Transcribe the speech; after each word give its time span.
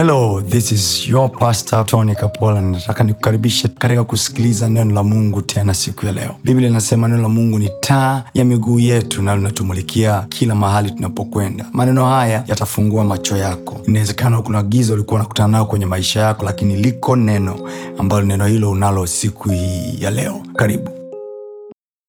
hello 0.00 0.40
this 0.40 0.72
is 0.72 1.08
your 1.08 1.28
pastor 1.30 1.86
tony 1.86 2.14
kapola. 2.14 2.60
Nataka 2.60 3.04
nikukaribishe 3.04 3.68
katika 3.68 4.04
kusikiliza 4.04 4.68
neno 4.68 4.94
la 4.94 5.02
mungu 5.02 5.42
tena 5.42 5.74
siku 5.74 6.06
ya 6.06 6.12
leo. 6.12 6.36
Biblia 6.44 6.68
inasema 6.68 7.08
neno 7.08 7.22
la 7.22 7.28
mungu 7.28 7.58
ni 7.58 7.70
taa 7.80 8.24
ya 8.34 8.44
miguu 8.44 8.80
yetu 8.80 9.22
na 9.22 9.36
linatumulikia 9.36 10.22
kila 10.28 10.54
mahali 10.54 10.90
tunapokwenda. 10.90 11.66
Maneno 11.72 12.06
haya 12.06 12.44
yatafungua 12.46 13.04
macho 13.04 13.36
yako. 13.36 13.80
Inawezekana 13.88 14.42
kuna 14.42 14.62
giza 14.62 14.94
ulikuwa 14.94 15.20
unakutana 15.20 15.48
nao 15.48 15.66
kwenye 15.66 15.86
maisha 15.86 16.20
yako 16.20 16.44
lakini 16.44 16.76
liko 16.76 17.16
neno 17.16 17.70
ambalo 17.98 18.22
neno 18.22 18.46
hilo 18.46 18.70
unalo 18.70 19.06
siku 19.06 19.48
hii 19.50 19.96
ya 20.02 20.10
leo. 20.10 20.42
Karibu. 20.56 20.90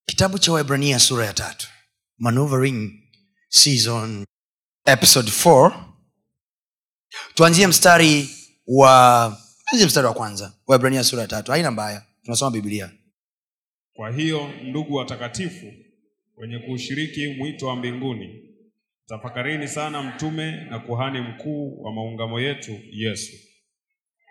Kitabu 0.05 0.39
cha 0.39 0.51
Waebrania 0.51 0.99
sura 0.99 1.25
ya 1.25 1.33
tatu. 1.33 1.67
Maneuvering 2.19 2.91
season 3.49 4.25
episode 4.85 5.31
4 5.45 5.90
tuanzie 7.35 7.67
mstari 7.67 8.29
wa 8.67 9.37
tuanzie 9.65 9.87
mstari 9.87 10.07
wa 10.07 10.13
kwanza 10.13 10.53
waibrania 10.67 11.03
sura 11.03 11.21
ya 11.21 11.27
tatu. 11.27 11.51
Haina 11.51 11.71
mbaya 11.71 12.05
tunasoma 12.23 12.51
biblia. 12.51 12.91
Kwa 13.93 14.11
hiyo 14.11 14.49
ndugu 14.63 14.93
watakatifu 14.95 15.73
wenye 16.37 16.59
kuushiriki 16.59 17.27
mwito 17.27 17.67
wa 17.67 17.75
mbinguni 17.75 18.51
tafakarini 19.07 19.67
sana 19.67 20.03
mtume 20.03 20.51
na 20.51 20.79
kuhani 20.79 21.21
mkuu 21.21 21.81
wa 21.83 21.93
maungamo 21.93 22.39
yetu 22.39 22.79
yesu. 22.91 23.31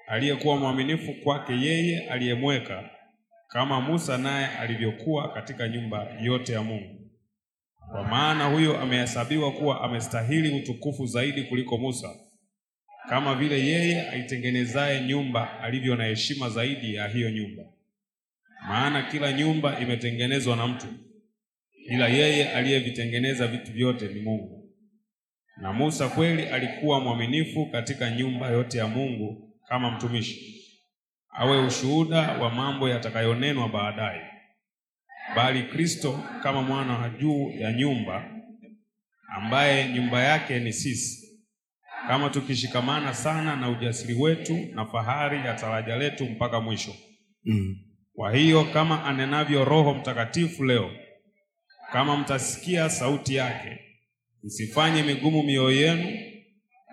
Aliyekuwa 0.06 0.56
mwaminifu 0.56 1.14
kwake 1.24 1.52
yeye 1.52 2.08
aliyemweka 2.08 2.90
kama 3.48 3.80
musa 3.80 4.18
naye 4.18 4.46
alivyokuwa 4.46 5.32
katika 5.34 5.68
nyumba 5.68 6.06
yote 6.22 6.52
ya 6.52 6.62
mungu. 6.62 7.10
Kwa 7.92 8.04
maana 8.04 8.44
huyo 8.46 8.80
amehesabiwa 8.80 9.52
kuwa 9.52 9.80
amestahili 9.80 10.60
utukufu 10.62 11.06
zaidi 11.06 11.42
kuliko 11.44 11.78
musa 11.78 12.08
kama 13.10 13.34
vile 13.34 13.66
yeye 13.66 14.08
aitengenezaye 14.10 15.00
nyumba 15.04 15.60
alivyo 15.60 15.96
na 15.96 16.04
heshima 16.04 16.50
zaidi 16.50 16.94
ya 16.94 17.08
hiyo 17.08 17.30
nyumba. 17.30 17.62
Maana 18.68 19.02
kila 19.02 19.32
nyumba 19.32 19.80
imetengenezwa 19.80 20.56
na 20.56 20.66
mtu 20.66 20.86
ila 21.88 22.08
yeye 22.08 22.48
aliyevitengeneza 22.52 23.46
vitu 23.46 23.72
vyote 23.72 24.08
ni 24.08 24.20
mungu. 24.20 24.70
Na 25.56 25.72
musa 25.72 26.08
kweli 26.08 26.42
alikuwa 26.46 27.00
mwaminifu 27.00 27.66
katika 27.66 28.10
nyumba 28.10 28.48
yote 28.48 28.78
ya 28.78 28.86
mungu 28.86 29.54
kama 29.68 29.90
mtumishi. 29.90 30.66
Awe 31.30 31.66
ushuhuda 31.66 32.20
wa 32.32 32.50
mambo 32.50 32.88
yatakayonenwa 32.88 33.68
baadaye. 33.68 34.22
Bali 35.36 35.62
kristo 35.62 36.24
kama 36.42 36.62
mwana 36.62 36.98
wa 36.98 37.08
juu 37.08 37.50
ya 37.58 37.72
nyumba 37.72 38.30
ambaye 39.28 39.88
nyumba 39.92 40.22
yake 40.22 40.58
ni 40.58 40.72
sisi 40.72 41.19
kama 42.10 42.30
tukishikamana 42.30 43.14
sana 43.14 43.56
na 43.56 43.68
ujasiri 43.70 44.14
wetu 44.14 44.58
na 44.74 44.86
fahari 44.86 45.36
ya 45.36 45.54
taraja 45.54 45.96
letu 45.96 46.24
mpaka 46.26 46.60
mwisho 46.60 46.94
mm. 47.44 47.76
kwa 48.14 48.36
hiyo 48.36 48.64
kama 48.64 49.04
anenavyo 49.04 49.64
roho 49.64 49.94
mtakatifu 49.94 50.64
leo 50.64 50.90
kama 51.92 52.16
mtasikia 52.16 52.90
sauti 52.90 53.34
yake 53.34 53.78
msifanye 54.44 55.02
migumu 55.02 55.42
mioyo 55.42 55.70
yenu 55.86 56.18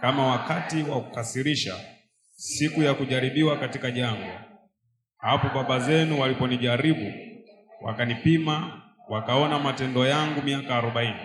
kama 0.02 0.28
wakati 0.28 0.84
wa 0.84 1.02
kukasirisha 1.02 1.76
siku 2.36 2.84
ya 2.84 2.94
kujaribiwa 2.94 3.58
katika 3.60 3.92
jangwa 3.92 4.44
hapo 5.18 5.48
baba 5.56 5.80
zenu 5.80 6.20
waliponijaribu 6.20 7.14
wakanipima 7.82 8.82
wakaona 9.10 9.60
matendo 9.60 10.06
yangu 10.08 10.42
miaka 10.42 10.76
arobaini 10.76 11.20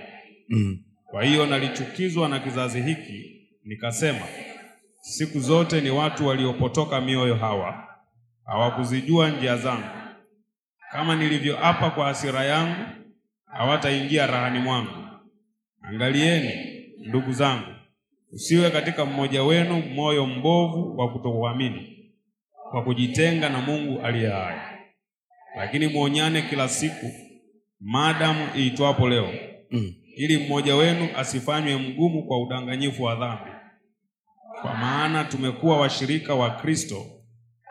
Mm. 0.48 0.78
kwa 1.10 1.24
hiyo 1.24 1.46
nalichukizwa 1.46 2.28
na 2.28 2.38
kizazi 2.40 2.82
hiki 2.82 3.41
nikasema 3.64 4.26
siku 5.00 5.38
zote 5.40 5.80
ni 5.80 5.90
watu 5.90 6.26
waliopotoka 6.26 7.00
mioyo 7.00 7.34
hawa 7.34 7.88
hawakuzijua 8.44 9.30
njia 9.30 9.56
zangu. 9.56 9.88
Kama 10.92 11.16
nilivyoapa 11.16 11.90
kwa 11.90 12.06
hasira 12.06 12.44
yangu 12.44 12.84
hawataingia 13.44 14.26
rahani 14.26 14.58
mwangu. 14.58 14.90
Angalieni 15.82 16.52
ndugu 17.08 17.32
zangu 17.32 17.66
usiwe 18.32 18.70
katika 18.70 19.04
mmoja 19.04 19.42
wenu 19.42 19.82
moyo 19.94 20.26
mbovu 20.26 20.96
wa 20.98 21.12
kutokuamini 21.12 22.12
kwa 22.70 22.82
kujitenga 22.84 23.48
na 23.48 23.60
mungu 23.60 24.00
aliye 24.00 24.30
hai. 24.30 24.58
Lakini 25.56 25.86
mwonyane 25.86 26.42
kila 26.42 26.68
siku 26.68 27.10
maadamu 27.80 28.48
iitwapo 28.56 29.08
leo 29.08 29.28
Mm. 29.74 29.94
ili 30.16 30.38
mmoja 30.38 30.76
wenu 30.76 31.08
asifanywe 31.16 31.76
mgumu 31.76 32.26
kwa 32.26 32.42
udanganyifu 32.42 33.02
wa 33.02 33.14
dhambi 33.14 33.50
kwa 34.62 34.74
maana 34.74 35.24
tumekuwa 35.24 35.76
washirika 35.80 36.34
wa 36.34 36.50
kristo 36.50 37.06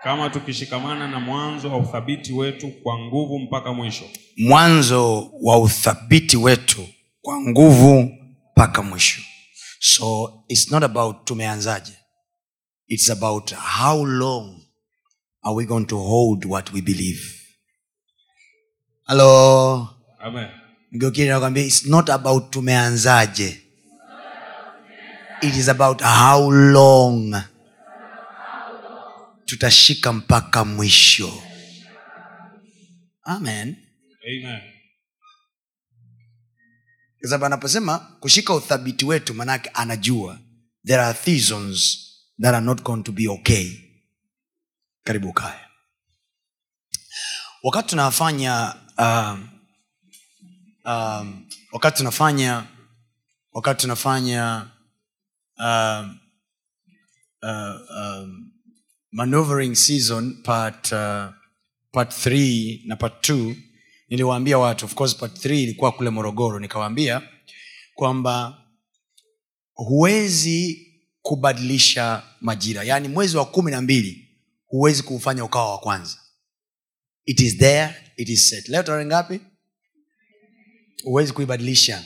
kama 0.03 0.29
tukishikamana 0.29 1.07
na 1.07 1.19
mwanzo 1.19 1.72
wa 1.72 1.78
uthabiti 1.78 2.34
wetu 2.34 2.72
kwa 2.84 3.00
nguvu 3.00 3.40
mpaka 3.40 3.74
mwisho. 3.74 4.06
Mwanzo 4.38 5.31
wa 5.41 5.59
uthabiti 5.59 6.38
wetu 6.38 6.88
kwa 7.22 7.41
nguvu 7.41 8.09
mpaka 8.52 8.81
mwisho. 8.84 9.22
So 9.79 10.34
its 10.47 10.72
not 10.72 10.84
about 10.84 11.25
tumeanzaje. 11.25 11.91
Its 12.88 13.09
about 13.09 13.53
how 13.53 14.06
long 14.06 14.62
are 15.44 15.56
we 15.56 15.66
going 15.66 15.85
to 15.85 15.97
hold 15.97 16.46
what 16.46 16.73
we 16.73 16.81
believe. 16.81 17.22
Halo 19.03 19.88
amen. 20.19 20.47
Mgeukili 20.91 21.28
nakwambia 21.29 21.63
its 21.63 21.85
not 21.85 22.09
about 22.09 22.50
tumeanzaje 22.50 23.61
it 25.41 25.56
is 25.56 25.69
about 25.69 26.02
how 26.02 26.52
long 26.52 27.35
tutashika 29.46 30.13
mpaka 30.13 30.66
mwisho. 30.66 31.44
Amen. 33.24 33.75
Amen. 34.28 34.62
Sababu 37.24 37.46
anaposema 37.46 38.00
kushika 38.00 38.53
uthabiti 38.53 39.06
wetu 39.06 39.34
manake 39.34 39.69
anajua 39.74 40.40
there 40.85 41.02
are 41.02 41.18
seasons 41.18 41.97
that 42.41 42.53
are 42.56 42.66
not 42.66 42.81
going 42.84 43.03
to 43.03 43.12
be 43.12 43.28
okay. 43.28 43.72
Karibu 45.03 45.34
kaya 45.34 45.68
wakati 47.63 47.90
tunafanya 47.90 48.75
um, 48.97 49.50
um, 50.85 51.46
wakati 51.72 51.97
tunafanya 51.97 52.66
wakati 53.53 53.81
tunafanya 53.81 54.68
um, 55.66 56.18
uh, 57.44 57.98
um, 57.98 58.52
maneuvering 59.12 59.76
season 59.76 60.44
part 60.44 60.92
uh, 60.92 61.28
part 61.92 62.12
3 62.28 62.82
na 62.88 62.96
part 62.96 63.30
2 63.30 63.56
niliwaambia 64.10 64.58
watu 64.58 64.86
of 64.86 64.94
course 64.94 65.16
part 65.16 65.46
3 65.46 65.54
ilikuwa 65.64 65.92
kule 65.92 66.10
morogoro. 66.10 66.60
Nikawaambia 66.60 67.22
kwamba 67.96 68.58
huwezi 69.74 70.88
kubadilisha 71.22 72.24
majira. 72.42 72.84
Yaani 72.84 73.08
mwezi 73.08 73.38
wa 73.38 73.46
kumi 73.46 73.72
na 73.72 73.82
mbili 73.82 74.28
huwezi 74.68 75.04
kuufanya 75.04 75.44
ukawa 75.46 75.72
wa 75.72 75.78
kwanza. 75.80 76.18
It 77.26 77.40
is 77.40 77.58
there 77.58 77.96
it 78.18 78.30
is 78.30 78.50
set. 78.50 78.68
Leo 78.70 78.84
tarehe 78.84 79.06
ngapi? 79.06 79.40
Huwezi 81.04 81.34
kuibadilisha 81.34 82.06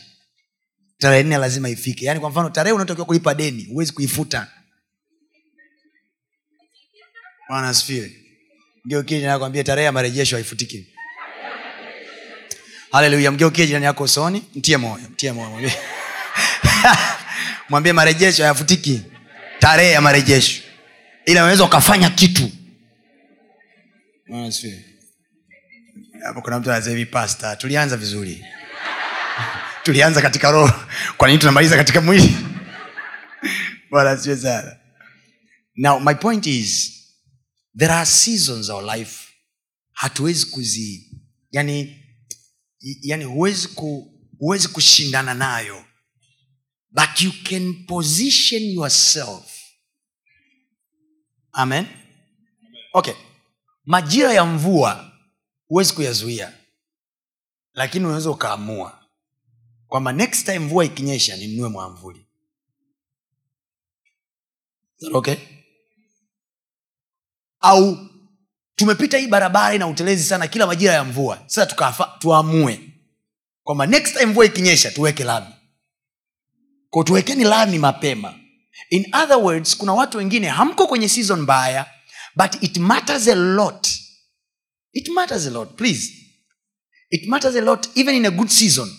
tarehe 0.98 1.24
nne 1.24 1.38
lazima 1.38 1.70
ifike. 1.70 2.06
Yaani 2.06 2.20
kwa 2.20 2.30
mfano 2.30 2.50
tarehe 2.50 2.74
unaotakiwa 2.74 3.06
kulipa 3.06 3.34
deni 3.36 3.64
huwezi 3.66 3.92
kuifuta. 3.94 4.48
Bwana 7.50 7.70
asifiwe. 7.70 8.12
Mgeukie 8.86 9.18
jirani 9.18 9.32
yako 9.34 9.46
ambie 9.46 9.64
tarehe 9.64 9.86
ya 9.86 9.92
marejesho 9.92 10.36
haifutiki. 10.36 10.88
Haleluya 12.92 13.32
mgeukie 13.32 13.68
jirani 13.68 13.86
yako 13.86 14.04
usoni 14.04 14.44
mtie 14.56 14.78
moyo 14.78 15.04
mtie 15.10 15.32
moyo 15.32 15.50
mwambie. 17.70 17.94
Marejesho 17.94 18.44
hayafutiki. 18.44 19.02
Tarehe 19.60 19.92
ya 19.92 20.02
marejesho. 20.02 20.62
Ila 21.26 21.42
unaweza 21.42 21.64
ukafanya 21.64 22.10
kitu. 22.10 22.52
Kuna 26.44 26.60
mtu 26.60 26.72
anasema 26.72 27.56
tulianza 27.58 27.98
vizuri 27.98 28.46
tulianza 29.86 30.22
katika 30.22 30.52
roho. 30.52 30.74
Kwa 31.18 31.28
nini 31.28 31.40
tunamaliza 31.40 31.76
katika 31.78 32.02
mwili? 32.02 32.38
Bwana 33.90 34.12
asifiwe 34.12 34.38
sana. 34.38 34.80
Now 35.76 36.00
my 36.00 36.14
point 36.14 36.46
is 36.48 36.92
there 37.78 37.94
are 37.94 38.06
seasons 38.06 38.70
of 38.70 38.96
life 38.96 39.34
hatuwezi 39.92 40.46
kuzi 40.46 41.12
yani 41.52 42.02
yani 43.02 43.24
huwezi 43.24 43.68
ku, 43.68 44.12
huwezi 44.40 44.68
kushindana 44.68 45.34
nayo. 45.34 45.86
But 46.92 47.22
you 47.22 47.32
can 47.50 47.86
position 47.86 48.62
yourself. 48.64 49.44
Amen? 51.52 51.86
Okay. 52.94 53.14
Majira 53.86 54.34
ya 54.34 54.46
mvua 54.46 55.12
huwezi 55.68 55.94
kuyazuia. 55.94 56.54
Lakini 57.74 58.06
unaweza 58.06 58.30
ukaamua 58.30 59.05
kwamba 59.96 60.14
next 60.14 60.46
time 60.46 60.60
mvua 60.60 60.86
ikinyesha 60.86 61.38
ninunue 61.38 61.70
mwamvuli. 61.70 62.26
Okay? 65.14 65.36
Au 67.60 68.10
tumepita 68.76 69.18
hii 69.18 69.28
barabara 69.28 69.76
ina 69.76 69.88
utelezi 69.88 70.24
sana 70.24 70.48
kila 70.48 70.68
majira 70.68 70.94
ya 70.94 71.04
mvua 71.04 71.44
sasa 71.46 71.66
tukafa, 71.66 72.18
tuamue 72.20 72.90
kwamba 73.64 73.86
next 73.86 74.14
time 74.14 74.26
mvua 74.26 74.46
ikinyesha 74.46 74.92
tuweke 74.92 75.24
lami. 75.24 75.54
Ko 76.90 77.04
tuwekeni 77.04 77.44
lami 77.44 77.80
mapema. 77.80 78.40
In 78.90 79.16
other 79.16 79.38
words 79.38 79.78
kuna 79.78 79.94
watu 79.94 80.18
wengine 80.18 80.48
hamko 80.48 80.88
kwenye 80.88 81.10
season 81.10 81.42
mbaya 81.42 81.86
but 82.36 82.64
it 82.64 82.78
matters 82.78 83.28
a 83.28 83.36
lot. 83.36 83.90
It 84.92 85.08
matters 85.10 85.48
a 85.48 85.50
lot 85.50 85.72
please. 85.76 86.14
It 87.10 87.28
matters 87.28 87.56
a 87.56 87.62
lot 87.62 87.90
even 87.96 88.16
in 88.16 88.26
a 88.26 88.32
good 88.32 88.50
season 88.50 88.92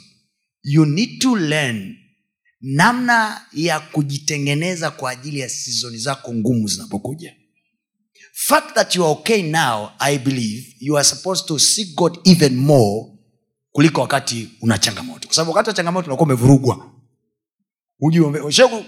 you 0.62 0.86
need 0.86 1.18
to 1.22 1.36
learn 1.36 1.96
namna 2.60 3.40
ya 3.52 3.80
kujitengeneza 3.80 4.90
kwa 4.90 5.10
ajili 5.10 5.38
ya 5.38 5.48
sizoni 5.48 5.98
zako 5.98 6.34
ngumu 6.34 6.68
zinapokuja. 6.68 7.34
Fact 8.32 8.74
that 8.74 8.96
you 8.96 9.04
are 9.04 9.12
okay 9.12 9.42
now 9.42 9.88
i 9.98 10.18
believe 10.18 10.76
you 10.80 10.98
are 10.98 11.04
supposed 11.08 11.46
to 11.46 11.58
seek 11.58 11.94
god 11.94 12.18
even 12.24 12.56
more 12.56 13.06
kuliko 13.72 14.00
wakati 14.00 14.48
una 14.62 14.78
changamoto. 14.78 15.26
Kwa 15.28 15.34
sababu 15.36 15.50
wakati 15.50 15.70
wa 15.70 15.74
changamoto 15.74 16.06
unakuwa 16.06 16.26
umevurugwa. 16.26 16.90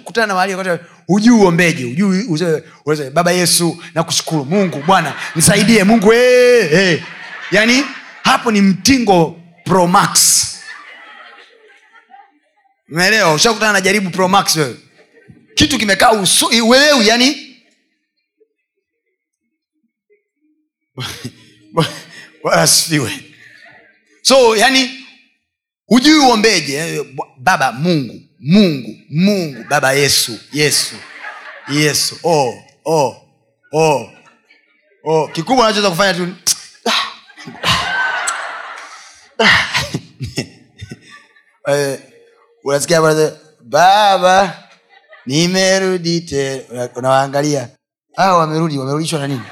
Kutana 0.05 0.27
na 0.27 0.35
mahali 0.35 0.79
hujui 1.07 1.35
uombeje 1.41 1.85
hujui 1.85 3.11
baba 3.13 3.33
yesu 3.33 3.77
nakushukuru 3.95 4.45
mungu 4.45 4.83
bwana 4.87 5.15
nisaidie 5.37 5.85
mungu 5.85 6.11
hey, 6.11 6.63
hey. 6.69 6.99
yaani 7.53 7.85
hapo 8.23 8.51
ni 8.53 8.61
mtingo 8.61 9.37
pro 9.65 9.87
max 9.87 10.45
umeelewa? 12.91 13.35
Ushakutana 13.35 13.73
na 13.73 13.81
jaribu 13.81 14.11
pro 14.11 14.29
wewe. 14.61 14.77
Kitu 15.55 15.79
kimekaa 15.79 16.11
uelewi 16.63 17.09
yani. 17.09 17.45
Asifiwe. 22.53 23.13
So 24.23 24.57
yani 24.57 25.07
hujui 25.87 26.19
uombeje? 26.19 27.05
Baba 27.39 27.73
mungu 27.73 28.21
mungu 28.41 28.97
mungu 29.11 29.65
baba 29.69 29.93
yesu 29.93 30.39
yesu 30.53 30.95
yesu. 31.69 32.19
Oh, 32.23 32.55
oh, 32.85 33.17
oh, 33.73 34.11
oh. 35.05 35.29
kikubwa 35.29 35.65
anachoweza 35.67 35.91
kufanya 35.91 36.15
tu 36.15 36.35
Eh, 41.69 41.99
unasikia 42.69 43.01
bwana, 43.01 43.31
baba 43.61 44.63
nimerudi 45.27 46.21
tena 46.21 46.89
unawaangalia. 46.95 47.69
Ah, 48.17 48.35
wamerudi 48.35 48.79
wamerudishwa 48.79 49.19
na 49.21 49.27
nini? 49.27 49.43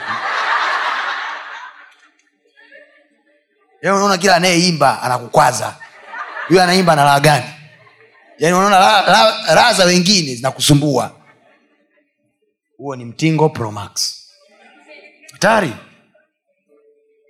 Yaani 3.83 3.97
unaona 3.97 4.19
kila 4.19 4.37
anayeimba 4.37 5.03
anakukwaza. 5.03 5.77
Huyo 6.49 6.63
anaimba 6.63 6.97
na 6.97 7.05
raha 7.05 7.21
gani? 7.21 7.45
Yaani 8.39 8.57
unaona 8.57 8.79
raha 9.55 9.73
za 9.75 9.85
wengine 9.85 10.35
zinakusumbua. 10.35 11.13
Huo 12.77 12.97
ni 12.97 13.05
mtingo 13.05 13.49
promax 13.49 14.17
hatari. 15.33 15.73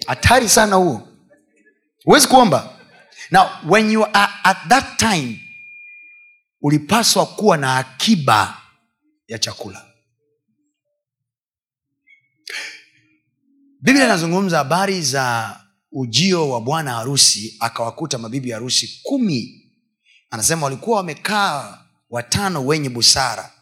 Hatari 0.07 0.49
sana 0.49 0.77
huo. 0.77 1.09
Huwezi 2.05 2.29
kuomba. 2.29 2.71
Now 3.31 3.47
when 3.69 3.91
you 3.91 4.05
are 4.05 4.33
at 4.45 4.57
that 4.69 4.85
time 4.97 5.46
ulipaswa 6.67 7.27
kuwa 7.27 7.57
na 7.57 7.77
akiba 7.77 8.63
ya 9.29 9.39
chakula. 9.39 9.87
Biblia 13.81 14.05
inazungumza 14.05 14.59
habari 14.59 15.03
za 15.03 15.57
ujio 15.93 16.51
wa 16.51 16.61
bwana 16.61 16.93
harusi 16.95 17.57
akawakuta 17.61 18.19
mabibi 18.19 18.51
harusi 18.51 19.01
kumi. 19.03 19.63
Anasema 20.31 20.63
walikuwa 20.65 20.97
wamekaa 20.97 21.85
watano 22.11 22.67
wenye 22.67 22.89
busara 22.89 23.53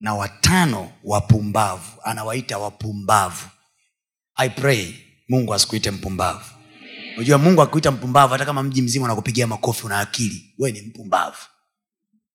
na 0.00 0.14
watano 0.14 0.92
wapumbavu. 1.04 2.00
Anawaita 2.04 2.58
wapumbavu. 2.58 3.48
I 4.34 4.50
pray 4.50 4.94
mungu 5.28 5.54
asikuite 5.54 5.90
mpumbavu. 5.90 6.44
Unajua 7.16 7.38
mungu 7.38 7.62
akuita 7.62 7.90
mpumbavu 7.90 8.32
hata 8.32 8.44
kama 8.44 8.62
mji 8.62 8.82
mzima 8.82 9.04
unakupigia 9.04 9.46
makofi 9.46 9.86
una 9.86 10.00
akili 10.00 10.54
we 10.58 10.72
ni 10.72 10.82
mpumbavu 10.82 11.38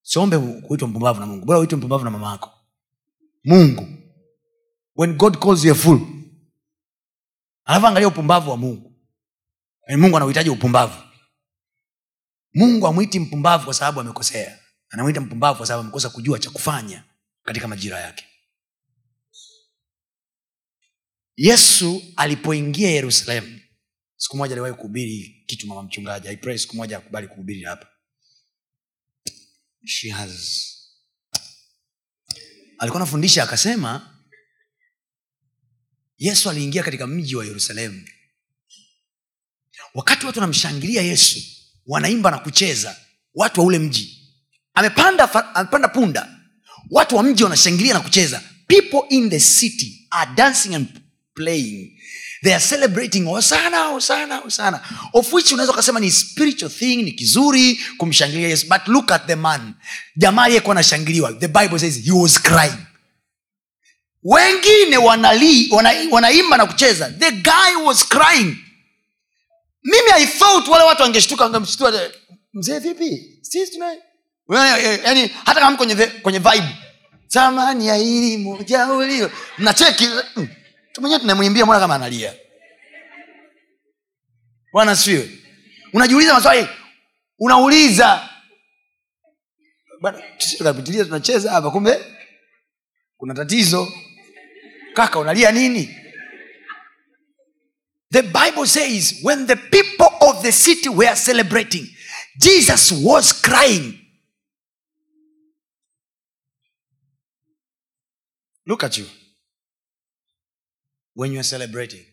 siombe 0.04 0.38
kuitwa 0.40 0.88
mpumbavu 0.88 1.20
na 1.20 1.26
mungu. 1.26 1.46
Bora 1.46 1.60
uitwe 1.60 1.78
mpumbavu 1.78 2.04
na 2.04 2.10
mama 2.12 2.32
yako 2.32 2.52
mungu. 3.44 3.88
When 4.96 5.14
god 5.18 5.40
calls 5.40 5.66
you 5.66 5.72
a 5.72 5.76
fool. 5.76 6.00
Alafu 7.66 7.88
angalia 7.88 8.08
upumbavu 8.08 8.50
wa 8.52 8.58
mungu. 8.58 8.94
Yaani 9.88 10.02
mungu 10.02 10.18
anauhitaji 10.18 10.50
upumbavu. 10.50 11.04
Mungu 12.54 12.88
amwiti 12.88 13.20
mpumbavu 13.20 13.66
kwa 13.66 13.74
sababu 13.74 14.00
amekosea. 14.00 14.60
Anamwita 14.90 15.22
mpumbavu 15.22 15.58
kwa 15.58 15.68
sababu 15.68 15.82
amekosa 15.84 16.10
kujua 16.10 16.40
cha 16.40 16.50
kufanya 16.50 17.04
katika 17.44 17.68
majira 17.68 18.00
yake. 18.00 18.26
Yesu 21.36 22.02
alipoingia 22.16 22.90
yerusalemu 22.92 23.60
siku 24.16 24.38
moja 24.38 24.54
aliwahi 24.54 24.74
kuhubiri 24.74 25.44
kitu 25.48 25.68
mama 25.68 25.84
mchungaji 25.84 26.28
aipre 26.28 26.58
siku 26.58 26.76
moja 26.76 26.98
akubali 26.98 27.28
kuhubiri 27.28 27.64
hapa 27.64 27.88
She 29.86 30.10
has... 30.10 30.70
alikuwa 32.78 33.02
anafundisha 33.02 33.44
akasema 33.44 34.20
yesu 36.18 36.50
aliingia 36.50 36.84
katika 36.84 37.08
mji 37.08 37.36
wa 37.36 37.46
yerusalemu. 37.46 38.08
Wakati 39.94 40.26
watu 40.26 40.40
wanamshangilia 40.40 41.02
yesu 41.02 41.40
wanaimba 41.88 42.32
na 42.32 42.38
kucheza 42.40 42.98
watu 43.36 43.60
wa 43.60 43.66
ule 43.66 43.80
mji. 43.80 44.34
Amepanda, 44.74 45.56
amepanda 45.56 45.88
punda 45.88 46.40
watu 46.90 47.16
wa 47.16 47.24
mji 47.24 47.44
wanashangilia 47.44 47.94
na 47.94 48.00
kucheza. 48.00 48.44
People 48.68 49.16
in 49.16 49.30
the 49.30 49.40
city 49.40 50.08
are 50.10 50.32
dancing 50.36 50.76
and 50.76 50.88
playing 51.34 51.93
they 52.44 52.54
are 52.54 52.60
celebrating 52.64 53.26
hosana 53.26 53.78
hosana 53.86 54.38
hosana 54.38 54.82
of 55.14 55.34
which 55.34 55.52
unaweza 55.52 55.74
ukasema 55.74 56.00
ni 56.00 56.12
spiritual 56.12 56.72
thing 56.72 56.96
ni 57.04 57.12
kizuri 57.12 57.82
kumshangilia 57.98 58.48
yesu. 58.50 58.68
But 58.70 58.88
look 58.88 59.12
at 59.12 59.26
the 59.28 59.36
man. 59.36 59.74
Jamaa 60.16 60.44
aliyekuwa 60.44 60.76
anashangiliwa 60.76 61.34
the 61.34 61.48
bible 61.48 61.80
says 61.80 62.06
he 62.06 62.12
was 62.12 62.42
crying. 62.42 62.78
Wengine 64.24 64.98
wanali, 64.98 65.70
wana, 66.12 66.30
na 66.58 66.66
kucheza. 66.66 67.10
The 67.10 67.32
guy 67.32 67.76
was 67.86 68.08
crying. 68.08 68.58
Mimi 69.84 70.12
i 70.16 70.26
thought 70.26 70.68
wale 70.68 70.84
watu 70.84 71.04
wangeshtuka 71.04 71.44
wangemshtua 71.44 72.12
mzee 72.54 72.80
vipi? 72.80 73.40
Tuna 73.74 73.96
yani 75.06 75.32
hata 75.46 75.60
kama 75.60 75.78
kwenye, 75.78 75.96
kwenye 75.96 76.40
vibe. 76.40 76.68
Thamani 77.28 77.88
ya 77.88 77.98
ili 77.98 78.38
moja 78.38 78.88
ulio. 78.88 79.32
Mnacheki 79.58 80.08
mm, 80.36 80.48
mwenyewe 81.00 81.20
tunamwimbia 81.22 81.64
mbona 81.66 81.80
kama 81.80 81.96
analia 81.96 82.34
bwana 84.74 84.96
siwe 84.96 85.30
unajiuliza 85.94 86.34
maswali 86.34 86.68
unauliza. 87.40 88.30
Tukapitilia 90.58 91.06
tunacheza 91.06 91.52
hapa 91.52 91.72
kumbe 91.72 92.06
kuna 93.18 93.34
tatizo. 93.34 93.94
Kaka 94.94 95.20
unalia 95.20 95.52
nini? 95.52 95.96
The 98.12 98.22
bible 98.22 98.68
says 98.68 99.16
when 99.24 99.48
the 99.48 99.56
people 99.56 100.08
of 100.22 100.42
the 100.42 100.52
city 100.52 100.90
were 100.90 101.16
celebrating 101.16 101.88
jesus 102.38 102.92
was 103.04 103.42
crying. 103.42 104.00
Look 108.66 108.84
at 108.84 108.98
you. 108.98 109.06
When 111.16 111.32
you 111.32 111.40
are 111.40 111.44
celebrating 111.48 112.06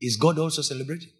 is 0.00 0.18
god 0.18 0.38
also 0.38 0.62
celebrating 0.62 1.12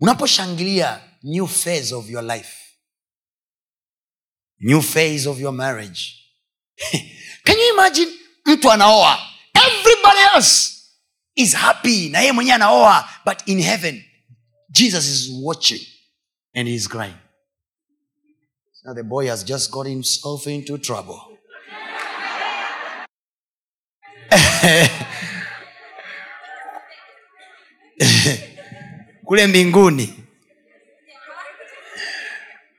unaposhangilia 0.00 1.00
new 1.22 1.46
phase 1.46 1.94
of 1.94 2.10
your 2.10 2.22
life. 2.22 2.56
New 4.60 4.82
phase 4.82 5.26
of 5.26 5.40
your 5.40 5.52
marriage. 5.52 6.22
Can 7.44 7.58
you 7.58 7.74
imagine? 7.74 8.08
Mtu 8.46 8.72
anaoa. 8.72 9.18
Everybody 9.54 10.18
else 10.34 10.72
is 11.34 11.54
happy 11.54 12.08
na 12.08 12.20
yeye 12.20 12.32
mwenyewe 12.32 12.54
anaoa 12.54 13.08
but 13.24 13.48
in 13.48 13.62
heaven 13.62 14.04
jesus 14.70 15.06
is 15.06 15.30
watching 15.42 15.80
and 16.54 16.68
he 16.68 16.80
crying. 16.80 17.14
Now 18.84 18.94
the 18.94 19.02
boy 19.02 19.26
has 19.28 19.44
just 19.44 19.70
got 19.70 19.86
himself 19.86 20.46
into 20.46 20.78
trouble 20.78 21.20
kule 29.26 29.46
mbinguni. 29.46 30.14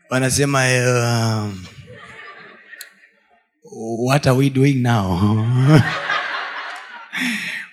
Wanasema 0.09 0.63
um, 0.63 1.65
what 4.05 4.27
are 4.27 4.37
we 4.37 4.49
doing 4.49 4.73
now? 4.73 5.17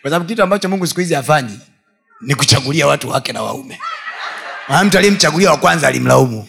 Kwa 0.03 0.11
sababu 0.11 0.25
kitu 0.25 0.43
ambacho 0.43 0.69
mungu 0.69 0.87
siku 0.87 1.01
hizi 1.01 1.15
hafanyi 1.15 1.61
ni 2.21 2.35
kuchagulia 2.35 2.87
watu 2.87 3.09
wake 3.09 3.33
na 3.33 3.43
waume. 3.43 3.81
Mtu 4.85 4.99
aliyemchagulia 4.99 5.51
wa 5.51 5.57
kwanza 5.57 5.89
alimlaumu. 5.89 6.49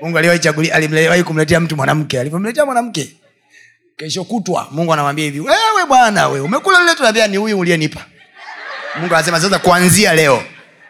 Mungu 0.00 0.18
aliwahi 0.18 1.22
kumletea 1.24 1.60
mtu 1.60 1.76
mwanamke. 1.76 2.20
Alivyomletea 2.20 2.64
mwanamke 2.66 3.16
kesho 3.96 4.24
kutwa 4.24 4.68
mungu 4.70 4.92
anamwambia 4.92 5.24
hivi 5.24 5.40
wewe 5.40 5.86
bwana 5.88 6.28
we 6.28 6.40
umekula 6.40 6.80
lile 6.80 6.94
tunaambia 6.94 7.26
ni 7.26 7.36
huyu 7.36 7.58
uliyenipa. 7.58 8.00
Mungu 9.00 9.14
anasema 9.14 9.40
sasa 9.40 9.58
kuanzia 9.58 10.14
leo 10.14 10.42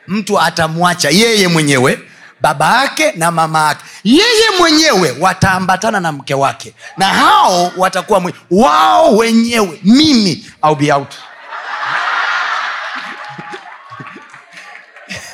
mtu 0.09 0.41
atamwacha 0.41 1.11
yeye 1.11 1.49
mwenyewe 1.49 1.99
baba 2.41 2.83
yake 2.83 3.13
na 3.13 3.31
mama 3.31 3.69
yake. 3.69 3.85
Yeye 4.05 4.51
mwenyewe 4.59 5.17
wataambatana 5.21 6.01
na 6.01 6.13
mke 6.13 6.35
wake 6.35 6.75
na 6.97 7.07
hao 7.07 7.73
watakuwa 7.77 8.21
mwe, 8.21 8.35
wao 8.51 9.17
wenyewe 9.17 9.81
mimi 9.85 10.47
I'll 10.65 10.77
be 10.77 10.93
out. 10.93 11.15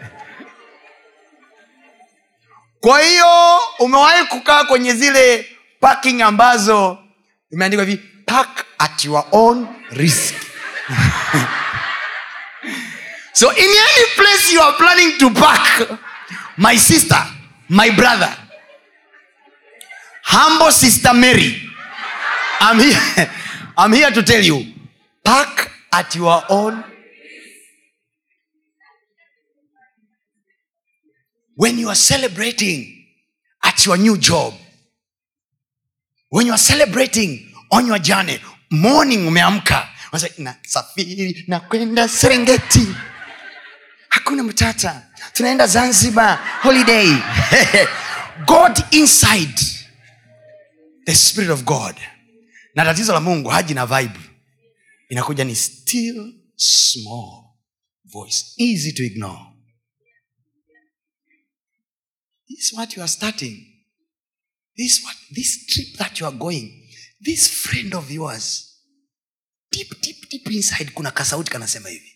Kwa 2.81 3.01
hiyo 3.01 3.59
umewahi 3.79 4.25
kukaa 4.27 4.65
kwenye 4.65 4.93
zile 4.93 5.47
parking 5.81 6.23
ambazo 6.23 6.99
imeandikwa 7.57 7.85
hivi 7.85 8.03
park 8.27 8.67
at 8.79 9.05
your 9.05 9.25
own 9.33 9.67
risk. 9.91 10.35
So 13.37 13.51
in 13.51 13.57
any 13.59 14.05
place 14.17 14.51
you 14.53 14.61
are 14.63 14.73
planning 14.79 15.19
to 15.19 15.31
park 15.31 16.01
my 16.57 16.75
sister 16.79 17.23
my 17.69 17.91
brother 17.91 18.35
humble 20.23 20.73
sister 20.73 21.13
mary 21.13 21.61
i'm 22.61 22.79
here, 22.81 23.31
I'm 23.77 23.93
here 23.93 24.11
to 24.11 24.23
tell 24.23 24.41
you 24.43 24.73
park 25.23 25.71
at 25.93 26.15
your 26.15 26.43
own 26.49 26.83
when 31.57 31.79
you 31.79 31.89
are 31.91 31.95
celebrating 31.95 33.05
at 33.63 33.85
your 33.85 33.99
new 33.99 34.17
job 34.17 34.55
when 36.31 36.47
you 36.47 36.53
are 36.53 36.59
celebrating 36.73 37.46
on 37.71 37.87
your 37.87 37.99
journey 37.99 38.41
morning 38.71 39.27
umeamka. 39.29 39.89
Nasafiri 40.39 41.45
nakwenda 41.47 42.09
serengeti. 42.09 42.87
Hakuna 44.09 44.43
mtata. 44.43 45.07
Tunaenda 45.33 45.67
zanzibar 45.67 46.39
holiday. 46.63 47.09
God 48.47 48.85
inside. 48.91 49.61
The 51.05 51.15
spirit 51.15 51.51
of 51.51 51.63
god. 51.65 51.97
Na 52.75 52.85
tatizo 52.85 53.13
la 53.13 53.21
mungu 53.21 53.49
haji 53.49 53.75
na 53.75 53.87
vibe. 53.87 54.21
Inakuja 55.09 55.45
ni 55.45 55.57
still 55.57 56.35
small 56.57 57.45
voice. 58.05 58.45
Easy 58.59 58.93
to 58.93 59.03
ignore. 59.05 59.41
This 62.49 62.59
is 62.59 62.79
what 62.79 62.97
you 62.97 63.03
are 63.03 63.09
starting. 63.09 63.67
This 64.77 65.05
what 65.05 65.17
this 65.35 65.67
trip 65.67 65.97
that 65.99 66.21
you 66.21 66.27
are 66.27 66.37
going 66.37 66.76
this 67.25 67.49
friend 67.49 67.95
of 67.95 68.11
yours 68.11 68.73
deep 69.71 70.01
deep 70.01 70.29
deep 70.31 70.51
inside 70.51 70.91
kuna 70.91 71.11
kasauti 71.11 71.51
kanasema 71.51 71.89
hivi. 71.89 72.13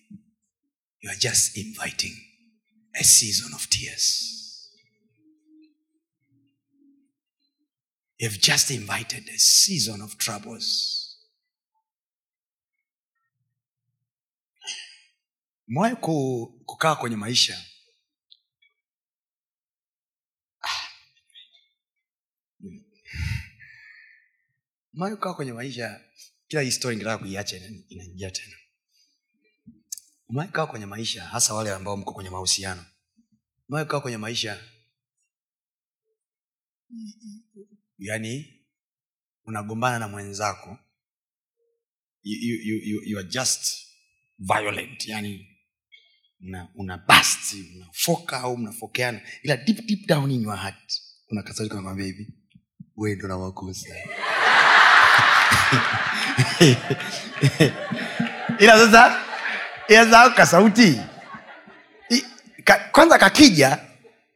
You 1.00 1.10
are 1.10 1.18
just 1.18 1.56
inviting 1.56 2.16
a 2.94 3.04
season 3.04 3.54
of 3.54 3.68
tears. 3.68 4.26
You've 8.18 8.38
just 8.40 8.70
invited 8.70 9.28
a 9.30 9.38
season 9.38 10.02
of 10.02 10.16
troubles. 10.16 10.96
Mwae 15.68 15.94
kukaa 16.66 16.96
kwenye 16.96 17.16
maisha 17.16 17.64
mwae 25.00 25.16
kukaa 25.16 25.34
kwenye 25.34 25.52
maisha 25.52 26.00
kila 26.48 26.70
story 26.70 26.96
ngetaka 26.96 27.18
kuiacha 27.18 27.56
ina- 27.56 27.82
inaingia 27.88 28.30
tena. 28.30 28.56
Umekaa 30.28 30.66
kwenye 30.66 30.86
maisha 30.86 31.24
hasa 31.24 31.54
wale 31.54 31.70
ambao 31.72 31.96
mko 31.96 32.12
kwenye 32.12 32.30
mahusiano. 32.30 32.86
Umekaa 33.68 34.00
kwenye 34.00 34.16
maisha 34.16 34.64
yani 37.98 38.62
unagombana 39.44 39.98
na 39.98 40.08
mwenzako 40.08 40.78
you, 42.22 42.38
you, 42.40 42.78
you, 42.82 43.02
you, 43.04 43.18
are 43.18 43.28
just 43.28 43.76
violent 44.38 45.06
yani 45.08 45.46
una, 46.40 46.68
una 46.74 46.98
bast 46.98 47.54
unafoka 47.74 48.40
au 48.40 48.58
mnafokeana 48.58 49.20
ila 49.42 49.56
deep, 49.56 49.86
deep 49.86 50.06
down 50.06 50.30
in 50.30 50.42
your 50.42 50.56
heart 50.56 51.02
kuna 51.26 51.42
kasauti 51.42 51.74
hivi 52.04 52.34
we 52.96 53.16
na 53.16 53.38
makosa 53.38 53.94
ila 58.58 58.78
sasa 58.78 59.20
ila 59.88 60.30
kasauti? 60.30 61.00
Ka, 62.64 62.78
kwanza 62.92 63.18
kakija 63.18 63.78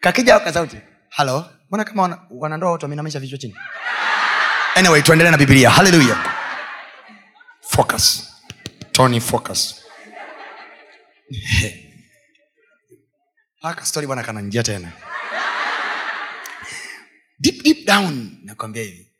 kakija 0.01 0.35
au 0.35 0.41
kasauti? 0.45 0.77
Halo? 1.11 1.51
Mbona 1.69 1.85
kama 1.85 2.03
wana- 2.03 2.21
wanandoa 2.31 2.73
watu 2.73 2.85
wameinamisha 2.85 3.21
vichwa 3.21 3.39
chini? 3.39 3.57
Anyway 4.75 5.03
tuendelee 5.03 5.31
na 5.31 5.37
bibilia 5.39 5.71
haleluya 5.71 6.17
focus. 7.61 8.31
Tony 8.93 9.21
focus. 9.21 9.85
Haka 13.63 13.85
story 13.87 14.07
bwana 14.07 14.23
kananjia 14.23 14.63
tena. 14.63 14.93
Deep 17.41 17.63
deep 17.63 17.87
down 17.87 18.31
nakwambia 18.45 18.83
hivi 18.83 19.11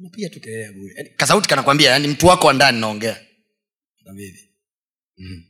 unapiga 0.00 0.28
tu 0.28 0.40
kelele 0.40 0.62
ya 0.62 0.72
bure 0.72 0.94
yani, 0.96 1.10
kasauti 1.16 1.48
kanakwambia 1.48 1.90
yani 1.90 2.08
mtu 2.08 2.26
wako 2.26 2.46
wa 2.46 2.52
ndani 2.52 2.80
naongea. 2.80 3.24
Hivi. 4.16 4.50
Mm. 5.18 5.44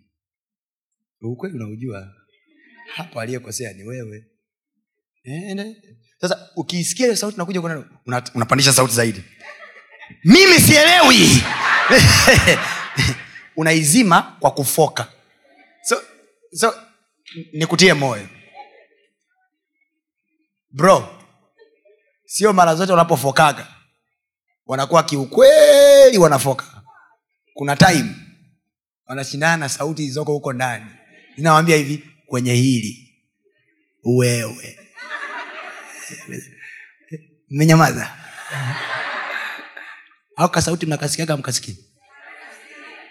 ukweli 1.21 1.55
unaujua 1.57 2.15
hapo 2.95 3.21
aliyekosea 3.21 3.73
ni 3.73 3.83
wewe. 3.85 4.25
Ene. 5.25 5.77
sasa 6.21 6.51
ukiisikia 6.57 7.07
hiyo 7.07 7.17
sauti 7.17 7.39
nakuja 7.39 7.61
kuna- 7.61 8.01
una, 8.07 8.23
unapandisha 8.35 8.73
sauti 8.73 8.95
zaidi. 8.95 9.23
Mimi 10.25 10.61
sielewi. 10.61 11.29
Unaizima 13.57 14.23
kwa 14.41 14.51
kufoka. 14.51 15.13
So, 15.83 16.03
so 16.53 16.75
nikutie 17.53 17.95
moyo. 17.95 18.29
Bro 20.71 21.25
sio 22.25 22.53
mara 22.53 22.75
zote 22.75 22.93
wanapofokaga 22.93 23.75
wanakuwa 24.69 25.03
kiukweli 25.03 26.19
wanafoka. 26.19 26.65
Kuna 27.55 27.77
time 27.77 28.15
wanashindana 29.07 29.57
na 29.57 29.69
sauti 29.69 30.03
zilizoko 30.03 30.33
huko 30.33 30.53
ndani. 30.53 30.87
Inawambia 31.37 31.77
hivi 31.77 32.05
kwenye 32.27 32.55
hili 32.55 33.15
wewe. 34.05 34.79
Mmenyamaza? 37.51 38.11
Au 40.37 40.49
kasauti 40.51 40.87
mnakasikiaga 40.87 41.37
mkasikii 41.37 41.77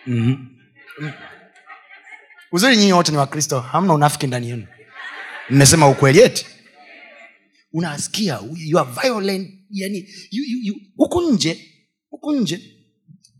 mm-hmm. 0.07 0.57
uzuri 2.51 2.77
nyinyi 2.77 2.93
wote 2.93 3.11
ni 3.11 3.17
wakristo 3.17 3.59
hamna 3.59 3.93
unafiki 3.93 4.27
ndani 4.27 4.49
yenu. 4.49 4.67
Mmesema 5.49 5.89
ukweli 5.89 6.19
eti 6.21 6.47
unasikia 7.77 8.39
you 8.55 8.79
are 8.79 8.89
violent 9.01 9.49
yani 9.71 9.97
you, 10.31 10.43
you, 10.47 10.59
you, 10.63 10.75
huku 10.97 11.21
nje 11.21 11.65
huku 12.09 12.31
nje. 12.35 12.61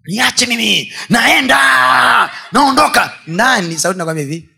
Niache 0.06 0.46
mimi 0.46 0.94
naenda 1.10 1.60
naondoka. 2.52 3.14
Ndani 3.28 3.78
sauti 3.78 3.98
nakwambia 3.98 4.26
hivi 4.26 4.50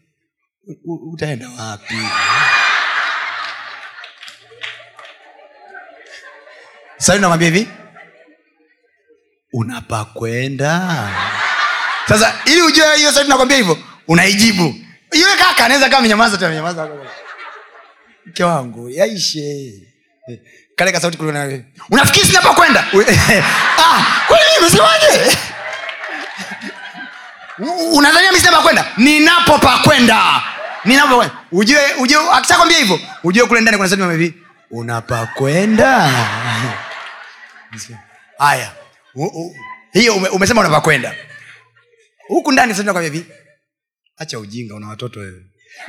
"U- 0.67 0.93
u- 0.93 1.11
utaenda 1.13 1.49
wapi? 1.49 1.95
Sauti 6.97 7.21
nakwambia 7.21 7.47
hivi 7.49 7.67
unapakwenda. 9.53 11.09
Sasa 12.09 12.33
ili 12.45 12.61
ujue 12.61 12.95
hiyo 12.97 13.11
sauti 13.11 13.29
nakwambia 13.29 13.57
hivyo 13.57 13.77
unaijibu. 14.07 14.75
Yule 15.13 15.35
kaka 15.37 15.65
anaweza 15.65 15.89
kaa 15.89 16.01
menyamaza 16.01 16.37
tu 16.37 16.45
amenyamaza 16.45 16.89
mke 18.29 18.43
wangu 18.43 18.89
yaishe. 18.89 19.73
Kale 20.75 20.91
ka 20.91 20.99
sauti 20.99 21.17
kule 21.17 21.65
unafikiri 21.89 22.25
sinapokwenda 22.27 22.79
ah, 23.79 24.05
kwani 24.27 24.43
umesemaje 24.59 25.37
unadhania 27.93 28.31
mi 28.31 28.39
sinapokwenda 28.39 28.85
ninapopakwenda 28.97 30.41
ninapokwenda 30.85 31.35
ujue 31.51 31.79
ujue 31.99 32.29
akishakwambia 32.33 32.77
hivyo 32.77 32.99
ujue 33.23 33.45
kule 33.47 33.61
ndani 33.61 33.77
kuna 33.77 33.89
sauti 33.89 34.11
hivi. 34.11 34.33
Unapakwenda 34.71 36.09
haya. 38.37 38.71
Hiyo 39.93 40.15
ume, 40.15 40.29
umesema 40.29 40.61
unapakwenda 40.61 41.15
huku 42.27 42.51
ndani 42.51 42.73
sauti 42.73 42.85
nakwambia 42.87 43.11
hivi. 43.13 43.25
Acha 44.17 44.39
ujinga 44.39 44.75
una 44.75 44.87
watoto 44.87 45.19
wewe. 45.19 45.41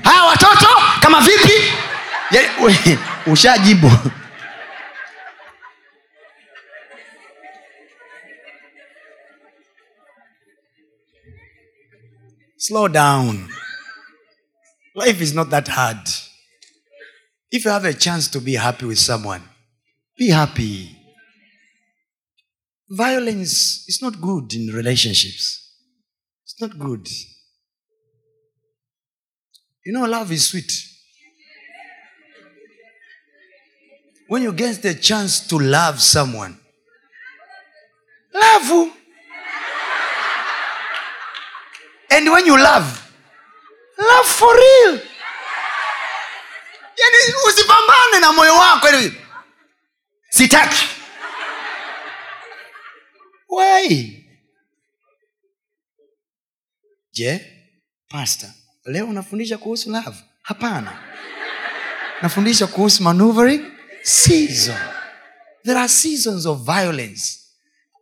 Haya 0.05 0.25
watoto 0.25 0.69
kama 1.01 1.21
vipi 1.21 1.53
ushajibu. 3.27 4.13
Slow 12.57 12.89
down. 12.89 13.49
Life 14.95 15.21
is 15.21 15.35
not 15.35 15.51
that 15.51 15.69
hard. 15.69 16.09
If 17.51 17.65
you 17.65 17.71
have 17.71 17.85
a 17.85 17.95
chance 17.95 18.29
to 18.29 18.41
be 18.41 18.55
happy 18.55 18.87
with 18.87 18.99
someone 18.99 19.43
be 20.21 20.29
happy. 20.29 20.97
Violence 22.91 23.89
is 23.89 24.03
not 24.03 24.21
good 24.21 24.53
in 24.53 24.67
relationships. 24.67 25.73
It's 26.45 26.61
not 26.61 26.79
good. 26.79 27.09
You 29.87 29.95
know 29.95 30.05
love 30.05 30.31
is 30.31 30.47
sweet 30.47 30.71
when 34.31 34.43
you 34.43 34.53
get 34.53 34.81
the 34.83 34.95
chance 34.95 35.41
to 35.49 35.59
love 35.59 36.01
someone 36.01 36.55
love 38.33 38.91
and 42.11 42.29
when 42.31 42.47
you 42.47 42.57
love 42.57 42.87
love 43.99 44.27
for 44.27 44.55
real. 44.55 45.01
Yani 47.01 47.35
usipambane 47.49 48.21
na 48.21 48.33
moyo 48.33 48.55
wako 48.55 48.89
sitaki. 50.31 50.87
Why? 53.49 54.17
Je 57.13 57.41
pasta 58.09 58.55
leo 58.85 59.07
unafundisha 59.07 59.59
kuhusu 59.59 59.91
love? 59.91 60.17
Hapana. 60.43 61.03
Nafundisha 62.23 62.67
kuhusu 62.67 63.03
maneuvering 63.03 63.80
season. 64.03 64.77
There 65.65 65.79
are 65.79 65.89
seasons 65.89 66.47
of 66.47 66.65
violence 66.67 67.37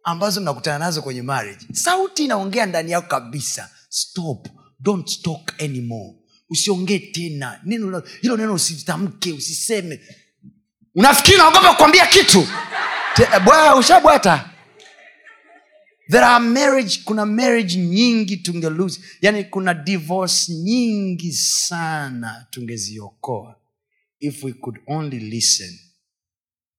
ambazo 0.05 0.41
mnakutana 0.41 0.79
nazo 0.79 1.03
kwenye 1.03 1.23
marriage. 1.23 1.67
Sauti 1.73 2.25
inaongea 2.25 2.67
ndani 2.67 2.91
yako 2.91 3.07
kabisa. 3.09 3.71
Stop. 3.89 4.49
Don't 4.81 5.23
talk 5.23 5.63
anymore. 5.63 6.15
Usiongee 6.51 6.99
tena. 6.99 7.61
Neno 7.65 8.03
hilo 8.21 8.37
neno 8.37 8.55
usitamke 8.55 9.33
usiseme. 9.33 10.01
Unafikiri 10.95 11.37
naogopa 11.39 11.71
kukwambia 11.71 12.07
kitu? 12.07 12.49
Te- 13.15 13.29
ushabwata. 13.79 14.51
There 16.11 16.25
are 16.25 16.45
marriage 16.45 17.01
kuna 17.05 17.27
marriage 17.27 17.77
nyingi 17.77 18.37
tunge 18.37 18.71
lose 18.71 19.01
yani 19.21 19.45
kuna 19.45 19.75
divorce 19.75 20.53
nyingi 20.53 21.33
sana 21.33 22.47
tungeziokoa 22.51 23.57
if 24.21 24.45
we 24.45 24.53
could 24.53 24.79
only 24.87 25.19
listen 25.19 25.79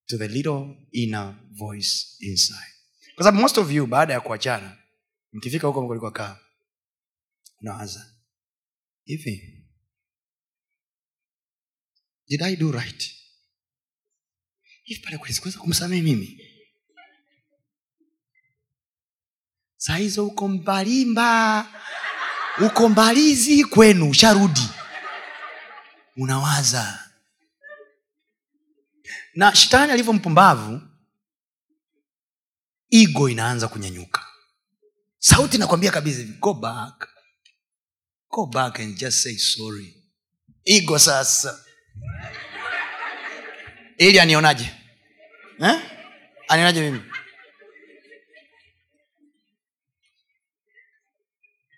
to 0.10 0.18
the 0.18 0.28
little 0.28 0.76
inner 0.92 1.36
voice 1.52 2.16
inside. 2.20 2.74
Kwa 3.16 3.24
sababu 3.24 3.42
most 3.42 3.58
of 3.58 3.72
you 3.72 3.88
baada 3.88 4.14
ya 4.14 4.22
kuachana 4.22 4.78
mkifika 5.34 5.68
huko 5.68 5.88
mlikokaa 5.88 6.40
unawaza 7.62 8.14
hivi 9.06 9.66
did 12.28 12.42
i 12.42 12.56
do 12.56 12.72
right? 12.72 13.16
Hivi 14.84 15.02
pale 15.02 15.18
kweli 15.18 15.36
kumsamehe 15.58 16.02
mimi? 16.02 16.46
Saa 19.78 19.96
hizo 19.98 20.28
uko 20.28 20.48
mbalimba 20.48 21.68
uko 22.66 22.90
mbalizi 22.90 23.64
kwenu 23.66 24.10
usharudi. 24.10 24.70
Unawaza 26.18 27.09
na 29.36 29.56
shetani 29.56 29.92
alivyo 29.92 30.14
mpumbavu 30.14 30.82
igo 32.90 33.30
inaanza 33.30 33.68
kunyanyuka. 33.68 34.26
Sauti 35.20 35.56
inakwambia 35.56 35.92
kabisa 35.92 36.24
go 36.40 36.54
back. 36.54 37.10
Go 38.30 38.46
back 38.46 38.80
and 38.80 38.98
just 38.98 39.18
say 39.24 39.38
sorry. 39.38 40.04
Igo 40.64 41.00
sasa. 41.00 41.66
Ili 43.98 44.20
anionaje? 44.20 44.72
Eh? 45.60 45.82
anionaje 46.48 46.82
mimi? 46.92 47.02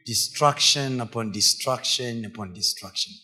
Destruction 0.05 1.01
upon 1.01 1.31
destruction 1.31 2.25
upon 2.25 2.53
destruction 2.53 3.15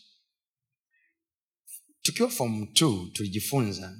tukiwa 2.02 2.30
form 2.30 2.66
t 2.66 2.84
tulijifunza 3.12 3.96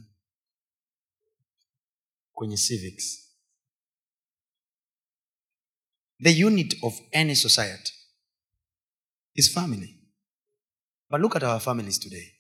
kwenye 2.39 2.57
civics. 2.57 3.35
The 6.23 6.45
unit 6.45 6.77
of 6.83 7.01
any 7.13 7.35
society 7.35 7.93
is 9.35 9.53
family. 9.53 9.95
But 11.11 11.21
look 11.21 11.37
at 11.37 11.43
our 11.43 11.61
families 11.61 11.99
today. 12.01 12.33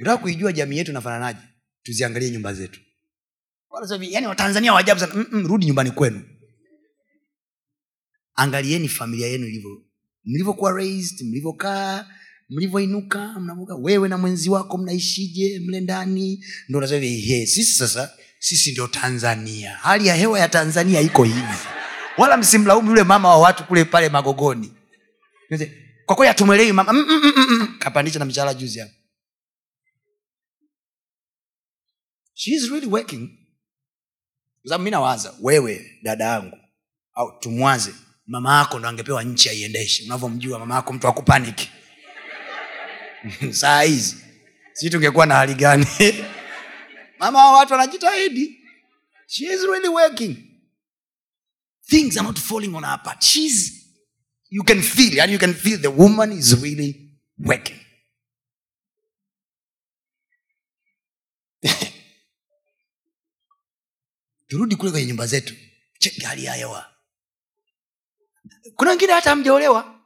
Unataka 0.00 0.22
kuijua 0.22 0.52
jamii 0.52 0.76
yetu 0.76 0.92
nafananaje 0.92 1.40
tuziangalie 1.82 2.30
nyumba 2.30 2.54
zetu. 2.54 2.80
Yani 4.00 4.26
watanzania 4.26 4.72
waajabu 4.72 5.00
sana. 5.00 5.14
Mm-mm, 5.14 5.46
rudi 5.46 5.66
nyumbani 5.66 5.90
kwenu. 5.90 6.28
Angalieni 8.34 8.88
familia 8.88 9.26
yenu 9.28 9.46
ilivyo. 9.46 9.84
Mlivyokuwa 10.24 10.72
raised 10.72 11.26
mlivyokaa 11.26 12.18
mlivyoinuka 12.48 13.40
mnavuka 13.40 13.74
wewe 13.74 14.08
na 14.08 14.18
mwenzi 14.18 14.50
wako 14.50 14.78
mnaishije 14.78 15.60
mle 15.60 15.80
ndani? 15.80 16.44
Ndo 16.68 16.80
nasema 16.80 17.02
sisi 17.46 17.72
sasa 17.72 18.18
sisi 18.38 18.72
ndio 18.72 18.86
tanzania. 18.86 19.74
Hali 19.76 20.06
ya 20.06 20.14
hewa 20.14 20.40
ya 20.40 20.48
tanzania 20.48 21.00
iko 21.00 21.24
hivi. 21.24 21.42
Wala 22.18 22.36
msimlaumu 22.36 22.88
yule 22.90 23.02
mama 23.04 23.28
wa 23.28 23.38
watu 23.38 23.64
kule 23.64 23.84
pale 23.84 24.08
magogoni. 24.08 24.72
Kwa 26.06 26.16
kweli 26.16 26.28
hatumwelewi 26.28 26.72
mama? 26.72 26.92
Mm, 26.92 27.06
mm, 27.08 27.32
mm, 27.36 27.76
kapandisha 27.78 28.18
na 28.18 28.24
mshahara 28.24 28.54
juzi 28.54 28.78
hapo. 28.78 28.92
Really 32.70 32.86
working. 32.86 33.30
Sababu 34.64 34.84
mi 34.84 34.90
nawaza 34.90 35.34
wewe 35.40 35.98
dada 36.02 36.24
yangu 36.24 36.58
au 37.14 37.38
tumwaze 37.40 37.94
mama 38.26 38.58
yako 38.58 38.78
ndo 38.78 38.88
angepewa 38.88 39.22
nchi 39.24 39.48
aiendeshe. 39.48 40.04
Unavyomjua 40.04 40.58
mama 40.58 40.74
yako 40.74 40.92
mtu 40.92 41.08
akupaniki. 41.08 41.70
Saa 43.50 43.82
hizi 43.82 44.16
si 44.72 44.90
tungekuwa 44.90 45.26
na 45.26 45.34
hali 45.34 45.54
gani 45.54 45.86
mama 47.18 47.38
wa 47.38 47.52
watu 47.58 47.74
anajitahidi. 47.74 48.60
She 49.26 49.44
is 49.44 49.60
really 49.62 49.88
working. 49.88 50.36
Things 51.86 52.16
are 52.16 52.26
not 52.26 52.38
falling 52.38 52.74
on 52.74 52.84
her 52.84 53.02
part. 53.02 53.22
She's 53.22 53.72
you 54.50 54.64
can 54.64 54.82
feel 54.82 55.20
and 55.20 55.32
you 55.32 55.38
can 55.38 55.54
feel 55.54 55.78
the 55.78 55.88
woman 55.90 56.32
is 56.32 56.62
really 56.62 57.10
working. 57.38 57.76
Turudi 64.48 64.76
kule 64.76 64.90
kwenye 64.90 65.06
nyumba 65.06 65.26
zetu. 65.26 65.54
Cheki 65.98 66.20
hali 66.20 66.44
ya 66.44 66.52
hewa. 66.54 66.86
Kuna 68.74 68.90
wengine 68.90 69.12
hata 69.12 69.30
hamjaolewa. 69.30 70.00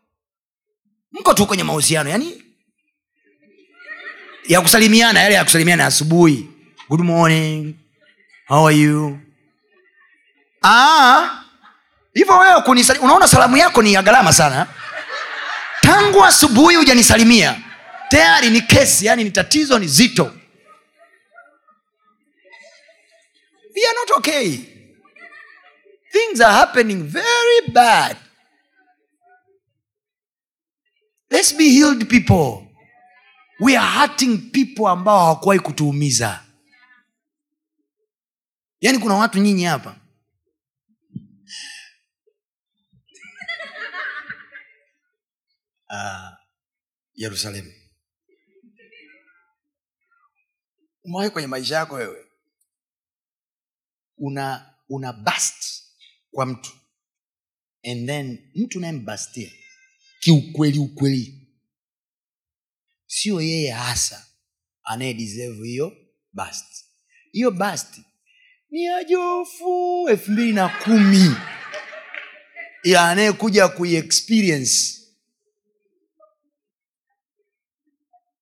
Mko 1.12 1.34
tu 1.34 1.46
kwenye 1.46 1.62
mahusiano 1.64 2.10
yani 2.10 2.42
ya 4.48 4.60
kusalimiana 4.60 5.20
yale 5.20 5.34
ya 5.34 5.44
kusalimiana 5.44 5.86
asubuhi 5.86 6.51
good 6.92 7.00
morning. 7.00 7.72
How 8.44 8.64
are 8.68 8.72
you? 8.76 9.18
Ah, 10.62 11.44
hivyo 12.14 12.38
wewe 12.38 12.62
unaona 13.00 13.28
salamu 13.28 13.56
yako 13.56 13.82
ni 13.82 13.92
ya 13.92 14.02
gharama 14.02 14.32
sana. 14.32 14.66
Tangu 15.80 16.24
asubuhi 16.24 16.76
hujanisalimia. 16.76 17.60
Tayari 18.08 18.50
ni 18.50 18.60
kesi 18.60 19.06
yani 19.06 19.24
ni 19.24 19.30
tatizo 19.30 19.78
ni 19.78 19.86
zito. 19.88 20.24
We 23.74 23.86
are 23.88 23.94
not 24.00 24.10
okay. 24.18 24.58
Things 26.12 26.40
are 26.40 26.52
happening 26.52 27.02
very 27.08 27.68
bad. 27.72 28.16
Let's 31.30 31.56
be 31.56 31.64
healed 31.70 32.08
people. 32.08 32.68
We 33.60 33.76
are 33.76 34.00
hurting 34.00 34.38
people 34.50 34.86
ambao 34.88 35.18
hawakuwahi 35.18 35.60
kutuumiza 35.60 36.40
yaani 38.82 38.98
kuna 38.98 39.14
watu 39.14 39.38
nyinyi 39.38 39.64
hapa. 39.64 39.98
Uh, 45.90 46.30
yerusalemu. 47.14 47.72
Umewahi 51.04 51.30
kwenye 51.30 51.48
maisha 51.48 51.74
yako 51.74 51.94
wewe? 51.94 52.26
Una 54.16 54.74
una 54.88 55.12
bast 55.12 55.84
kwa 56.30 56.46
mtu. 56.46 56.70
And 57.84 58.06
then 58.06 58.52
mtu 58.54 58.78
unayembastia 58.78 59.50
kiukweli 60.20 60.78
ukweli. 60.78 61.48
Sio 63.06 63.40
yeye 63.40 63.70
hasa 63.70 64.26
anayedeserve 64.82 65.66
hiyo 65.68 65.96
bast 66.32 66.84
hiyo 67.32 67.50
bust 67.50 68.00
ni 68.72 68.88
ajofu 68.88 70.08
elfu 70.08 70.30
mbili 70.32 70.52
na 70.52 70.68
kumi. 70.68 71.36
Ya 72.84 73.08
anayekuja 73.10 73.68
kuiexperience 73.68 74.98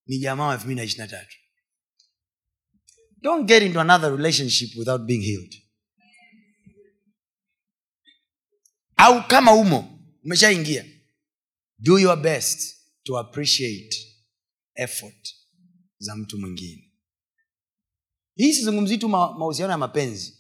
ni 0.06 0.18
jamaa 0.18 0.46
wa 0.46 0.52
elfu 0.54 0.64
mbili 0.64 0.76
na 0.80 0.84
ishiri 0.84 0.98
na 1.00 1.08
tatu. 1.08 1.36
Don't 3.22 3.46
get 3.48 3.62
into 3.62 3.80
another 3.80 4.16
relationship 4.16 4.76
without 4.76 5.02
being 5.02 5.20
healed. 5.22 5.62
Au 8.96 9.26
kama 9.28 9.52
umo 9.54 10.00
umeshaingia 10.24 10.84
do 11.78 11.98
your 11.98 12.16
best 12.22 12.76
to 13.02 13.18
appreciate 13.18 13.96
effort 14.74 15.34
za 15.98 16.16
mtu 16.16 16.38
mwingine 16.38 16.89
hii 18.40 18.52
sizungumzii 18.52 18.98
tu 18.98 19.08
ma- 19.08 19.32
mahusiano 19.38 19.72
ya 19.72 19.78
mapenzi. 19.78 20.36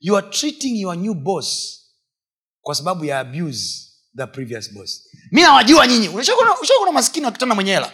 You 0.00 0.16
are 0.16 0.28
treating 0.30 0.80
your 0.80 0.96
new 0.96 1.14
boss 1.14 1.80
kwa 2.60 2.74
sababu 2.74 3.04
ya 3.04 3.18
abuse 3.20 3.88
the 4.16 4.26
previous 4.26 4.72
boss. 4.72 5.08
Mi 5.32 5.40
nawajua 5.42 5.86
nyinyi. 5.86 6.08
Ushakuna 6.08 6.92
maskini 6.92 7.26
wakitana 7.26 7.54
mwenye 7.54 7.72
hela. 7.72 7.92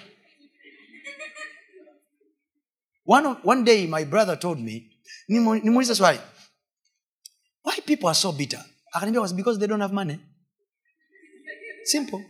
One, 3.07 3.29
one 3.45 3.62
day 3.65 3.87
my 3.87 4.05
brother 4.05 4.38
told 4.38 4.59
me 4.61 4.91
nimuuliza 5.29 5.95
swali. 5.95 6.19
Why 7.65 7.81
people 7.87 8.07
are 8.09 8.15
so 8.19 8.33
bitter? 8.33 8.65
Akaniambia 8.93 9.37
because 9.37 9.59
they 9.59 9.69
don't 9.69 9.83
have 9.83 9.95
money? 9.95 10.19
Simple. 11.85 12.27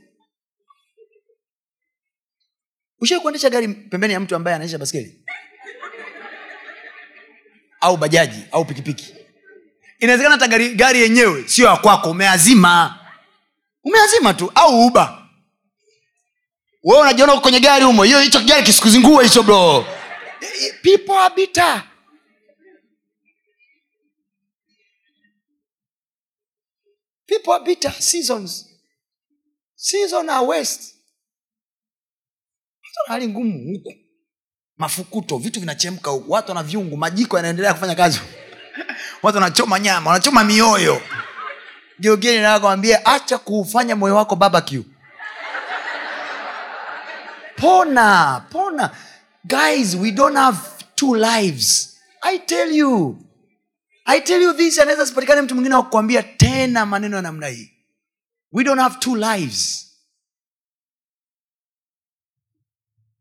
Ushai 3.00 3.20
kuendesha 3.20 3.50
gari 3.50 3.68
pembeni 3.68 4.12
ya 4.12 4.20
mtu 4.20 4.37
ambaye 4.37 4.56
anaisha 4.56 4.78
baskeli 4.78 5.24
au 7.82 7.96
bajaji 7.96 8.42
au 8.52 8.64
pikipiki. 8.64 9.14
Inawezekana 9.98 10.34
hata 10.34 10.48
gari, 10.48 10.74
gari 10.74 11.00
yenyewe 11.00 11.48
sio 11.48 11.66
ya 11.66 11.76
kwako 11.76 12.10
umeazima. 12.10 12.98
Umeazima 13.84 14.34
tu 14.34 14.52
au 14.54 14.86
uba 14.86 15.18
we 16.84 17.00
unajiona 17.00 17.40
kwenye 17.40 17.60
gari 17.60 17.84
humo 17.84 18.02
hiyo 18.02 18.20
hicho 18.20 18.40
gari 18.40 18.62
kisikuzingua 18.62 19.22
hicho 19.22 19.42
bro. 19.42 19.84
People 20.82 21.12
are 21.12 21.34
bitter. 21.34 21.82
People 27.26 27.52
are 27.52 27.64
bitter. 27.64 27.92
Seasons. 27.92 28.68
Season 29.76 30.28
are 30.30 30.46
west 30.46 30.92
hali 33.06 33.28
ngumu 33.28 33.72
huku 33.74 33.94
mafukuto 34.78 35.38
vitu 35.38 35.61
vinachemka 35.61 36.11
huku. 36.11 36.32
Watu 36.32 36.48
wana 36.48 36.62
vyungu 36.62 36.96
majiko 36.96 37.37
yanaendelea 37.37 37.74
kufanya 37.74 37.94
kazi 37.94 38.20
watu 39.22 39.37
wanachoma 39.38 39.78
nyama 39.78 40.11
wanachoma 40.11 40.44
mioyo. 40.44 41.02
Geugeni 42.00 42.42
nakwambia 42.42 43.06
acha 43.06 43.38
kuufanya 43.38 43.96
moyo 43.96 44.16
wako 44.16 44.37
barbecue. 44.37 44.82
Pona 47.56 48.40
pona. 48.50 48.90
Guys 49.44 49.94
we 49.94 50.11
don't 50.12 50.37
have 50.37 50.58
two 50.94 51.14
lives. 51.14 51.98
I 52.22 52.38
tell 52.38 52.72
you. 52.72 53.18
I 54.06 54.20
tell 54.20 54.42
you 54.42 54.52
this 54.52 54.78
anaweza 54.78 55.06
sipatikane 55.06 55.42
mtu 55.42 55.54
mwingine 55.54 55.74
wa 55.74 55.82
kukwambia 55.82 56.22
tena 56.22 56.87
maneno 56.87 57.16
ya 57.16 57.22
namna 57.22 57.46
hii. 57.46 57.70
We 58.52 58.64
don't 58.64 58.80
have 58.80 58.96
two 58.98 59.16
lives 59.16 59.91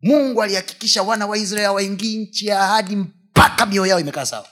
mungu 0.02 0.44
alihakikisha 0.44 1.04
wana 1.04 1.28
wa 1.28 1.38
israeli 1.38 1.66
hawaingii 1.66 2.18
nchi 2.18 2.48
ya 2.48 2.62
ahadi 2.62 2.96
mpaka 2.96 3.66
mioyo 3.66 3.90
yao 3.90 4.00
imekaa 4.00 4.26
sawa. 4.26 4.48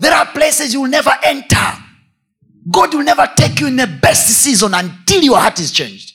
There 0.00 0.14
are 0.14 0.30
places 0.32 0.74
you 0.74 0.82
will 0.82 0.90
never 0.90 1.18
enter. 1.22 1.78
God 2.66 2.94
will 2.94 3.04
never 3.04 3.34
take 3.34 3.60
you 3.62 3.68
in 3.68 3.76
the 3.76 3.86
best 3.86 4.28
season 4.28 4.74
until 4.74 5.24
your 5.24 5.40
heart 5.40 5.58
is 5.58 5.72
changed. 5.72 6.14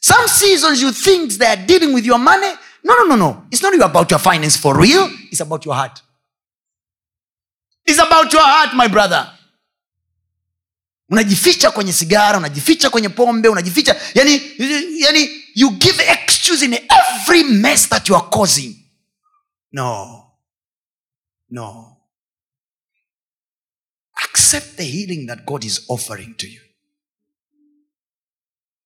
Some 0.00 0.28
seasons 0.28 0.82
you 0.82 0.92
think 0.92 1.32
they 1.32 1.46
are 1.48 1.66
dealing 1.66 1.94
with 1.94 2.04
your 2.06 2.18
money. 2.18 2.52
No 2.84 2.94
no 2.94 3.04
no 3.04 3.16
no. 3.16 3.44
It's 3.50 3.62
not 3.62 3.74
about 3.80 4.10
your 4.10 4.20
finance 4.20 4.56
for 4.56 4.76
real. 4.76 5.10
It's 5.30 5.40
about 5.40 5.64
your 5.64 5.74
heart. 5.74 6.02
It's 7.86 7.98
about 7.98 8.32
your 8.32 8.42
heart 8.42 8.74
my 8.74 8.88
brother. 8.88 9.34
Unajificha 11.10 11.70
kwenye 11.70 11.92
sigara 11.92 12.38
unajificha 12.38 12.90
kwenye 12.90 13.08
pombe 13.08 13.48
unajificha. 13.48 13.96
Yani, 14.14 14.42
yani 14.98 15.30
you 15.58 15.70
give 15.70 15.98
excuse 16.00 16.62
in 16.64 16.74
every 16.74 17.42
mess 17.42 17.88
that 17.88 18.08
you 18.08 18.14
are 18.16 18.28
causing. 18.30 18.74
No. 19.72 20.24
No. 21.50 21.96
Accept 24.24 24.76
the 24.76 24.84
healing 24.84 25.26
that 25.26 25.44
god 25.44 25.64
is 25.64 25.84
offering 25.88 26.34
to 26.36 26.46
you. 26.46 26.60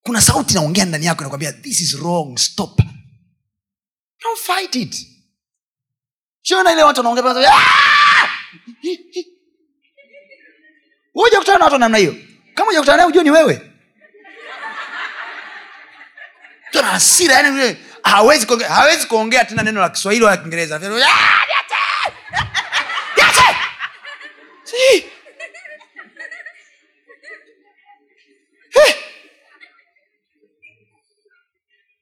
Kuna 0.02 0.20
sauti 0.20 0.52
inaongea 0.52 0.84
ndani 0.84 1.06
yako 1.06 1.20
inakwambia 1.22 1.52
this 1.52 1.80
is 1.80 1.94
wrong 1.94 2.38
stop. 2.38 2.78
Don't 4.22 4.38
fight 4.40 4.74
it. 4.74 5.06
Shiona 6.42 6.72
ile 6.72 6.82
watu 6.82 7.00
wanaongea 7.00 7.52
"Ah!" 7.52 8.28
huja 11.12 11.38
kutana 11.38 11.58
na 11.58 11.64
watu 11.64 11.78
namna 11.78 11.98
hiyo. 11.98 12.16
Kama 12.54 12.70
uja 12.70 12.80
kutana 12.80 12.96
naye 12.96 13.08
ujue 13.08 13.22
ni 13.22 13.30
wewe 13.30 13.71
Mtu 16.72 16.78
ana 16.78 16.88
hasira 16.88 17.34
yani 17.34 17.76
hawezi 18.02 18.46
kuongea, 18.46 18.68
hawezi 18.68 19.06
kuongea 19.06 19.44
tena 19.44 19.62
neno 19.62 19.80
la 19.80 19.88
kiswahili 19.90 20.24
wala 20.24 20.36
kiingereza 20.36 20.76
"Ah, 20.76 20.78
niache! 20.78 21.04
Niache!" 23.16 23.56
Si. 24.64 25.04
Eh. 28.86 28.96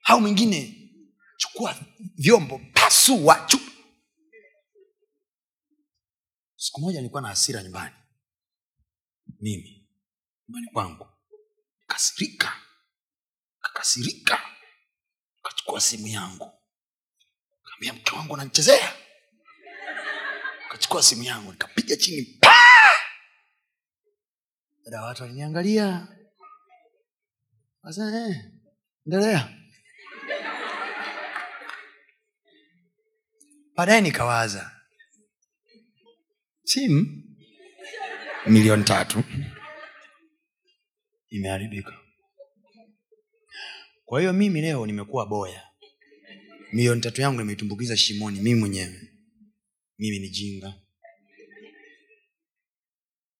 au 0.04 0.20
mwingine 0.20 0.90
chukua 1.36 1.74
vyombo 2.16 2.60
pasua 2.74 3.48
siku 6.56 6.80
moja 6.80 6.98
nilikuwa 6.98 7.22
na 7.22 7.28
hasira 7.28 7.62
nyumbani 7.62 7.94
mimi 9.40 9.88
nyumbani 10.48 10.66
kwangu 10.72 11.08
kasirika 11.86 12.52
kakasirika 13.60 14.40
kachukua 15.70 15.80
simu 15.80 16.06
yangu. 16.06 16.52
Kaambia 17.64 17.92
mke 17.92 18.16
wangu 18.16 18.34
ananichezea 18.34 18.92
kachukua 20.70 21.02
simu 21.02 21.22
yangu 21.22 21.52
nikapiga 21.52 21.96
chini 21.96 22.22
pa! 22.40 22.54
Dada 24.84 25.02
watu 25.02 25.22
waliniangalia 25.22 26.08
Sasa, 27.82 28.26
eh, 28.28 28.36
endelea. 29.06 29.56
Baadaye 33.76 34.00
nikawaza 34.00 34.80
simu 36.64 37.22
milioni 38.46 38.84
tatu 38.84 39.24
imeharibika 41.28 41.92
kwa 44.10 44.20
hiyo 44.20 44.32
mimi 44.32 44.60
leo 44.60 44.86
nimekuwa 44.86 45.26
boya. 45.26 45.70
Milioni 46.72 47.00
tatu 47.00 47.20
yangu 47.20 47.38
nimeitumbukiza 47.40 47.96
shimoni 47.96 48.40
mimi 48.40 48.60
mwenyewe. 48.60 49.12
Mimi 49.98 50.18
ni 50.18 50.28
jinga. 50.28 50.74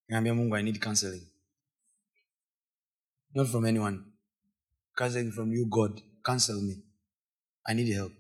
Naambia 0.09 0.35
mungu 0.35 0.57
i 0.57 0.63
need 0.63 0.79
counseling. 0.79 1.27
Not 3.35 3.49
from 3.51 3.65
anyone. 3.65 3.99
Counseling 4.95 5.33
from 5.33 5.53
you 5.53 5.67
god. 5.67 6.03
Counsel 6.23 6.63
me. 6.63 6.83
I 7.65 7.75
need 7.75 7.93
help. 7.95 8.13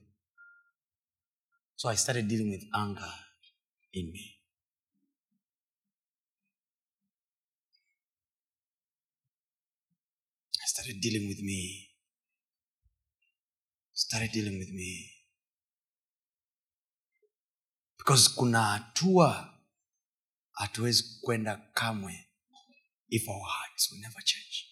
So 1.76 1.88
i 1.88 1.96
started 1.96 2.26
dealing 2.28 2.50
with 2.50 2.64
anger 2.74 3.12
in 3.92 4.10
me. 4.12 4.36
I 10.64 10.66
started 10.66 11.00
dealing 11.00 11.28
with 11.28 11.42
me. 11.42 11.89
Started 14.10 14.32
dealing 14.32 14.58
with 14.58 14.70
me. 14.74 15.08
Because 17.98 18.28
kuna 18.34 18.62
hatua 18.62 19.58
hatuwezi 20.52 21.18
kwenda 21.20 21.56
kamwe 21.74 22.26
if 23.08 23.28
our 23.28 23.46
hearts 23.48 23.92
will 23.92 24.00
never 24.00 24.24
change. 24.24 24.66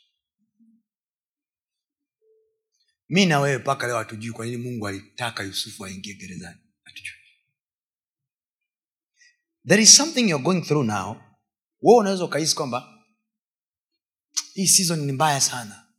mi 3.09 3.27
na 3.27 3.41
wewe 3.41 3.59
mpaka 3.59 3.87
leo 3.87 3.97
hatujui 3.97 4.33
kwa 4.33 4.47
nini 4.47 4.57
mungu 4.57 4.89
alitaka 4.89 5.43
yusufu 5.43 5.85
aingie 5.85 6.15
gerezani 6.15 6.61
there 9.69 9.83
is 9.83 9.97
something 9.97 10.29
youare 10.31 10.45
going 10.45 10.63
through 10.63 10.87
now 10.87 11.17
we 11.83 11.95
unaweza 11.97 12.25
ukahisi 12.25 12.55
kwamba 12.55 13.05
hii 14.55 14.67
season 14.67 15.01
ni 15.07 15.13
mbaya 15.13 15.41
sana 15.41 15.93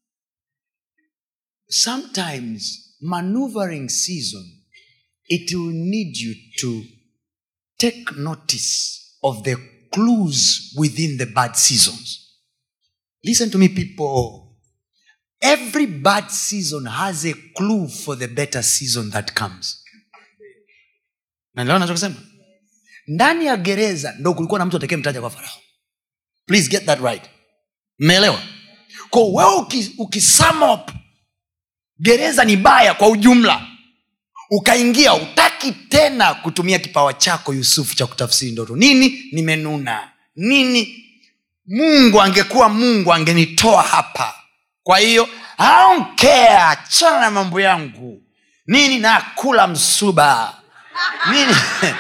sometimes 1.67 2.88
maneuvering 3.02 3.90
season 3.90 4.60
it 5.30 5.54
will 5.54 5.72
need 5.72 6.18
you 6.18 6.36
to 6.58 6.84
take 7.78 8.16
notice 8.18 9.00
of 9.24 9.44
the 9.44 9.56
clues 9.92 10.74
within 10.78 11.18
the 11.18 11.26
bad 11.26 11.56
seasons. 11.56 12.36
Listen 13.24 13.50
to 13.52 13.58
me 13.58 13.70
people. 13.70 14.58
Every 15.42 15.86
bad 15.86 16.30
season 16.32 16.86
has 16.86 17.26
a 17.26 17.34
clue 17.56 17.88
for 17.88 18.16
the 18.16 18.28
better 18.28 18.62
season 18.62 19.10
that 19.12 19.34
comes. 19.36 19.84
Naelewa 21.56 22.16
ndani 23.08 23.46
ya 23.46 23.58
gereza 23.58 24.16
ndo 24.20 24.34
kulikuwa 24.34 24.60
na 24.60 24.66
mtu 24.66 24.78
atekee 24.78 24.96
mtaja 24.98 25.22
kwa 25.22 25.30
farao. 25.30 25.58
Please 26.46 26.70
get 26.70 26.86
that 26.86 27.00
right. 27.02 27.24
Mmeelewa? 28.00 28.44
Ko 29.10 29.34
wewe 29.34 29.56
uki, 29.56 29.96
up 30.74 30.92
gereza 32.00 32.46
ni 32.46 32.58
baya 32.58 32.94
kwa 32.94 33.08
ujumla. 33.10 33.62
Ukaingia 34.52 35.14
utaki 35.14 35.72
tena 35.72 36.34
kutumia 36.34 36.80
kipawa 36.80 37.14
chako 37.14 37.54
yusufu 37.54 37.96
cha 37.96 38.08
kutafsiri 38.08 38.52
ndoto. 38.52 38.76
Nini 38.76 39.26
nimenuna? 39.32 40.10
Nini? 40.36 41.06
Mungu 41.68 42.22
angekuwa 42.22 42.70
mungu 42.70 43.14
angenitoa 43.14 43.82
hapa. 43.82 44.34
Kwa 44.84 44.98
hiyo 45.00 45.30
aonkea 45.58 46.70
achana 46.70 47.20
na 47.20 47.32
mambo 47.32 47.62
yangu. 47.62 48.22
Nini 48.68 49.00
nakula 49.00 49.68
msuba? 49.68 50.54
Nini? 51.32 51.56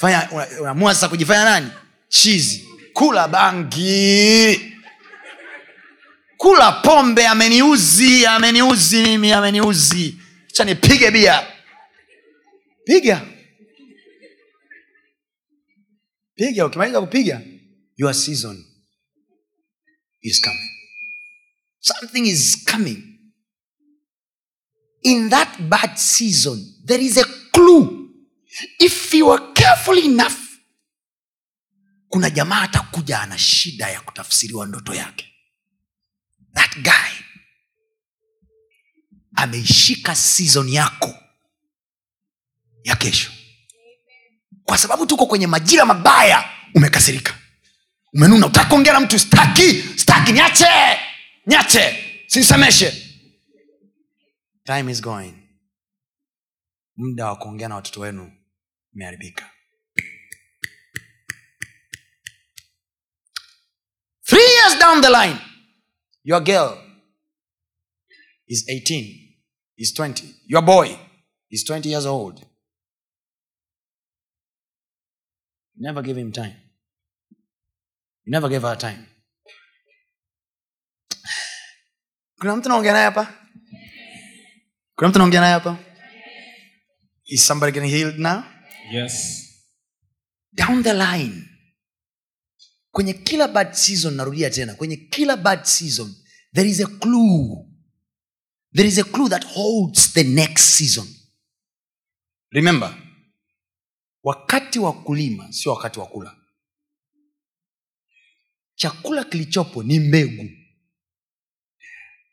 Fanya 0.00 0.28
una- 0.60 0.94
sasa 0.94 1.08
kujifanya 1.08 1.44
nani? 1.44 1.70
Chizi. 2.08 2.68
Kula 2.92 3.28
bangi 3.28 4.75
kula 6.36 6.72
pombe 6.72 7.26
ameniuzi 7.26 8.26
ameniuzi 8.26 9.02
mimi 9.02 9.32
ameniuzi. 9.32 10.16
Cha 10.52 10.64
nipige 10.64 11.10
bia. 11.10 11.46
Piga. 12.84 13.26
Piga 16.34 16.66
ukimaliza 16.66 17.00
kupiga 17.00 17.40
your 17.96 18.14
season 18.14 18.64
is 20.22 20.40
coming. 20.40 20.70
Something 21.80 22.26
is 22.26 22.64
coming. 22.64 23.02
In 25.02 25.30
that 25.30 25.60
bad 25.68 25.96
season 25.96 26.58
there 26.84 27.04
is 27.04 27.16
a 27.18 27.24
clue. 27.52 28.10
If 28.78 29.14
you 29.14 29.30
are 29.32 29.52
careful 29.54 29.98
enough 29.98 30.36
kuna 32.08 32.30
jamaa 32.30 32.62
atakuja 32.62 33.20
ana 33.20 33.38
shida 33.38 33.88
ya 33.90 34.00
kutafsiriwa 34.00 34.66
ndoto 34.66 34.94
yake 34.94 35.25
that 36.56 36.74
guy 36.82 37.12
ameishika 39.36 40.14
sizon 40.14 40.68
yako 40.68 41.14
ya 42.84 42.96
kesho. 42.96 43.30
Kwa 44.64 44.78
sababu 44.78 45.06
tuko 45.06 45.26
kwenye 45.26 45.46
majira 45.46 45.84
mabaya 45.84 46.50
umekasirika. 46.74 47.34
Umenuna 48.12 48.46
utaki 48.46 48.68
kuongea 48.68 48.92
na 48.92 49.00
mtu 49.00 49.18
staki 49.18 49.82
staki 49.96 50.32
niache 50.32 50.98
niache 51.46 51.96
sinsemeshe 52.26 53.02
time 54.64 54.92
is 54.92 55.02
going 55.02 55.34
muda 56.96 57.26
wa 57.26 57.36
kuongea 57.36 57.68
na 57.68 57.74
watoto 57.74 58.00
wenu 58.00 58.32
umeharibika. 58.94 59.50
Down 64.80 65.00
the 65.00 65.10
line 65.10 65.36
your 66.26 66.40
girl 66.44 66.78
is 68.48 68.64
18 68.68 69.04
is 69.76 69.92
20 69.94 70.24
your 70.48 70.62
boy 70.62 70.98
is 71.50 71.64
20 71.64 71.88
years 71.88 72.06
old. 72.06 72.40
You 75.74 75.82
never 75.86 76.02
give 76.02 76.16
him 76.16 76.32
time. 76.32 76.54
You 78.24 78.32
never 78.32 78.48
gave 78.48 78.62
her 78.62 78.76
time. 78.78 79.06
Kuna 82.40 82.56
mtu 82.56 82.68
naongea 82.68 82.92
naye 82.92 83.04
hapa? 83.04 83.34
Kuna 84.96 85.08
mtu 85.08 85.18
naongea 85.18 85.40
naye 85.40 85.52
hapa? 85.52 85.78
Is 87.24 87.46
somebody 87.46 87.72
getting 87.72 87.90
healed 87.90 88.18
now? 88.18 88.42
Yes. 88.92 89.42
Down 90.52 90.82
the 90.82 90.92
line 90.94 91.48
kwenye 92.96 93.12
kila 93.12 93.48
bad 93.48 93.72
season 93.72 94.14
narudia 94.14 94.50
tena 94.50 94.74
kwenye 94.74 94.96
kila 94.96 95.36
bad 95.36 95.64
season 95.64 96.14
there 96.54 96.68
is 96.68 96.80
a 96.80 96.86
clue. 96.86 97.66
There 98.72 98.88
is 98.88 98.98
a 98.98 99.04
clue 99.04 99.28
that 99.28 99.44
holds 99.44 100.12
the 100.12 100.24
next 100.24 100.62
season. 100.62 101.06
Remember 102.50 103.02
wakati 104.22 104.78
wa 104.78 104.92
kulima 105.02 105.52
sio 105.52 105.72
wakati 105.72 105.98
wa 106.00 106.06
kula. 106.06 106.36
Chakula 108.74 109.24
kilichopo 109.24 109.82
ni 109.82 110.00
mbegu. 110.00 110.50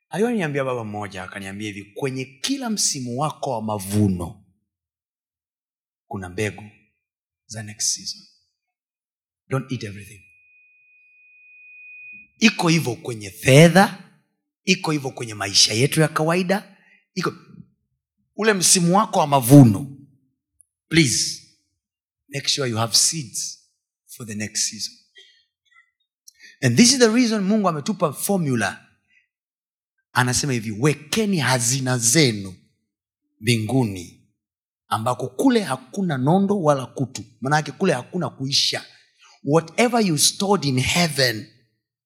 Aliyoniambia 0.10 0.64
baba 0.64 0.84
mmoja 0.84 1.24
akaniambia 1.24 1.68
hivi 1.68 1.92
kwenye 1.94 2.26
kila 2.26 2.70
msimu 2.70 3.20
wako 3.20 3.50
wa 3.52 3.62
mavuno 3.62 4.46
kuna 6.08 6.30
mbegu 6.30 6.64
za 7.46 7.64
next 7.64 7.88
season. 7.96 8.22
Don't 9.50 9.72
eat 9.72 9.84
everything 9.84 10.33
iko 12.44 12.68
hivyo 12.68 12.96
kwenye 12.96 13.30
fedha 13.30 14.04
iko 14.66 14.92
hivyo 14.92 15.10
kwenye 15.12 15.34
maisha 15.34 15.74
yetu 15.74 16.02
ya 16.02 16.08
kawaida 16.08 16.78
iko 17.16 17.34
ule 18.36 18.54
msimu 18.54 18.98
wako 18.98 19.20
wa 19.20 19.28
mavuno. 19.28 19.98
Please 20.90 21.42
make 22.34 22.48
sure 22.48 22.70
you 22.70 22.78
have 22.78 22.96
seeds 22.96 23.60
for 24.08 24.28
the 24.28 24.36
next 24.36 24.70
season. 24.70 24.94
And 26.62 26.78
this 26.78 26.94
is 26.94 27.00
the 27.00 27.08
reason 27.08 27.42
mungu 27.44 27.70
ametupa 27.70 28.14
formula. 28.14 28.86
Anasema 30.14 30.54
hivi 30.54 30.72
wekeni 30.72 31.38
hazina 31.38 31.98
zenu 31.98 32.56
mbinguni 33.40 34.28
ambako 34.88 35.28
kule 35.28 35.62
hakuna 35.62 36.18
nondo 36.18 36.62
wala 36.62 36.86
kutu. 36.86 37.26
Manake 37.42 37.72
kule 37.72 37.94
hakuna 37.94 38.30
kuisha. 38.30 38.86
Whatever 39.44 40.06
you 40.08 40.18
stored 40.18 40.66
in 40.66 40.80
heaven 40.80 41.53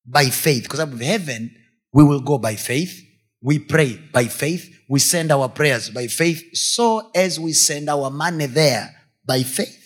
by 0.07 0.29
faith. 0.31 0.67
Kwa 0.67 0.77
sababu 0.77 1.03
heaven 1.03 1.51
we 1.93 2.03
will 2.03 2.19
go 2.21 2.37
by 2.37 2.55
faith. 2.55 3.03
We 3.41 3.59
pray 3.59 3.99
by 4.13 4.27
faith. 4.27 4.73
We 4.89 4.99
send 4.99 5.31
our 5.31 5.53
prayers 5.53 5.91
by 5.91 6.07
faith. 6.07 6.43
So 6.53 7.11
as 7.15 7.39
we 7.39 7.53
send 7.53 7.89
our 7.89 8.11
money 8.11 8.47
there 8.47 8.89
by 9.25 9.43
faith. 9.43 9.77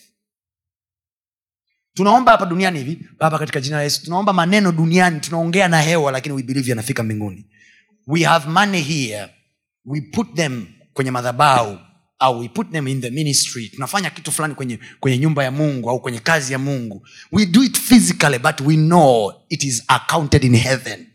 Tunaomba 1.94 2.32
hapa 2.32 2.46
duniani 2.46 2.80
hivi 2.80 3.10
baba 3.20 3.40
katika 3.40 3.62
jina 3.62 3.78
la 3.78 3.84
yesu 3.84 4.04
tunaomba 4.04 4.34
maneno 4.34 4.72
duniani 4.72 5.20
tunaongea 5.20 5.68
na 5.68 5.82
hewa 5.82 6.12
lakini 6.12 6.36
we 6.36 6.44
believe 6.44 6.70
yanafika 6.70 7.04
mbinguni. 7.04 7.48
We 8.08 8.24
have 8.24 8.50
money 8.50 8.82
here. 8.82 9.28
We 9.86 10.02
put 10.02 10.36
them 10.36 10.68
kwenye 10.94 11.12
madhabau 11.12 11.80
au 12.22 12.40
we 12.40 12.48
put 12.48 12.72
them 12.72 12.88
in 12.88 13.02
the 13.02 13.10
ministry. 13.10 13.70
Tunafanya 13.70 14.10
kitu 14.10 14.32
fulani 14.32 14.56
kwenye, 14.56 14.80
kwenye 15.00 15.18
nyumba 15.18 15.44
ya 15.44 15.52
mungu 15.52 15.90
au 15.90 16.02
kwenye 16.02 16.20
kazi 16.20 16.54
ya 16.54 16.60
mungu. 16.60 17.08
We 17.32 17.46
do 17.46 17.64
it 17.64 17.78
physically 17.80 18.40
but 18.40 18.62
we 18.62 18.76
know 18.76 19.34
it 19.50 19.64
is 19.64 19.84
accounted 19.88 20.44
in 20.44 20.56
heaven. 20.56 21.08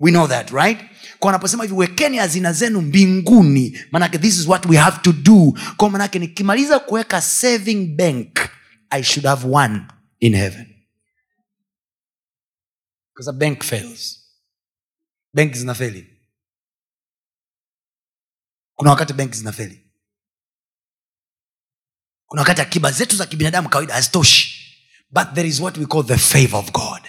We 0.00 0.10
know 0.10 0.26
that 0.28 0.50
right? 0.50 0.78
Kwa 1.18 1.26
wanaposema 1.26 1.62
hivi 1.62 1.74
wekeni 1.74 2.16
hazina 2.16 2.52
zenu 2.52 2.80
mbinguni. 2.80 3.78
Manake 3.92 4.18
this 4.18 4.38
is 4.38 4.46
what 4.46 4.66
we 4.66 4.76
have 4.76 4.98
to 5.02 5.12
do. 5.12 5.58
Kwa 5.76 5.90
manake 5.90 6.18
nikimaliza 6.18 6.78
kuweka 6.78 7.20
saving 7.20 7.86
bank 7.96 8.38
i 8.90 9.02
should 9.02 9.26
have 9.26 9.46
one 9.48 9.80
in 10.20 10.34
heaven. 10.36 10.66
Because 13.14 13.30
a 13.30 13.32
bank 13.32 13.62
fails. 13.64 14.16
Benki 15.34 15.58
zinafeli 15.58 16.06
kuna 18.74 18.90
wakati 18.90 19.12
benki 19.12 19.36
zinafeli 19.38 19.89
kuna 22.30 22.42
wakati 22.42 22.60
akiba 22.62 22.92
zetu 22.92 23.16
za 23.16 23.26
kibinadamu 23.26 23.68
kawaida 23.68 23.94
hazitoshi. 23.94 24.56
But 25.10 25.34
there 25.34 25.48
is 25.48 25.60
what 25.60 25.76
we 25.78 25.86
call 25.86 26.06
the 26.06 26.16
favor 26.18 26.56
of 26.60 26.72
god. 26.72 27.00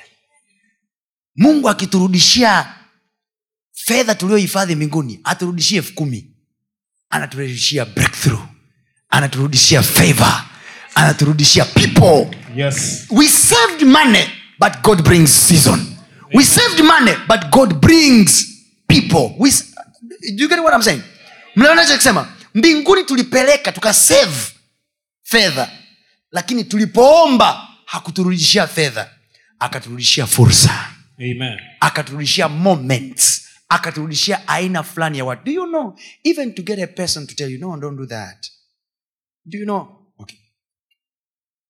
Mungu 1.36 1.70
akiturudishia 1.70 2.74
fedha 3.74 4.16
tuliyohifadhi 4.16 4.76
mbinguni 4.76 5.20
aturudishie 5.24 5.78
elfu 5.78 5.94
kumi. 5.94 6.32
Anaturudishia 7.10 7.86
breakthrough. 7.86 8.42
Anaturudishia 9.10 9.84
favor. 9.84 10.44
Anaturudishia 10.96 11.66
people. 11.66 12.38
Yes. 12.56 13.06
We 13.10 13.28
saved 13.30 13.82
money 13.84 14.26
but 14.60 14.82
god 14.82 15.04
brings 15.04 15.48
season. 15.48 15.96
We 16.34 16.44
saved 16.44 16.80
money 16.80 17.16
but 17.28 17.50
god 17.52 17.74
brings 17.74 18.48
people. 18.88 19.36
We, 19.40 19.52
do 20.36 20.44
you 20.44 20.50
get 20.50 20.60
what 20.60 20.74
I'm 20.74 20.82
saying? 20.84 21.02
Mnaona 21.56 22.28
mbinguni 22.54 23.04
tulipeleka 23.04 23.72
tukasave 23.72 24.52
fedha. 25.32 25.72
Lakini 26.32 26.64
tulipoomba 26.64 27.68
hakuturudishia 27.86 28.68
fedha. 28.68 29.18
Akaturudishia 29.60 30.28
fursa. 30.28 30.88
Amen. 31.18 31.60
akaturudishia 31.80 32.50
moments. 32.50 33.48
Akaturudishia 33.70 34.48
aina 34.48 34.84
fulani 34.84 35.18
ya 35.18 35.26
watu. 35.26 35.44
Do 35.46 35.52
you 35.52 35.66
know 35.66 36.00
even 36.24 36.56
to 36.56 36.62
get 36.64 36.80
a 36.80 36.88
person 36.88 37.28
to 37.28 37.36
tell 37.36 37.52
you 37.52 37.60
no 37.60 37.78
don't 37.80 37.98
do 37.98 38.06
that. 38.08 38.48
Do 39.46 39.58
you 39.58 39.66
know? 39.66 40.14
Okay. 40.20 40.38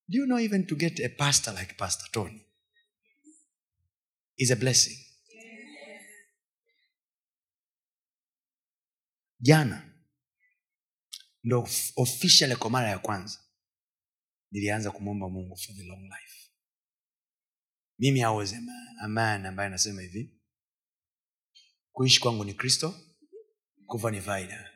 Do 0.09 0.17
you 0.17 0.25
know 0.25 0.39
even 0.39 0.65
to 0.67 0.75
get 0.75 0.99
a 0.99 1.09
pastor 1.09 1.53
like 1.53 1.73
pastor 1.77 2.07
tony 2.11 2.45
is 4.37 4.51
a 4.51 4.55
blessing? 4.55 4.97
Jana 9.39 9.81
ndo 11.43 11.67
officially 11.97 12.55
kwa 12.55 12.69
mara 12.69 12.89
ya 12.89 12.99
kwanza 12.99 13.39
nilianza 14.51 14.91
kumwomba 14.91 15.29
mungu 15.29 15.57
for 15.57 15.75
the 15.75 15.83
long 15.83 16.03
life. 16.03 16.51
Mimi 17.99 18.21
I 18.23 18.35
was 18.35 18.53
ambaye 19.03 19.35
anasema 19.67 20.01
hivi. 20.01 20.37
Kuishi 21.91 22.19
kwangu 22.19 22.43
ni 22.43 22.53
kristo 22.53 22.95
kufa 23.85 24.11
ni 24.11 24.21
faida. 24.21 24.71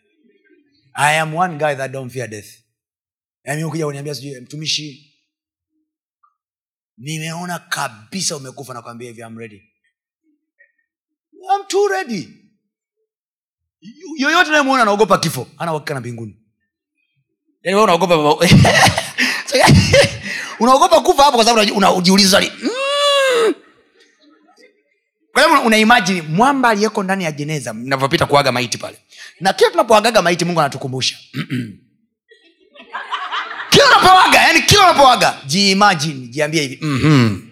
I 0.93 1.19
am 1.19 1.35
one 1.35 1.57
guy 1.57 1.75
that 1.75 1.91
don't 1.91 2.13
fear 2.13 2.29
death. 2.29 2.49
Yaani 3.43 3.63
ukija 3.63 3.85
kuniambia 3.85 4.15
sijui 4.15 4.39
mtumishi 4.39 5.11
nimeona 6.97 7.59
kabisa 7.59 8.37
umekufa 8.37 8.73
nakwambia 8.73 9.07
hivi 9.09 9.21
ready. 9.37 9.71
I'm 11.55 11.67
too 11.67 11.87
ready. 11.87 12.29
Yoyote 14.17 14.49
unayemwona 14.49 14.81
anaogopa 14.81 15.17
kifo 15.17 15.47
ana 15.57 15.71
uhakika 15.73 15.93
na 15.93 15.99
mbinguni. 15.99 16.41
Yaani 17.63 17.81
unaogopa 17.81 18.45
unaogopa 20.59 21.01
kufa 21.01 21.23
hapo 21.23 21.37
kwa 21.37 21.45
sababu 21.45 21.75
unajiuliza 21.77 22.41
mm. 22.41 22.69
kwa 25.31 25.43
sababu 25.43 25.67
una 25.67 26.21
mwamba 26.29 26.69
aliyeko 26.69 27.03
ndani 27.03 27.23
ya 27.23 27.31
jeneza 27.31 27.73
mnavyopita 27.73 28.25
kuaga 28.25 28.51
maiti 28.51 28.77
pale 28.77 28.97
na 29.39 29.53
kila 29.53 29.69
tunapoagaga 29.69 30.21
maiti 30.21 30.45
mungu 30.45 30.59
anatukumbusha 30.59 31.17
kila 33.69 33.85
unapoaga 33.87 34.41
yani 34.41 34.61
kila 34.61 34.81
unapoaga 34.81 35.41
jiimajini 35.45 36.27
jiambie 36.27 36.61
hivi 36.61 36.79
mm-hmm. 36.81 37.51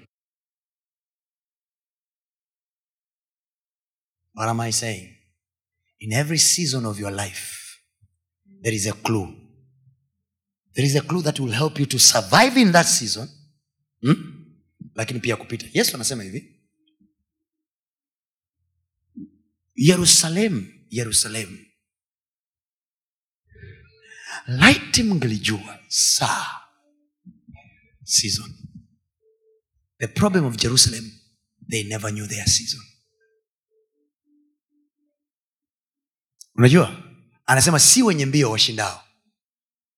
what 4.35 4.49
am 4.49 4.59
i 4.59 4.71
saying 4.71 5.09
in 5.99 6.13
every 6.13 6.39
season 6.39 6.85
of 6.85 6.99
your 6.99 7.13
life 7.13 7.79
there 8.61 8.75
is 8.75 8.87
a 8.87 8.93
clue 8.93 9.42
there 10.73 10.87
is 10.87 10.95
a 10.95 11.01
clue 11.01 11.21
that 11.23 11.39
will 11.39 11.53
help 11.53 11.79
you 11.79 11.85
to 11.85 11.99
survive 11.99 12.61
in 12.61 12.71
that 12.71 12.87
season. 12.87 13.29
Hmm? 14.01 14.33
lakini 14.95 15.19
pia 15.19 15.35
kupita. 15.35 15.65
Yesu 15.73 15.95
anasema 15.95 16.23
hivi. 16.23 16.59
Yerusalemu 19.75 20.67
yerusalemu. 20.89 21.57
Laiti 24.47 25.03
mngelijua 25.03 25.79
saa 25.87 26.61
season. 28.03 28.53
The 29.99 30.07
problem 30.07 30.45
of 30.45 30.55
jerusalem 30.57 31.11
they 31.69 31.83
never 31.83 32.11
knew 32.11 32.27
their 32.27 32.47
season. 32.47 32.81
Unajua? 36.55 37.03
Anasema 37.45 37.79
si 37.79 38.03
wenye 38.03 38.25
mbio 38.25 38.51
washindao 38.51 39.03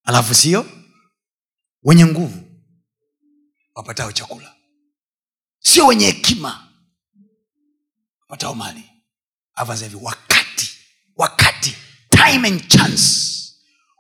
alafu 0.06 0.36
sio? 0.36 0.66
Wenye 1.84 2.06
nguvu 2.06 2.44
wapatao 3.76 4.12
chakula. 4.12 4.56
Sio 5.60 5.88
wenye 5.88 6.06
hekima 6.06 6.68
wapatao 8.22 8.56
mali. 8.56 8.84
Hivi 9.82 9.96
wakati 10.02 10.70
wakati 11.16 11.76
time 12.10 12.48
and 12.48 12.68
chance. 12.68 13.32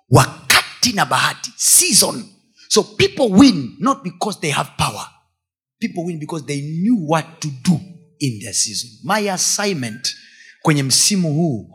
Wakati 0.10 0.94
na 0.94 1.06
bahati 1.06 1.52
season. 1.56 2.26
So 2.70 2.84
people 2.84 3.24
win 3.32 3.76
not 3.80 4.04
because 4.04 4.40
they 4.40 4.52
have 4.52 4.70
power. 4.78 5.10
People 5.80 6.02
win 6.06 6.20
because 6.20 6.46
they 6.46 6.62
knew 6.62 7.08
what 7.08 7.40
to 7.40 7.48
do 7.64 7.80
in 8.20 8.40
their 8.40 8.54
season. 8.54 8.90
My 9.04 9.32
assignment 9.32 10.16
kwenye 10.62 10.84
msimu 10.84 11.34
huu 11.34 11.70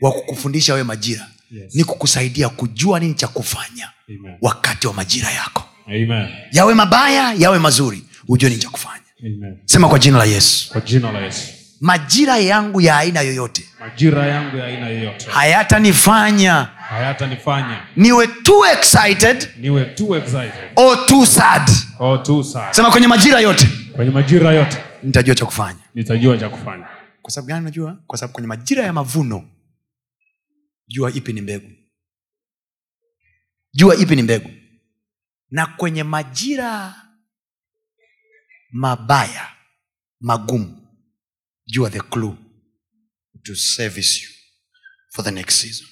wa 0.00 0.12
kukufundisha 0.12 0.72
wewe 0.74 0.84
majira 0.84 1.30
Yes. 1.50 1.74
ni 1.74 1.84
kukusaidia 1.84 2.48
kujua 2.48 3.00
nini 3.00 3.14
cha 3.14 3.28
kufanya 3.28 3.90
Amen. 4.08 4.36
wakati 4.40 4.86
wa 4.86 4.92
majira 4.94 5.30
yako 5.30 5.62
Amen. 5.86 6.28
yawe 6.52 6.74
mabaya 6.74 7.32
yawe 7.38 7.58
mazuri 7.58 8.04
hujue 8.26 8.50
nini 8.50 8.62
cha 8.62 8.70
kufanya 8.70 9.02
Amen. 9.20 9.58
sema 9.64 9.88
kwa 9.88 9.98
jina 9.98 10.18
la 10.18 10.24
yesu 10.24 10.72
Kwa 10.72 10.80
jina 10.80 11.12
la 11.12 11.18
Yesu. 11.20 11.42
majira 11.80 12.38
yangu 12.38 12.80
ya 12.80 12.96
aina 12.98 13.20
yoyote 13.20 13.64
Majira 13.80 14.26
yangu 14.26 14.56
ya 14.56 14.64
aina 14.66 14.88
yoyote 14.88 15.26
hayatanifanya 15.30 16.68
hayatanifanya 16.88 17.80
niwe 17.96 18.26
too 18.26 18.66
excited 18.72 19.48
niwe 19.60 19.84
too 19.84 20.16
excited 20.16 20.52
or 20.76 21.06
too 21.06 21.26
sad 21.26 21.70
or 21.98 22.22
too 22.22 22.42
sad. 22.44 22.72
sema 22.74 22.90
kwenye 22.90 23.06
majira 23.06 23.40
yote 23.40 23.68
Kwenye 23.96 24.10
majira 24.10 24.52
yote 24.52 24.76
nitajua 25.02 25.34
cha 25.34 25.44
kufanya 25.46 25.78
nitajua 25.94 26.38
cha 26.38 26.48
kufanya. 26.48 26.84
kwa 27.22 27.30
sababu 27.32 27.48
gani 27.48 27.64
najua 27.64 27.96
kwa 28.06 28.18
sababu 28.18 28.32
kwenye 28.32 28.46
majira 28.48 28.84
ya 28.84 28.92
mavuno 28.92 29.44
jua 30.86 31.12
ipi 31.12 31.32
ni 31.32 31.40
mbegu. 31.40 31.72
Jua 33.72 33.96
ipi 33.96 34.16
ni 34.16 34.22
mbegu. 34.22 34.50
Na 35.50 35.66
kwenye 35.66 36.02
majira 36.02 37.02
mabaya 38.70 39.56
magumu 40.20 40.88
jua 41.66 41.90
the 41.90 42.00
clue 42.00 42.36
to 43.42 43.54
service 43.56 44.22
you 44.24 44.30
for 45.12 45.24
the 45.24 45.30
next 45.30 45.56
season. 45.60 45.88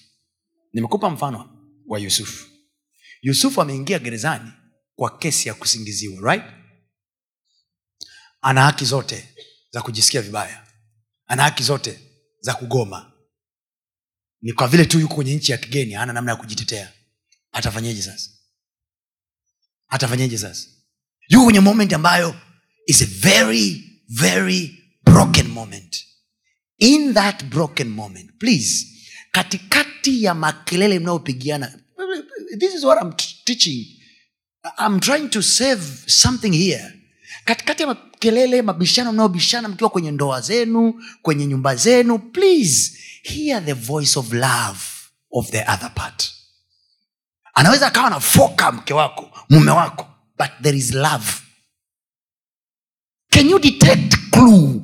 Nimekupa 0.73 1.11
mfano 1.11 1.69
wa 1.87 1.99
yusufu 1.99 2.47
yusufu 3.23 3.63
ameingia 3.63 3.99
gerezani 3.99 4.53
kwa 4.97 5.19
kesi 5.19 5.49
ya 5.49 5.55
kusingiziwa 5.55 6.35
right? 6.35 6.53
Ana 8.41 8.63
haki 8.63 8.85
zote 8.85 9.29
za 9.71 9.83
kujisikia 9.83 10.23
vibaya. 10.23 10.67
Ana 11.27 11.43
haki 11.43 11.63
zote 11.63 12.01
za 12.41 12.55
kugoma 12.55 13.13
ni 14.45 14.53
kwa 14.53 14.69
vile 14.69 14.85
tu 14.87 15.01
yuko 15.01 15.15
kwenye 15.15 15.35
nchi 15.35 15.53
ya 15.53 15.59
kigeni 15.59 15.93
hana 15.93 16.13
namna 16.13 16.31
ya 16.31 16.37
kujitetea. 16.37 16.93
Atafanyeje 17.53 18.03
sasa? 18.03 18.31
Atafanyeje 19.89 20.39
sasa? 20.39 20.69
Yuko 21.29 21.45
kwenye 21.45 21.61
moment 21.61 21.93
ambayo 21.93 22.35
is 22.87 23.03
a 23.03 23.07
very 23.07 23.85
very 24.09 24.79
broken 25.05 25.49
moment. 25.49 26.05
In 26.79 27.15
that 27.15 27.45
broken 27.45 27.89
moment 27.89 28.31
please 28.39 28.87
katikati 29.33 30.23
ya 30.25 30.35
makelele 30.35 30.99
mnayopigiana 30.99 31.79
this 32.59 32.75
is 32.75 32.85
what 32.85 33.03
I'm 33.03 33.13
teaching. 33.45 33.87
I'm 34.79 35.01
trying 35.01 35.29
to 35.31 35.43
save 35.43 35.83
something 36.07 36.53
here. 36.53 36.93
Katikati 37.45 37.83
ya 37.83 37.89
makelele 37.89 38.63
mabishano 38.63 39.13
mnayobishana 39.13 39.69
mkiwa 39.69 39.91
kwenye 39.91 40.11
ndoa 40.11 40.41
zenu 40.41 41.03
kwenye 41.23 41.47
nyumba 41.47 41.77
zenu 41.77 42.19
please 42.19 42.99
hear 43.25 43.61
the 43.61 43.75
voice 43.75 44.17
of 44.19 44.33
love 44.33 45.11
of 45.33 45.51
the 45.51 45.63
other 45.73 45.91
part. 45.95 46.31
Anaweza 47.55 47.87
akawa 47.87 48.11
nafoka 48.11 48.73
mke 48.73 48.95
wako 48.95 49.31
mume 49.51 49.71
wako 49.71 50.07
but 50.39 50.51
there 50.63 50.77
is 50.79 50.93
love. 50.95 51.41
Can 53.31 53.49
you 53.51 53.59
detect 53.59 54.17
clue? 54.31 54.81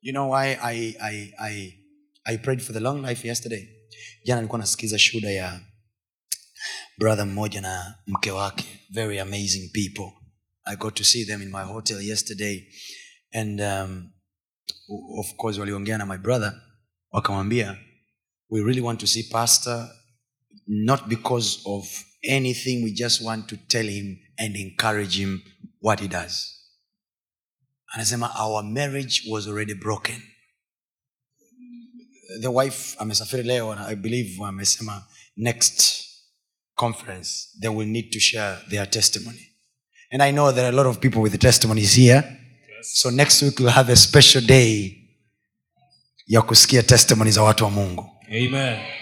You 0.00 0.12
know 0.12 0.26
why 0.28 0.56
I, 0.62 0.94
I, 1.02 1.32
I, 1.40 1.74
I 2.26 2.36
prayed 2.36 2.62
for 2.62 2.72
the 2.72 2.80
long 2.80 3.02
life 3.02 3.24
yesterday? 3.24 3.68
Jana 4.26 4.40
nilikuwa 4.40 4.58
nasikiza 4.58 4.98
shuhuda 4.98 5.30
ya 5.30 5.60
brother 6.98 7.26
mmoja 7.26 7.60
na 7.60 7.94
mke 8.06 8.30
wake. 8.30 8.64
Very 8.90 9.18
amazing 9.20 9.70
people. 9.72 10.12
I 10.64 10.76
got 10.76 10.94
to 10.94 11.04
see 11.04 11.24
them 11.24 11.42
in 11.42 11.50
my 11.50 11.62
hotel 11.64 12.00
yesterday 12.02 12.66
and 13.32 13.60
um, 13.60 14.10
of 15.18 15.34
course 15.36 15.58
waliongea 15.60 15.98
na 15.98 16.06
my 16.06 16.18
brother 16.18 16.62
wakamwambia 17.10 17.78
we 18.50 18.60
really 18.62 18.80
want 18.80 19.00
to 19.00 19.06
see 19.06 19.22
pastor 19.22 19.88
not 20.66 21.06
because 21.08 21.60
of 21.64 22.04
anything 22.22 22.82
we 22.84 22.90
just 22.92 23.22
want 23.22 23.46
to 23.46 23.56
tell 23.56 23.86
him 23.86 24.18
and 24.38 24.56
encourage 24.56 25.16
him 25.16 25.42
what 25.80 26.00
he 26.00 26.08
does. 26.08 26.54
Anasema 27.94 28.30
our 28.38 28.62
marriage 28.62 29.22
was 29.30 29.46
already 29.48 29.74
broken. 29.74 30.22
The 32.40 32.50
wife 32.50 32.96
amesafiri 32.98 33.42
leo 33.42 33.72
i 33.72 33.94
believe 33.94 34.44
amesema 34.44 35.06
next 35.36 36.04
conference 36.74 37.48
they 37.60 37.68
will 37.70 37.88
need 37.88 38.10
to 38.12 38.20
share 38.20 38.58
their 38.70 38.90
testimony. 38.90 39.48
And 40.10 40.22
i 40.22 40.32
know 40.32 40.52
there 40.52 40.64
are 40.64 40.72
a 40.72 40.76
lot 40.76 40.86
of 40.86 41.00
people 41.00 41.22
with 41.22 41.32
the 41.32 41.38
testimonies 41.38 41.94
here 41.94 42.37
so 42.82 43.10
next 43.10 43.42
week 43.42 43.58
we'll 43.60 43.70
have 43.72 43.92
a 43.92 43.96
special 43.96 44.40
day 44.44 44.94
ya 46.26 46.42
kusikia 46.42 46.82
testimony 46.82 47.30
za 47.30 47.42
watu 47.42 47.64
wa 47.64 47.70
mungu. 47.70 48.10
Amen. 48.28 48.94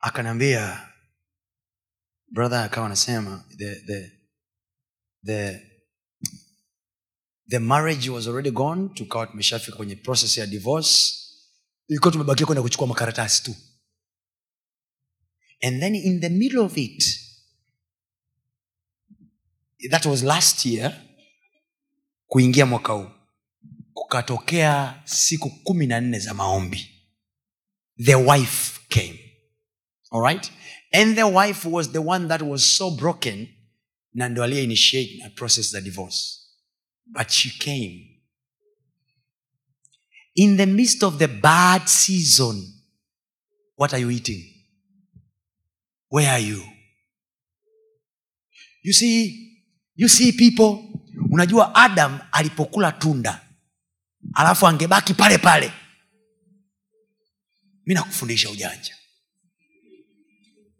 akanaambia 0.00 0.88
brother 2.32 2.58
akawa 2.58 2.86
anasema 2.86 3.44
the, 3.56 3.74
the, 3.74 4.12
the, 5.26 5.60
the 7.48 7.58
marriage 7.58 8.10
was 8.10 8.26
already 8.26 8.50
gone 8.50 8.88
tukawa 8.94 9.26
tumeshafika 9.26 9.76
kwenye 9.76 9.96
process 9.96 10.38
ya 10.38 10.46
divorce. 10.46 11.16
Ilikuwa 11.88 12.12
tumebakia 12.12 12.46
kwenda 12.46 12.62
kuchukua 12.62 12.86
makaratasi 12.86 13.42
tu. 13.42 13.56
And 15.62 15.80
then 15.80 15.94
in 15.94 16.20
the 16.20 16.28
middle 16.28 16.60
of 16.60 16.76
it 16.76 17.04
that 19.90 20.06
was 20.06 20.22
last 20.22 20.66
year 20.66 21.00
kuingia 22.30 22.66
mwaka 22.66 22.92
huu 22.92 23.10
kukatokea 23.92 25.02
siku 25.04 25.50
kumi 25.50 25.86
na 25.86 26.00
nne 26.00 26.18
za 26.18 26.34
maombi. 26.34 26.88
The 28.04 28.14
wife 28.14 28.80
came. 28.88 29.18
All 30.10 30.40
and 30.92 31.16
the 31.16 31.22
wife 31.22 31.68
was 31.68 31.92
the 31.92 31.98
one 31.98 32.28
that 32.28 32.42
was 32.42 32.76
so 32.76 32.90
broken 32.90 33.48
na 34.14 34.28
ndo 34.28 34.44
aliye 34.44 34.64
initiate 34.64 35.16
na 35.16 35.30
process 35.30 35.70
the 35.70 35.80
divorce. 35.80 36.38
But 37.06 37.30
she 37.30 37.50
came. 37.50 38.22
In 40.34 40.56
the 40.56 40.66
midst 40.66 41.02
of 41.02 41.18
the 41.18 41.28
bad 41.28 41.86
season 41.88 42.74
what 43.76 43.92
are 43.92 44.02
you 44.02 44.10
eating? 44.10 44.44
Where 46.08 46.30
are 46.30 46.44
you? 46.46 46.62
You 48.82 48.92
see 48.92 49.46
you 49.96 50.08
see 50.08 50.32
people 50.32 50.89
unajua 51.30 51.74
adam 51.74 52.18
alipokula 52.32 52.92
tunda 52.92 53.40
alafu 54.34 54.66
angebaki 54.66 55.14
pale 55.14 55.38
pale. 55.38 55.72
Mi 57.86 57.94
nakufundisha 57.94 58.50
ujanja. 58.50 58.94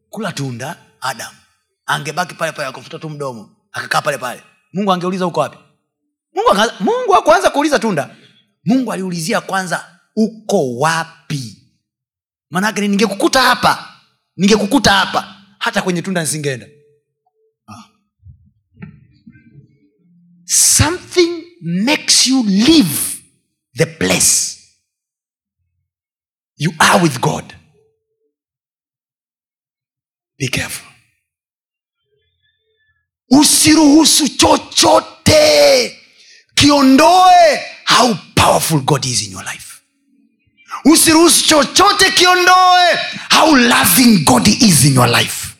Kula 0.08 0.32
tunda 0.32 0.76
adam 1.00 1.34
angebaki 1.86 2.34
pale 2.34 2.52
pale 2.52 2.68
akafuta 2.68 2.98
tu 2.98 3.10
mdomo 3.10 3.56
akakaa 3.72 4.02
pale 4.02 4.18
pale. 4.18 4.42
Mungu 4.72 4.92
angeuliza 4.92 5.26
uko 5.26 5.40
wapi? 5.40 5.58
Mungu, 6.34 6.72
mungu 6.80 7.16
akuanza 7.16 7.50
kuuliza 7.50 7.78
tunda. 7.78 8.16
Mungu 8.64 8.92
aliulizia 8.92 9.40
kwanza 9.40 10.00
uko 10.16 10.76
wapi? 10.78 11.56
Maanake 12.50 12.80
ni 12.80 12.88
ningekukuta 12.88 13.42
hapa 13.42 13.88
ningekukuta 14.36 14.92
hapa 14.92 15.36
hata 15.58 15.82
kwenye 15.82 16.02
tunda 16.02 16.20
nisingeenda 16.20 16.66
something 20.50 21.44
makes 21.62 22.26
you 22.26 22.42
leave 22.42 23.22
the 23.74 23.86
place. 23.86 24.76
You 26.56 26.72
are 26.80 27.00
with 27.00 27.20
god. 27.20 27.54
Be 30.36 30.48
careful. 30.48 30.88
Usiruhusu 33.32 34.28
chochote 34.36 35.96
kiondoe 36.56 37.60
how 37.84 38.14
powerful 38.34 38.80
god 38.80 39.06
is 39.06 39.26
in 39.26 39.32
your 39.32 39.44
life. 39.44 39.80
Usiruhusu 40.84 41.46
chochote 41.46 42.10
kiondoe 42.10 42.96
how 43.28 43.54
loving 43.56 44.24
god 44.24 44.48
is 44.48 44.84
in 44.84 44.94
your 44.94 45.08
life. 45.08 45.56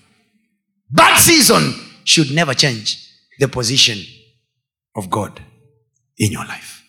Bad 0.91 1.17
season 1.21 1.75
should 2.05 2.33
never 2.33 2.55
change 2.55 2.99
the 3.39 3.47
position 3.47 4.05
of 4.95 5.09
god 5.09 5.41
in 6.17 6.33
your 6.33 6.47
life. 6.47 6.83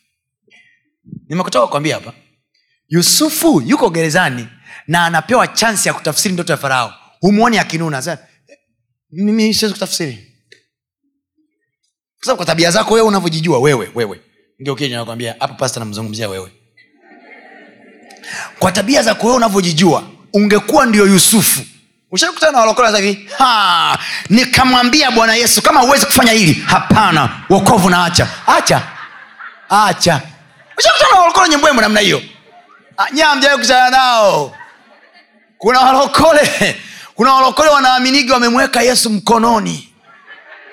Nimekutoka 1.29 1.67
kuambia 1.67 1.95
hapa 1.95 2.13
yusufu 2.89 3.61
yuko 3.61 3.89
gerezani 3.89 4.47
na 4.87 5.05
anapewa 5.05 5.47
chansi 5.47 5.87
ya 5.87 5.93
kutafsiri 5.93 6.33
ndoto 6.33 6.53
ya 6.53 6.57
farao. 6.57 6.93
Humwoni 7.19 7.57
akinuna 7.57 8.01
mimi 9.11 9.53
siwezi 9.53 9.73
kutafsiri. 9.73 10.33
Kwa 12.25 12.35
kwa 12.35 12.45
tabia 12.45 12.71
zako 12.71 12.93
wewe 12.93 13.07
unavyojijua 13.07 13.59
wewe 13.59 13.91
wewe. 13.95 14.21
Ndio 14.59 14.75
hapa 15.39 15.53
pasta 15.53 15.79
namzungumzia 15.79 16.29
wewe. 16.29 16.51
Kwa 18.59 18.71
tabia 18.71 19.03
zako 19.03 19.25
wewe 19.25 19.37
unavyojijua 19.37 20.11
ungekuwa 20.33 20.85
ndio 20.85 21.05
yusufu 21.07 21.61
ushakutana 22.11 22.51
na 22.51 22.97
hivi? 22.97 23.29
Nikamwambia 24.29 25.11
bwana 25.11 25.35
yesu 25.35 25.61
kama 25.61 25.79
huwezi 25.79 26.05
kufanya 26.05 26.31
hili 26.31 26.53
hapana 26.67 27.29
wokovu 27.49 27.89
na 27.89 28.05
acha. 28.05 28.27
Acha. 28.47 28.81
Acha 29.69 30.21
ushakutana 30.77 31.11
na 31.11 31.19
walokole 31.19 31.43
wenye 31.45 31.57
namna 31.81 31.99
hiyo? 31.99 32.21
Ah, 32.97 33.07
kutana 33.57 33.89
nao. 33.89 34.57
Kuna 35.57 35.79
walokole. 35.79 36.79
Kuna 37.15 37.33
walokole 37.33 37.69
wanaaminigi 37.69 38.31
wamemweka 38.31 38.81
yesu 38.81 39.09
mkononi. 39.09 39.93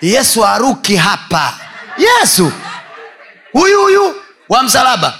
Yesu 0.00 0.46
aruki 0.46 0.96
hapa. 0.96 1.54
Yesu! 1.98 2.52
Huyu 3.52 3.80
huyu 3.82 4.14
wa 4.48 4.62
msalaba. 4.62 5.18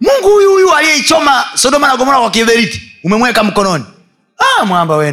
Mungu 0.00 0.28
huyu 0.28 0.50
huyu 0.50 0.74
aliyeichoma 0.74 1.44
sodoma 1.54 1.86
na 1.88 1.96
gomora 1.96 2.18
kwa 2.18 2.30
kiberiti 2.30 2.92
umemweka 3.04 3.42
mkononi 3.44 3.84
ah, 4.38 4.64
mwamba 4.64 4.96
we 4.96 5.12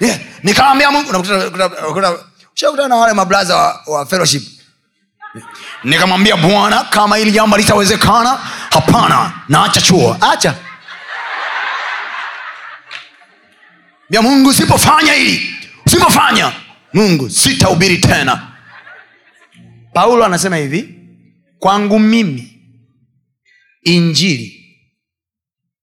yeah. 0.00 0.18
nikawambia 0.42 0.90
mungu 0.90 1.12
na 2.88 2.96
wale 2.96 3.12
mablaza 3.12 3.56
wa, 3.56 3.80
wa 3.86 4.06
fellowship. 4.06 4.42
Nikamwambia 5.84 6.36
bwana 6.36 6.84
kama 6.84 7.16
hili 7.16 7.32
jambo 7.32 7.56
litawezekana? 7.56 8.30
Hapana 8.70 9.32
naacha 9.48 9.80
chuo. 9.80 10.16
Acha. 10.20 10.54
Ya 14.10 14.22
mungu 14.22 14.48
usipofanya 14.48 15.12
hili 15.12 15.54
usipofanya 15.86 16.52
mungu 16.92 17.30
sitahubiri 17.30 17.98
tena. 17.98 18.46
Paulo 19.94 20.24
anasema 20.24 20.56
hivi 20.56 20.94
kwangu 21.58 21.98
mimi 21.98 22.62
injili 23.82 24.59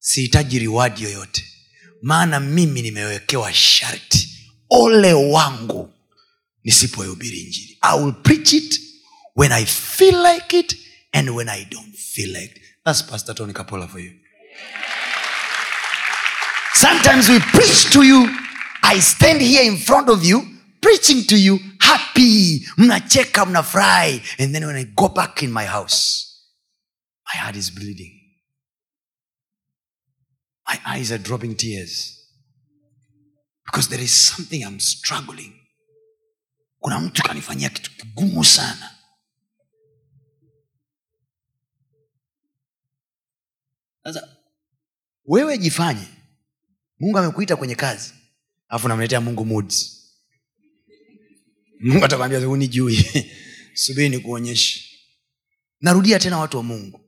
sihitaji 0.08 0.60
riwadi 0.60 1.04
yoyote. 1.04 1.46
Maana 2.02 2.40
mimi 2.40 2.82
nimewekewa 2.82 3.54
sharti. 3.54 4.30
Ole 4.70 5.14
wangu 5.14 5.94
nisipoihubiri 6.64 7.40
injili. 7.40 7.78
I 7.82 8.00
will 8.04 8.14
preach 8.14 8.54
it 8.54 8.82
when 9.36 9.52
i 9.52 9.66
feel 9.66 10.26
like 10.34 10.60
it 10.60 10.76
and 11.14 11.30
when 11.30 11.50
i 11.50 11.66
don't 11.66 11.96
feel 11.96 12.30
like 12.32 12.56
it. 12.56 12.62
that's 12.86 13.04
pastor 13.04 13.36
tony 13.36 13.54
kapola 13.54 13.88
for 13.88 14.00
you. 14.02 14.12
Sometimes 16.74 17.30
we 17.30 17.40
preach 17.40 17.90
to 17.92 18.04
you. 18.04 18.30
I 18.84 19.00
stand 19.00 19.42
here 19.42 19.64
in 19.64 19.78
front 19.78 20.10
of 20.10 20.24
you 20.26 20.42
preaching 20.82 21.24
to 21.24 21.38
you 21.38 21.60
happy. 21.80 22.66
Mnacheka 22.78 23.46
mnafurahi. 23.46 24.22
And 24.40 24.56
then 24.56 24.66
when 24.66 24.76
i 24.76 24.84
go 24.96 25.10
back 25.10 25.44
in 25.44 25.52
my 25.52 25.66
house 25.66 26.24
my 27.34 27.40
heart 27.42 27.56
is 27.56 27.70
bleeding 27.72 28.17
my 30.68 30.80
eyes 30.86 31.12
are 31.12 31.18
dropping 31.18 31.56
tears. 31.56 32.14
Because 33.66 33.88
there 33.90 34.02
is 34.04 34.12
something 34.12 34.62
i'm 34.64 34.80
struggling. 34.80 35.54
Kuna 36.80 37.00
mtu 37.00 37.24
kanifanyia 37.24 37.70
kitu 37.70 37.92
kigumu 37.92 38.44
sana. 38.46 38.92
Sasa 44.04 44.38
wewe 45.26 45.58
jifanye. 45.58 46.08
Mungu 47.00 47.18
amekuita 47.18 47.56
kwenye 47.56 47.76
kazi 47.76 48.14
alafu 48.68 48.88
namletea 48.88 49.22
mungu 49.22 49.46
moods. 49.46 49.94
Mungu 51.80 52.06
atakwambia 52.06 52.40
hunijui 52.40 53.06
subiri 53.74 54.10
ni 54.10 54.20
kuonyesha 54.20 54.80
narudia 55.82 56.20
tena 56.20 56.38
watu 56.38 56.58
wa 56.58 56.64
mungu. 56.64 57.02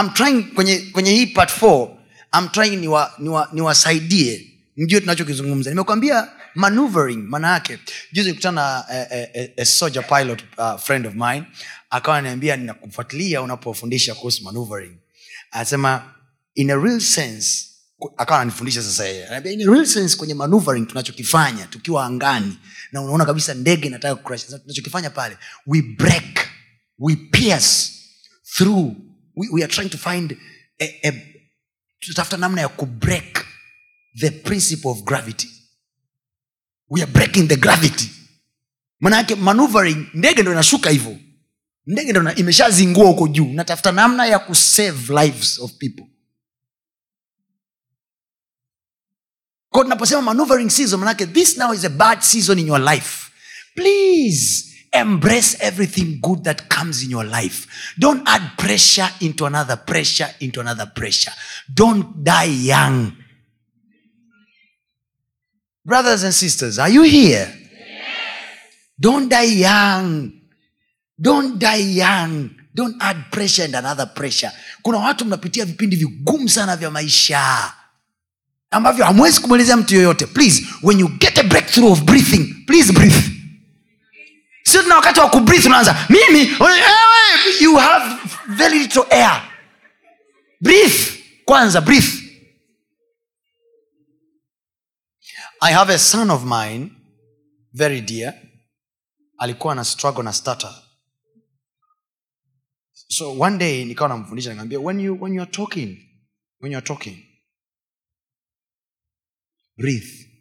I'm 0.00 0.10
trying 0.10 0.42
kwenye 0.42 0.78
kwenye 0.78 1.10
hii 1.10 1.26
part 1.26 1.62
4 1.62 2.01
I'm 2.38 2.48
trying 2.48 2.76
niwa- 2.76 3.10
niwa- 3.18 3.48
niwasaidie. 3.52 4.48
Mjue 4.76 5.00
tunachokizungumza. 5.00 5.70
Nimekwambia 5.70 6.28
maneuvering 6.54 7.16
maana 7.28 7.52
yake 7.52 7.78
juzi 8.12 8.28
nikutana 8.28 8.62
na 8.62 8.84
eh, 8.94 9.06
eh, 9.10 9.28
eh, 9.34 9.50
a 9.56 9.64
soldier 9.64 10.06
pilot 10.08 10.44
uh, 10.58 10.80
friend 10.80 11.06
of 11.06 11.14
mine 11.14 11.44
akawa 11.90 12.18
ananiambia 12.18 12.56
ninakufuatilia 12.56 13.42
unapofundisha 13.42 14.14
kuhusu 14.14 14.44
maneuvering. 14.44 14.96
Anasema 15.50 16.14
in 16.54 16.70
a 16.70 16.76
real 16.76 17.00
sense 17.00 17.66
akawa 18.16 18.40
ananifundisha 18.40 18.82
sasa 18.82 19.08
in 19.50 19.68
a 19.68 19.72
real 19.72 19.86
sense 19.86 20.16
kwenye 20.16 20.34
maneuvering 20.34 20.86
tunachokifanya 20.86 21.66
tukiwa 21.66 22.04
angani 22.06 22.58
na 22.92 23.02
unaona 23.02 23.24
kabisa 23.24 23.54
ndege 23.54 23.86
inataka 23.86 24.22
crash 24.22 24.46
tunachokifanya 24.46 25.10
pale 25.10 25.36
we 25.66 25.82
break 25.82 26.48
we 26.98 27.16
pierce 27.16 27.92
through 28.56 28.92
we, 29.36 29.48
we 29.52 29.64
are 29.64 29.72
trying 29.72 29.88
to 29.88 29.98
find 29.98 30.36
a, 30.80 30.84
a, 31.08 31.12
tutafuta 32.06 32.36
namna 32.36 32.60
ya 32.60 32.68
kubreak 32.68 33.46
the 34.18 34.30
principle 34.30 34.90
of 34.90 35.02
gravity. 35.02 35.48
We 36.90 37.02
are 37.02 37.10
breaking 37.12 37.48
the 37.48 37.56
gravity. 37.56 38.10
Manake 39.00 39.34
maneuvering 39.34 40.06
ndege 40.14 40.42
ndo 40.42 40.52
inashuka 40.52 40.90
hivyo. 40.90 41.18
Ndege 41.86 42.12
ndo 42.12 42.34
imeshazingua 42.34 43.06
huko 43.06 43.28
juu. 43.28 43.52
Natafuta 43.52 43.92
namna 43.92 44.26
ya 44.26 44.38
kusave 44.38 45.24
lives 45.24 45.58
of 45.58 45.72
people. 45.72 46.04
Kwa 49.68 49.82
tunaposema 49.82 50.22
maneuvering 50.22 50.70
season 50.70 51.00
manake 51.00 51.26
this 51.26 51.56
now 51.56 51.74
is 51.74 51.84
a 51.84 51.88
bad 51.88 52.20
season 52.20 52.58
in 52.58 52.66
your 52.66 52.80
life. 52.94 53.30
Please 53.74 54.71
embrace 54.92 55.56
everything 55.60 56.18
good 56.20 56.44
that 56.44 56.68
comes 56.68 57.02
in 57.02 57.10
your 57.10 57.24
life. 57.24 57.66
Don't 57.98 58.22
add 58.28 58.42
pressure 58.58 59.08
into 59.20 59.46
another 59.46 59.76
pressure 59.76 60.28
into 60.40 60.60
another 60.60 60.86
pressure. 60.86 61.32
Don't 61.74 62.22
die 62.24 62.44
young. 62.66 63.12
Brothers 65.84 66.22
and 66.24 66.34
sisters 66.34 66.78
are 66.78 66.88
you 66.90 67.02
here? 67.02 67.48
Don't 69.00 69.28
die 69.28 69.42
young. 69.66 70.32
Don't 71.20 71.58
die 71.58 71.76
young. 71.76 72.50
Don't 72.74 72.96
add 73.02 73.30
pressure 73.32 73.64
and 73.64 73.74
another 73.74 74.06
pressure. 74.06 74.50
Kuna 74.82 74.98
watu 74.98 75.24
mnapitia 75.24 75.64
vipindi 75.64 75.96
vigumu 75.96 76.48
sana 76.48 76.76
vya 76.76 76.90
maisha 76.90 77.72
ambavyo 78.70 79.04
hamwezi 79.04 79.40
kumwelezea 79.40 79.76
mtu 79.76 79.94
yoyote. 79.94 80.26
Please 80.26 80.66
when 80.82 81.00
you 81.00 81.08
get 81.08 81.38
a 81.38 81.42
breakthrough 81.42 81.92
of 81.92 82.02
breathing 82.02 82.54
please 82.66 82.92
breathe 82.92 83.30
sio 84.62 84.82
tuna 84.82 84.96
wakati 84.96 85.20
wa 85.20 85.30
kubreathe 85.30 85.66
unaanza 85.68 86.06
mimi 86.08 86.40
eh, 86.40 87.60
you 87.60 87.76
have 87.76 88.16
very 88.48 88.78
little 88.78 89.04
air. 89.10 89.48
Breathe. 90.60 91.22
Kwanza 91.44 91.80
breathe. 91.80 92.18
I 95.60 95.72
have 95.72 95.94
a 95.94 95.98
son 95.98 96.30
of 96.30 96.44
mine 96.44 96.90
very 97.72 98.00
dear. 98.00 98.34
Alikuwa 99.38 99.74
na 99.74 99.84
struggle 99.84 100.22
na 100.24 100.32
starter 100.32 100.82
so 103.12 103.38
one 103.38 103.58
day 103.58 103.84
nikawa 103.84 104.08
namfundisha 104.08 104.50
nikamwambia 104.50 104.80
when 104.80 105.00
you, 105.00 105.14
when 105.20 105.34
you 105.34 105.42
are 105.42 105.50
talking 105.50 105.98
when 106.60 106.72
you 106.72 106.78
are 106.78 106.86
talking 106.86 107.18
breathe 109.76 110.31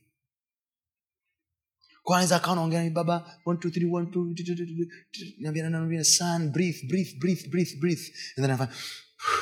kwanza 2.12 2.36
akawa 2.36 2.56
naongea 2.56 2.84
na 2.84 2.90
baba 2.90 3.40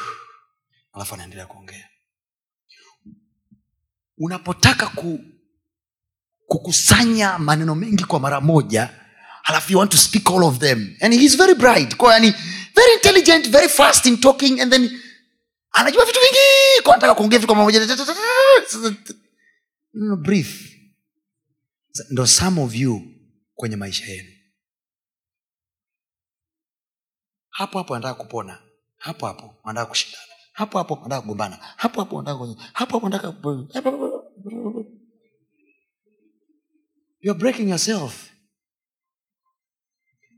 alafu 0.93 1.13
anaendelea 1.13 1.45
kuongea. 1.45 1.89
Unapotaka 4.17 4.88
ku, 4.88 5.20
kukusanya 6.47 7.38
maneno 7.39 7.76
mengi 7.76 8.03
kwa 8.03 8.20
mara 8.20 8.41
moja 8.41 8.89
halafu 9.43 9.72
you 9.72 9.80
want 9.80 9.91
to 9.91 9.97
speak 9.97 10.30
all 10.30 10.43
of 10.43 10.57
them. 10.59 10.95
And 11.01 11.13
he's 11.13 11.38
very 11.38 11.55
bright. 11.55 11.95
Kwa 11.95 12.13
yani 12.13 12.34
very 12.76 12.93
intelligent 12.93 13.49
very 13.49 13.70
fast 13.70 14.05
in 14.05 14.17
talking 14.17 14.61
and 14.61 14.72
then 14.72 14.99
anajua 15.72 16.05
vitu 16.05 16.20
vingi. 16.20 16.82
Kwa 16.84 16.93
anataka 16.93 17.15
kuongea 17.15 17.39
vitu 17.39 17.47
kwa 17.47 17.55
mara 17.55 17.65
moja. 17.65 17.97
Breathe 20.17 20.79
ndo 22.12 22.26
some 22.28 22.62
of 22.62 22.76
you 22.76 23.02
kwenye 23.56 23.76
maisha 23.76 24.06
yenu. 24.06 24.30
Hapo 27.50 27.78
hapo 27.78 27.96
anataka 27.96 28.24
kupona. 28.24 28.62
Hapo 28.98 29.26
hapo 29.28 29.56
anataka 29.64 29.86
kushindana. 29.90 30.24
Hapo 30.54 30.78
hapo 30.78 30.96
anataka 30.96 31.22
kugombana. 31.22 31.56
Hapo 31.56 32.00
hapo 32.02 32.18
hapo 32.22 32.58
hapo 32.74 33.08
anataka 33.08 33.32
you're 37.22 37.40
breaking 37.40 37.70
yourself. 37.70 38.32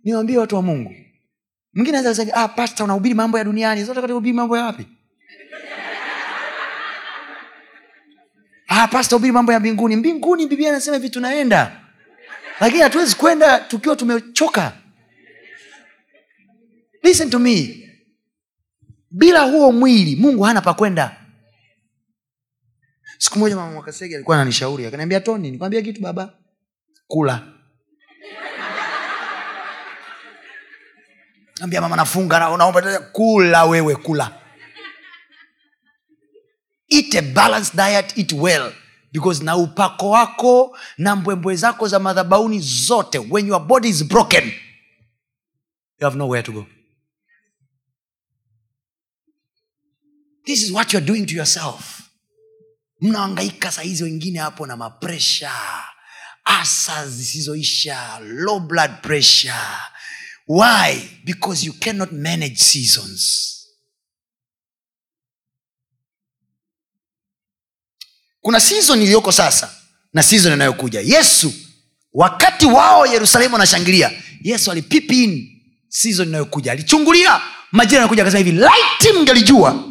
Niwaambie 0.04 0.38
watu 0.38 0.56
wa 0.56 0.62
mungu. 0.62 0.96
Mwingine 1.74 1.98
ah 2.34 2.48
pastor 2.48 2.84
unahubiri 2.84 3.16
mambo 3.16 3.38
ya 3.38 3.44
duniani. 3.44 3.86
Sasa 3.86 4.02
mambo 4.34 4.58
ya 4.58 4.66
wapi 4.66 4.88
ah 8.74 8.88
pasta 8.88 9.16
ubiri 9.16 9.32
mambo 9.34 9.52
ya 9.54 9.60
mbinguni. 9.60 9.96
Mbinguni 9.96 10.48
biblia 10.48 10.70
anasema 10.70 10.96
hivi 10.98 11.10
tunaenda. 11.10 11.82
Lakini 12.60 12.82
hatuwezi 12.82 13.16
kwenda 13.16 13.60
tukiwa 13.60 13.96
tumechoka. 13.96 14.74
Listen 17.04 17.30
to 17.30 17.40
me. 17.40 17.78
Bila 19.12 19.40
huo 19.42 19.72
mwili 19.72 20.16
mungu 20.16 20.44
hana 20.44 20.62
pa 20.62 20.74
kwenda. 20.74 21.18
Siku 23.18 23.40
moja 23.40 23.56
mama 23.56 23.72
mwakasege 23.72 24.16
alikuwa 24.16 24.38
ananishauri 24.38 24.86
akaniambia 24.86 25.20
toni 25.22 25.52
nikwambia 25.52 25.82
kitu 25.82 26.02
baba. 26.02 26.34
Kula. 27.08 27.48
Ambia 31.62 31.82
mama 31.82 31.96
nafunga 31.96 32.40
naomba 32.40 33.00
kula 33.00 33.66
wewe 33.66 33.96
kula 33.96 34.41
eat 36.92 37.16
a 37.16 37.22
balanced 37.22 37.76
diet 37.76 38.14
eat 38.18 38.32
well. 38.34 38.72
Because 39.14 39.44
na 39.44 39.56
upako 39.58 40.10
wako 40.10 40.78
na 40.98 41.16
mbwembwe 41.16 41.56
zako 41.56 41.88
za 41.88 42.00
madhabauni 42.00 42.60
zote 42.60 43.20
when 43.20 43.48
your 43.48 43.60
body 43.66 43.90
is 43.90 44.04
broken 44.04 44.44
you 46.00 46.06
have 46.08 46.18
nowhere 46.18 46.44
to 46.44 46.52
go. 46.52 46.66
This 50.46 50.64
is 50.64 50.72
what 50.72 50.94
youare 50.94 51.06
doing 51.06 51.26
to 51.26 51.36
yourself. 51.36 52.02
Mnaangaika 53.02 53.72
sahizi 53.72 54.04
wengine 54.04 54.40
hapo 54.40 54.66
na 54.68 54.78
mapresha 54.78 55.52
asa 56.46 57.08
zisizoisha 57.08 58.20
low 58.20 58.60
blood 58.60 58.92
pressure. 59.02 59.54
Why? 60.48 61.10
Because 61.26 61.66
you 61.66 61.74
cannot 61.74 62.12
manage 62.12 62.58
seasons 62.58 63.48
kuna 68.42 68.60
sizon 68.60 69.02
iliyoko 69.02 69.32
sasa 69.32 69.70
na 70.14 70.24
sizon 70.24 70.54
inayokuja. 70.54 71.02
Yesu 71.02 71.54
wakati 72.14 72.66
wao 72.66 73.06
yerusalemu 73.06 73.54
wanashangilia 73.54 74.12
yesu 74.44 74.72
alipipin 74.72 75.62
sizon 75.90 76.28
inayokuja. 76.28 76.72
Alichungulia 76.72 77.42
majira 77.72 78.02
anakuja 78.02 78.24
akasema 78.24 78.44
hivi 78.46 78.52
laiti 78.60 79.14
mngelijua 79.20 79.84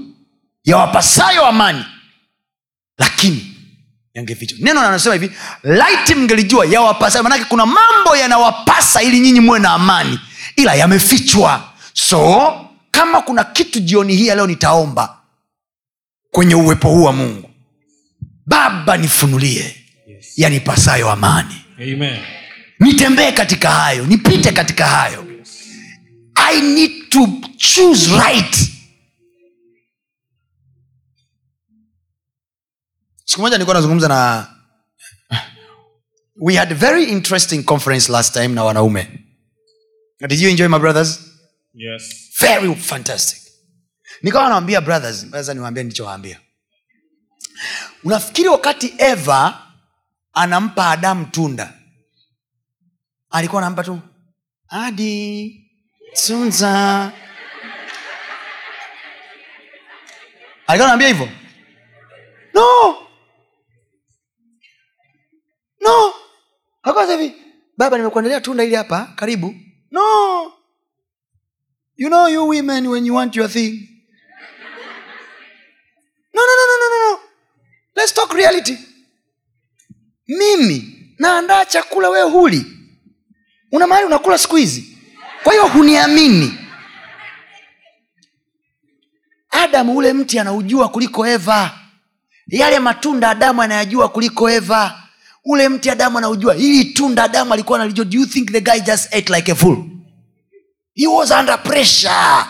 yawapasayo 0.64 1.46
amani 1.46 1.84
lakini 2.98 3.56
yangefichwa. 4.14 4.58
Neno 4.60 4.80
anasema 4.80 5.14
hivi 5.14 5.30
laiti 5.62 6.14
mngelijua 6.14 6.66
yawapasayo 6.66 7.22
manake 7.22 7.44
kuna 7.44 7.66
mambo 7.66 8.16
yanawapasa 8.16 9.02
ili 9.02 9.20
nyinyi 9.20 9.40
muwe 9.40 9.58
na 9.58 9.70
amani 9.70 10.20
ila 10.56 10.74
yamefichwa. 10.74 11.72
So 11.92 12.52
kama 12.90 13.20
kuna 13.22 13.44
kitu 13.44 13.80
jioni 13.80 14.16
hii 14.16 14.26
ya 14.26 14.34
leo 14.34 14.46
nitaomba 14.46 15.18
kwenye 16.30 16.54
uwepo 16.54 16.88
huu 16.88 17.04
wa 17.04 17.12
mungu 17.12 17.49
baba 18.50 18.96
nifunulie 18.96 19.76
yanipasayo 20.36 21.10
amani. 21.10 21.54
Amen. 21.78 22.20
nitembee 22.80 23.32
katika 23.32 23.70
hayo 23.70 24.06
nipite 24.06 24.52
katika 24.52 24.86
hayo. 24.86 25.26
I 26.34 26.60
need 26.60 27.08
to 27.08 27.28
choose 27.56 28.10
right. 28.24 28.56
Siku 33.24 33.40
moja 33.42 33.56
nilikuwa 33.56 33.74
nazungumza 33.74 34.08
na 34.08 34.46
we 36.40 36.54
had 36.56 36.72
a 36.74 36.76
very 36.76 37.04
interesting 37.04 37.62
conference 37.62 38.12
last 38.12 38.32
time 38.34 38.48
na 38.48 38.64
wanaume. 38.64 39.08
Did 40.28 40.40
you 40.40 40.48
enjoy 40.50 40.68
my 40.68 40.78
brothers? 40.78 41.20
Yes. 41.74 42.02
very 42.40 42.74
fantastic. 42.74 43.38
Nikawa 44.22 44.48
nawambia 44.48 44.80
brothers 44.80 45.26
sasa 45.30 45.54
niwaambia 45.54 45.82
nilichowaambia 45.82 46.40
unafikiri 48.04 48.48
wakati 48.48 48.94
eva 48.98 49.66
anampa 50.32 50.90
adamu 50.90 51.26
tunda? 51.26 51.72
Alikuwa 53.30 53.62
anampa 53.62 53.84
tu 53.84 54.00
adi 54.68 55.66
tunza 56.26 57.12
alikuwa 60.66 60.86
anaambia 60.86 61.08
hivyo 61.08 61.28
no 62.54 62.66
no. 65.80 66.14
Alikuwa 66.82 67.06
hivi 67.16 67.34
baba 67.76 67.96
nimekuandalia 67.98 68.40
tunda 68.40 68.64
ili 68.64 68.74
hapa 68.74 69.12
karibu. 69.16 69.54
No 69.90 70.02
you 71.96 72.08
know 72.08 72.28
you 72.28 72.48
women 72.48 72.86
when 72.86 73.06
you 73.06 73.14
want 73.14 73.36
your 73.36 73.50
thing 73.50 73.88
no 76.34 76.42
no 76.42 76.52
no 76.56 76.66
no 76.66 76.76
no 76.78 76.88
no 76.88 77.10
no 77.10 77.20
let's 78.00 78.12
talk 78.14 78.32
reality. 78.32 78.76
Mimi 80.28 80.96
naandaa 81.18 81.64
chakula 81.64 82.08
wewe 82.08 82.30
huli. 82.30 82.66
Una 83.72 83.86
mahali 83.86 84.06
unakula 84.06 84.38
siku 84.38 84.56
hizi? 84.56 84.96
Kwa 85.42 85.52
hiyo 85.52 85.66
huniamini. 85.66 86.54
Adamu 89.50 89.96
ule 89.96 90.12
mti 90.12 90.38
anaujua 90.38 90.88
kuliko 90.88 91.26
eva. 91.26 91.78
Yale 92.46 92.78
matunda 92.78 93.30
adamu 93.30 93.62
anayajua 93.62 94.08
kuliko 94.08 94.50
eva. 94.50 95.02
Ule 95.44 95.68
mti 95.68 95.90
adamu 95.90 96.18
anaujua. 96.18 96.54
Hili 96.54 96.84
tunda 96.84 97.24
adamu 97.24 97.52
alikuwa 97.54 97.78
analijua. 97.78 98.04
Do 98.04 98.18
you 98.18 98.26
think 98.26 98.52
the 98.52 98.60
guy 98.60 98.80
just 98.80 99.14
ate 99.14 99.32
like 99.36 99.52
a 99.52 99.54
fool? 99.54 99.76
He 100.94 101.06
was 101.06 101.30
under 101.30 101.62
pressure. 101.62 102.44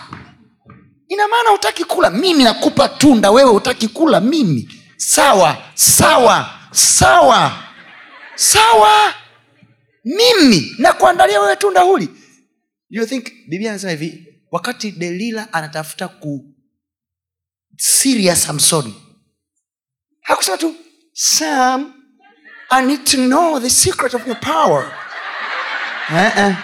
Ina 1.07 1.27
maana 1.27 1.49
hutaki 1.49 1.83
kula. 1.83 2.09
Mimi 2.09 2.43
nakupa 2.43 2.89
tunda 2.89 3.31
wewe 3.31 3.49
hutaki 3.49 3.87
kula. 3.87 4.19
Mimi 4.21 4.69
sawa 5.05 5.57
sawa 5.73 6.49
sawa. 6.71 7.63
Sawa. 8.35 9.13
Mimi 10.05 10.75
na 10.77 10.93
kuandalia 10.93 11.41
wewe 11.41 11.55
tunda 11.55 11.81
huli. 11.81 12.09
You 12.89 13.05
think 13.05 13.25
biblia 13.49 13.69
anasema 13.69 13.91
hivi 13.91 14.27
wakati 14.51 14.91
delila 14.91 15.53
anatafuta 15.53 16.07
ku 16.07 16.45
siria 17.77 18.35
samsoni 18.35 18.95
hakusema 20.21 20.57
tu 20.57 20.75
sam 21.13 21.93
i 22.69 22.85
need 22.85 23.03
to 23.03 23.17
know 23.17 23.59
the 23.59 23.69
secret 23.69 24.13
of 24.13 24.27
your 24.27 24.39
power. 24.39 24.91
Eh-eh. 26.09 26.55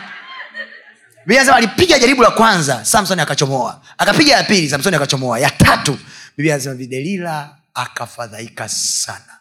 Biblia 1.19 1.41
anasema 1.41 1.57
alipiga 1.57 1.99
jaribu 1.99 2.21
la 2.23 2.31
kwanza 2.31 2.85
samson 2.85 3.19
akachomoa. 3.19 3.81
Akapiga 3.97 4.33
ya 4.37 4.43
pili 4.43 4.69
samsoni 4.69 4.95
akachomoa. 4.95 5.39
Ya 5.39 5.49
tatu 5.49 5.97
biblia 6.37 6.53
anasema 6.55 6.75
delila 6.75 7.56
akafadhaika 7.77 8.69
sana. 8.69 9.39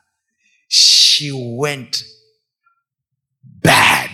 She 0.68 1.32
went 1.32 2.05
bad. 3.43 4.11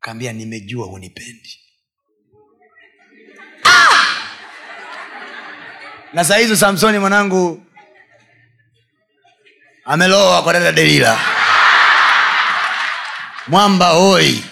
Kaambia 0.00 0.32
nimejua 0.32 0.86
hunipendi 0.86 1.60
ah! 3.64 4.06
na 6.12 6.24
saa 6.24 6.36
hizo 6.36 6.56
samsoni 6.56 6.98
mwanangu 6.98 7.66
ameloa 9.84 10.42
kwa 10.42 10.52
dada 10.52 10.72
delila. 10.72 11.20
Mwamba 13.48 13.88
hoi. 13.88 14.44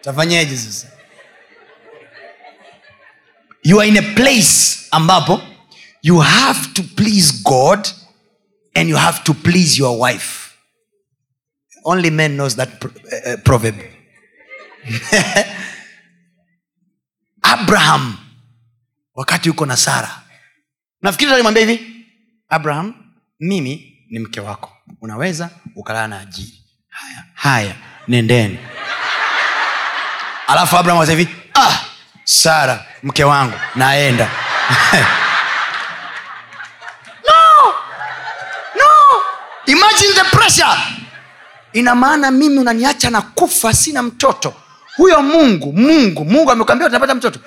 Tafanyeje 0.00 0.56
sasa? 0.56 0.86
You 3.62 3.80
are 3.80 3.88
in 3.88 3.96
a 3.98 4.02
place 4.14 4.78
ambapo 4.90 5.42
you 6.02 6.20
have 6.20 6.72
to 6.74 6.82
please 6.82 7.42
god 7.44 7.88
and 8.74 8.88
you 8.88 8.96
have 8.96 9.22
to 9.24 9.34
please 9.34 9.78
your 9.78 9.98
wife. 9.98 10.56
Only 11.84 12.10
man 12.10 12.36
knows 12.36 12.56
that 12.56 12.68
uh, 12.84 12.88
uh, 13.32 13.36
proverb. 13.44 13.74
Abraham 17.42 18.16
wakati 19.14 19.48
yuko 19.48 19.66
na 19.66 19.76
sara. 19.76 20.22
Nafikiri 21.02 21.32
alimwambia 21.32 21.66
hivi 21.66 22.06
abraham 22.48 22.94
mimi 23.40 23.98
ni 24.10 24.18
mke 24.18 24.40
wako. 24.40 24.72
Unaweza 25.00 25.50
ukalala 25.76 26.08
na 26.08 26.20
ajiri 26.20 26.52
haya 26.88 27.24
haya 27.34 27.74
nendeni. 28.08 28.58
Alafu 30.46 30.76
abraham 30.76 31.06
hivi 31.08 31.28
ah, 31.54 31.78
sara 32.24 32.86
mke 33.02 33.24
wangu 33.24 33.54
naenda 33.74 34.30
no 37.28 37.74
no 38.76 38.86
imagine 39.66 40.09
ina 41.72 41.94
maana 41.94 42.30
mimi 42.30 42.58
unaniacha 42.58 43.10
na 43.10 43.22
kufa 43.22 43.72
sina 43.74 44.02
mtoto. 44.02 44.54
Huyo 44.96 45.22
mungu 45.22 45.72
mungu 45.72 46.24
mungu 46.24 46.50
amekwambia 46.50 46.86
utapata 46.86 47.14
mtoto. 47.14 47.40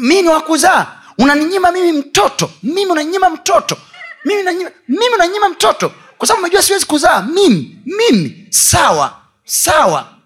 Mi 0.00 0.22
ni 0.22 0.28
wakuzaa 0.28 0.86
unaninyima 1.18 1.72
mimi 1.72 1.92
mtoto. 1.92 2.50
Mimi 2.62 2.86
unanyima 2.86 3.30
mtoto. 3.30 3.78
Mimi 4.24 5.14
unanyima 5.14 5.48
mtoto. 5.48 5.92
Kwa 6.18 6.28
sababu 6.28 6.40
umejua 6.46 6.62
siwezi 6.62 6.86
kuzaa. 6.86 7.22
Mimi 7.22 7.78
mimi. 7.86 8.46
Sawa 8.50 9.20
sawa. 9.44 10.18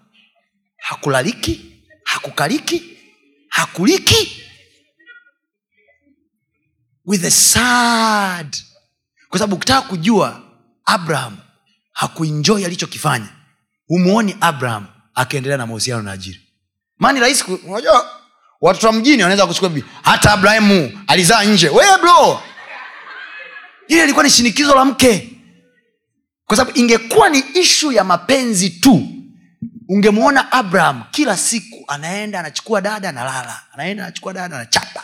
Hakulaliki 0.77 1.83
hakukaliki 2.03 2.97
hakuliki. 3.49 4.43
With 7.05 7.23
a 7.25 7.31
sad. 7.31 8.57
Kwa 9.29 9.39
sababu 9.39 9.55
ukitaka 9.55 9.81
kujua 9.87 10.41
abraham 10.85 11.37
hakuenjoi 11.99 12.65
alichokifanya. 12.65 13.29
Humuoni 13.87 14.37
abraham 14.41 14.85
akaendelea 15.15 15.57
na 15.57 15.67
mahusiano 15.67 16.01
na 16.01 16.11
ajiri. 16.11 16.39
Maani 16.97 17.19
rahisi 17.19 17.43
unajua 17.67 18.09
watoto 18.61 18.87
wa 18.87 18.93
mjini 18.93 19.23
wanaweza 19.23 19.47
kuchukua 19.47 19.69
bibi. 19.69 19.87
Hata 20.01 20.31
abrahimu 20.31 20.99
alizaa 21.07 21.43
nje. 21.43 21.69
We 21.69 21.83
bro! 22.01 22.41
Ile 23.87 24.03
ilikuwa 24.03 24.23
ni 24.23 24.29
shinikizo 24.29 24.75
la 24.75 24.85
mke. 24.85 25.29
Kwa 26.45 26.57
sababu 26.57 26.79
ingekuwa 26.79 27.29
ni 27.29 27.39
ishu 27.53 27.91
ya 27.91 28.03
mapenzi 28.03 28.69
tu 28.69 29.07
ungemwona 29.89 30.51
abraham 30.51 31.03
kila 31.11 31.37
siku 31.37 31.83
anaenda 31.87 32.39
anachukua 32.39 32.81
dada 32.81 33.09
analala. 33.09 33.61
Anaenda 33.73 34.03
anachukua 34.03 34.33
dada 34.33 34.55
anachapa. 34.55 35.03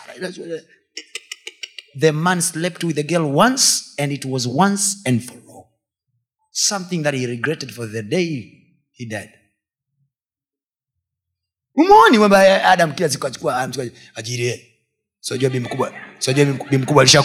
The 2.00 2.12
man 2.12 2.42
slept 2.42 2.84
with 2.84 2.96
the 2.96 3.04
girl 3.04 3.36
once 3.38 3.84
and 3.98 4.12
it 4.12 4.26
was 4.26 4.46
once 4.48 4.98
and 5.06 5.22
for 5.22 5.45
something 6.56 7.04
that 7.04 7.14
he 7.14 7.28
regretted 7.28 7.72
for 7.72 7.86
the 7.86 8.02
day 8.02 8.52
he 8.92 9.06
died. 9.06 9.30
Umwoni 11.78 12.18
kwamba 12.18 12.64
adam 12.66 12.94
kila 12.94 13.10
siku 13.10 13.28
achukua 13.28 13.70
ajirie 14.16 14.66
sijua 15.20 15.50
bi 15.50 15.60
mkubwa 15.60 15.94
sijua 16.20 16.46
bi 16.46 16.78
mkubwa 16.78 17.02
alisha 17.04 17.24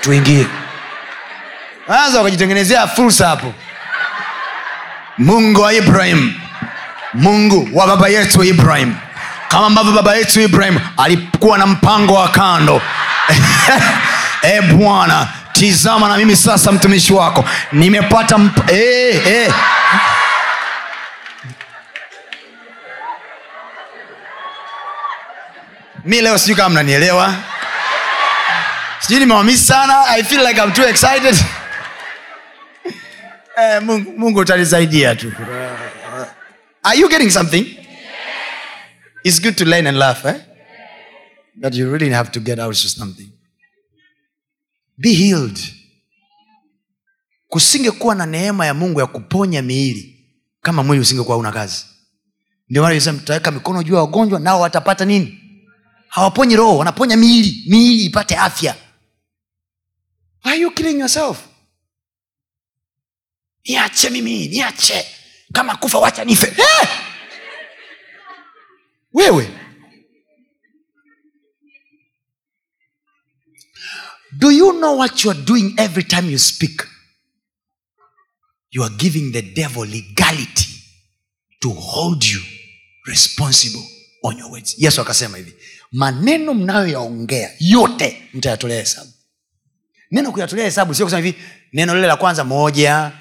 tuingie. 0.00 0.46
Anza 1.88 2.18
wakajitengenezea 2.18 2.86
fursa 2.88 3.28
hapo. 3.28 3.54
Mungu 5.18 5.60
wa 5.60 5.72
ibrahim. 5.74 6.34
Mungu 7.14 7.68
wa 7.78 7.86
baba 7.86 8.08
yetu 8.08 8.44
ibrahim. 8.44 8.94
Kama 9.48 9.66
ambavyo 9.66 9.92
baba 9.92 10.16
yetu 10.16 10.40
ibrahim 10.40 10.80
alikuwa 10.96 11.58
na 11.58 11.66
mpango 11.66 12.14
wa 12.14 12.28
kando. 12.28 12.82
E 14.42 14.60
bwana 14.60 15.39
tizama 15.60 16.08
na 16.08 16.16
mimi 16.16 16.36
sasa 16.36 16.72
mtumishi 16.72 17.12
wako. 17.12 17.44
Nimepata 17.72 18.36
mp- 18.38 18.70
hey, 18.70 19.12
hey. 19.12 19.48
mi 26.04 26.20
leo 26.20 26.38
sijui 26.38 26.56
kama 26.56 26.68
mnanielewa. 26.70 27.34
Sijui 29.00 29.20
nimewamisi 29.20 29.64
sana. 29.64 30.04
I 30.08 30.22
feel 30.22 30.46
like 30.46 30.60
I'm 30.62 30.72
too 30.72 30.88
excited. 30.88 31.34
Eh, 33.56 33.82
mungu, 33.82 34.12
mungu 34.18 34.38
utanisaidia 34.38 35.14
tu. 35.16 35.32
Are 36.82 36.98
you 37.00 37.08
getting 37.08 37.30
something? 37.30 37.66
It's 39.24 39.40
good 39.42 39.56
to 39.56 39.64
learn 39.64 39.86
and 39.86 39.98
laugh 39.98 40.24
eh? 40.24 40.34
but 41.56 41.74
you 41.74 41.90
really 41.90 42.10
have 42.10 42.30
to 42.30 42.40
get 42.40 42.58
out 42.58 42.74
something 42.74 43.28
be 45.00 45.12
healed. 45.14 45.58
Kusingekuwa 47.48 48.14
na 48.14 48.26
neema 48.26 48.66
ya 48.66 48.74
mungu 48.74 49.00
ya 49.00 49.06
kuponya 49.06 49.62
miili 49.62 50.26
kama 50.60 50.82
mwili 50.82 51.02
usingekuwa 51.02 51.36
una 51.36 51.52
kazi. 51.52 51.84
Ndio 52.68 52.82
maana 52.82 53.12
mtaweka 53.12 53.50
mikono 53.50 53.82
juu 53.82 53.94
ya 53.94 54.00
wagonjwa 54.00 54.40
nao 54.40 54.60
watapata 54.60 55.04
nini? 55.04 55.38
Hawaponyi 56.08 56.56
roho 56.56 56.78
wanaponya 56.78 57.16
miili 57.16 57.64
miili 57.70 58.04
ipate 58.04 58.36
afya. 58.36 58.76
Why 60.44 60.52
are 60.52 60.60
you 60.60 60.70
killing 60.70 60.98
yourself? 61.00 61.38
Niache 63.68 64.10
mimi 64.10 64.48
niache. 64.48 65.06
Kama 65.52 65.76
kufa 65.76 65.98
wacha 65.98 66.24
nife. 66.24 66.46
Hey! 66.50 66.88
wewe 69.12 69.50
do 74.40 74.50
you 74.50 74.72
know 74.72 74.96
what 74.96 75.24
you 75.24 75.30
are 75.30 75.40
doing 75.40 75.74
every 75.78 76.02
time 76.04 76.30
you 76.30 76.38
speak? 76.38 76.82
You 78.70 78.82
are 78.84 78.94
giving 78.96 79.32
the 79.32 79.42
devil 79.42 79.82
legality 79.84 80.66
to 81.60 81.70
hold 81.70 82.24
you 82.24 82.40
responsible 83.06 83.82
on 84.22 84.38
your 84.38 84.50
words. 84.50 84.74
Yesu 84.78 85.00
akasema 85.00 85.36
hivi 85.38 85.54
maneno 85.92 86.54
mnayoyaongea 86.54 87.50
yote 87.60 88.28
mtayatolea 88.34 88.80
hesabu. 88.80 89.10
Neno 90.10 90.32
kuyatolea 90.32 90.64
hesabu 90.64 90.94
sio 90.94 91.06
kusema 91.06 91.22
hivi 91.22 91.38
neno 91.72 91.94
lile 91.94 92.06
la 92.06 92.16
kwanza 92.16 92.44
moja. 92.44 93.12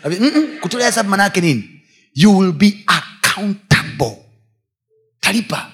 Kutolea 0.62 0.88
hesabu 0.88 1.10
maana 1.10 1.24
yake 1.24 1.42
nini? 1.42 1.82
You 2.14 2.38
will 2.38 2.52
be 2.52 2.84
accountable. 2.88 4.18
Talipa. 5.20 5.72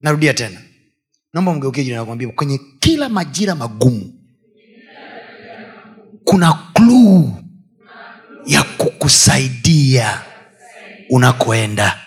Narudia 0.00 0.34
tena 0.34 0.62
naomba 1.34 1.54
mgeukie 1.54 1.84
jina 1.84 1.96
nakwambia 1.96 2.28
kwenye 2.28 2.60
kila 2.80 3.08
majira 3.08 3.54
magumu 3.54 4.12
kuna 6.24 6.52
kluu 6.72 7.34
ya 8.46 8.62
kukusaidia 8.62 10.20
unakoenda. 11.10 11.98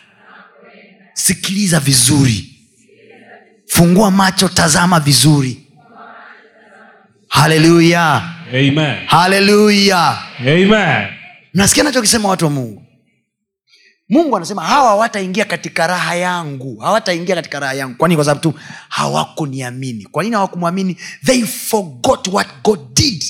Sikiliza 1.14 1.80
vizuri. 1.80 2.54
Fungua 3.68 4.12
macho 4.12 4.48
tazama 4.50 5.00
vizuri. 5.00 5.68
Haleluya. 7.28 8.20
Haleluya. 9.06 10.18
Mnasikia 11.54 11.84
nachokisema 11.84 12.30
watu 12.30 12.46
wa 12.46 12.52
mungu 12.52 12.84
mungu 14.10 14.38
anasema 14.38 14.62
hawa 14.64 14.90
hawataingia 14.90 15.46
katika 15.46 15.88
raha 15.88 16.16
yangu. 16.16 16.78
Hawataingia 16.78 17.36
katika 17.36 17.60
raha 17.60 17.74
yangu. 17.74 17.96
Kwani? 17.98 18.16
Kwa 18.16 18.26
sababu 18.26 18.42
tu 18.42 18.60
hawakuniamini. 18.90 20.06
Kwa 20.06 20.24
nini 20.24 20.36
hawakumwamini? 20.36 20.98
They 21.26 21.44
forgot 21.46 22.28
what 22.28 22.48
god 22.64 22.80
did. 22.94 23.24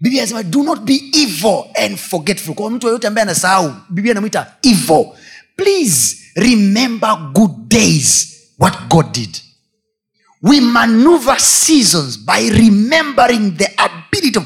Biblia 0.00 0.22
anasema 0.22 0.42
do 0.42 0.62
not 0.62 0.80
be 0.80 1.02
evil 1.12 1.64
and 1.84 1.96
forgetful. 1.96 2.54
Kwa 2.54 2.70
mtu 2.70 2.86
yeyote 2.86 3.06
ambaye 3.06 3.22
anasahau 3.22 3.74
biblia 3.90 4.12
anamwita 4.12 4.54
evil. 4.62 5.06
Please 5.56 6.16
remember 6.34 7.30
good 7.34 7.68
days 7.68 8.28
what 8.58 8.74
god 8.88 9.12
did. 9.12 9.36
We 10.42 10.60
maneuver 10.60 11.40
seasons 11.40 12.18
by 12.18 12.50
remembering 12.50 13.56
the 13.56 13.70
ability 13.76 14.38
of 14.38 14.44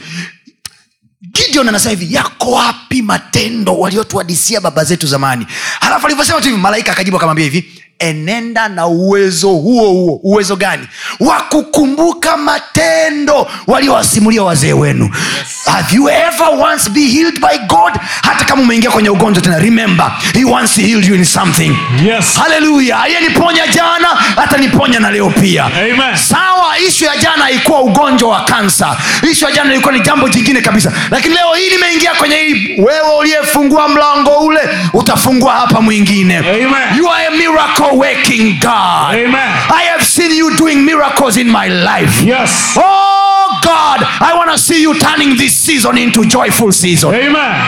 gideon 1.35 1.68
anasema 1.68 1.91
hivi 1.91 2.14
yako 2.14 2.51
wapi 2.51 3.03
matendo 3.03 3.78
waliotuadisia 3.78 4.61
baba 4.61 4.85
zetu 4.85 5.07
zamani? 5.07 5.47
Halafu 5.80 6.07
alivyosema 6.07 6.41
tu 6.41 6.49
hivi 6.49 6.61
malaika 6.61 6.93
akajibu 6.93 7.16
akamwambia 7.16 7.45
hivi 7.45 7.84
enenda 8.09 8.68
na 8.68 8.86
uwezo 8.86 9.48
huo 9.48 9.88
huo. 9.90 10.20
Uwezo 10.22 10.57
gani? 10.57 10.88
Wa 11.20 11.40
kukumbuka 11.40 12.36
matendo 12.36 13.46
waliowasimulia 13.66 14.42
wazee 14.42 14.72
wenu. 14.72 15.05
Yes. 15.05 15.64
have 15.66 15.96
you 15.96 16.09
ever 16.09 16.48
once 16.70 16.90
be 16.90 17.00
healed 17.00 17.40
by 17.40 17.59
god? 17.66 17.92
Hata 18.22 18.44
kama 18.44 18.62
umeingia 18.62 18.90
kwenye 18.90 19.11
ugonjwa 19.11 19.42
tena 19.42 19.59
remember 19.59 20.12
he 20.34 20.44
once 20.44 20.82
healed 20.82 21.05
you 21.09 21.14
in 21.14 21.24
something. 21.24 21.76
Yes. 22.07 22.34
haleluya 22.36 23.02
aliyeniponya 23.02 23.66
jana 23.66 24.09
ataniponya 24.36 25.00
na 25.00 25.11
leo 25.11 25.30
pia. 25.30 25.64
Amen. 25.64 26.16
sawa 26.16 26.78
ishu 26.88 27.05
ya 27.05 27.16
jana 27.16 27.44
haikuwa 27.44 27.80
ugonjwa 27.82 28.28
wa 28.30 28.40
kansa. 28.44 28.96
Ishu 29.30 29.44
ya 29.44 29.52
jana 29.52 29.72
ilikuwa 29.72 29.92
ni 29.92 30.00
jambo 30.00 30.28
jingine 30.28 30.61
kabisa. 30.61 30.92
Lakini 31.11 31.34
leo 31.34 31.55
hii 31.55 31.70
nimeingia 31.70 32.14
kwenye 32.14 32.36
hii 32.36 32.80
wewe 32.82 33.16
uliyefungua 33.20 33.88
mlango 33.88 34.30
ule 34.30 34.61
utafungua 34.92 35.52
hapa 35.55 35.80
mwingine. 35.80 36.38
Amen. 36.38 36.98
you 36.98 37.11
are 37.12 37.26
a 37.26 37.30
miracle 37.30 37.93
working 37.99 38.59
god. 38.61 39.14
Amen. 39.14 39.51
i 39.70 39.84
have 39.92 40.03
seen 40.05 40.30
you 40.32 40.57
doing 40.57 40.84
miracles 40.84 41.36
in 41.36 41.47
my 41.51 41.68
life. 41.68 42.22
Yes. 42.22 42.74
oh 42.76 43.61
god 43.62 44.01
i 44.20 44.34
want 44.36 44.51
to 44.51 44.59
see 44.59 44.82
you 44.82 44.95
turning 44.99 45.36
this 45.36 45.55
season 45.55 45.99
into 45.99 46.24
joyful 46.24 46.72
season. 46.72 47.14
Amen. 47.14 47.61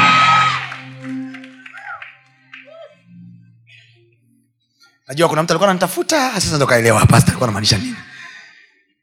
najua 5.09 5.29
kuna 5.29 5.43
mtu 5.43 5.53
alikuwa 5.53 5.69
ananitafuta. 5.71 6.33
Sasa 6.41 6.57
ndo 6.57 6.67
kaelewa 6.67 7.07
pasta 7.07 7.29
alikuwa 7.29 7.49
anamaanisha 7.49 7.79
nini? 7.79 7.97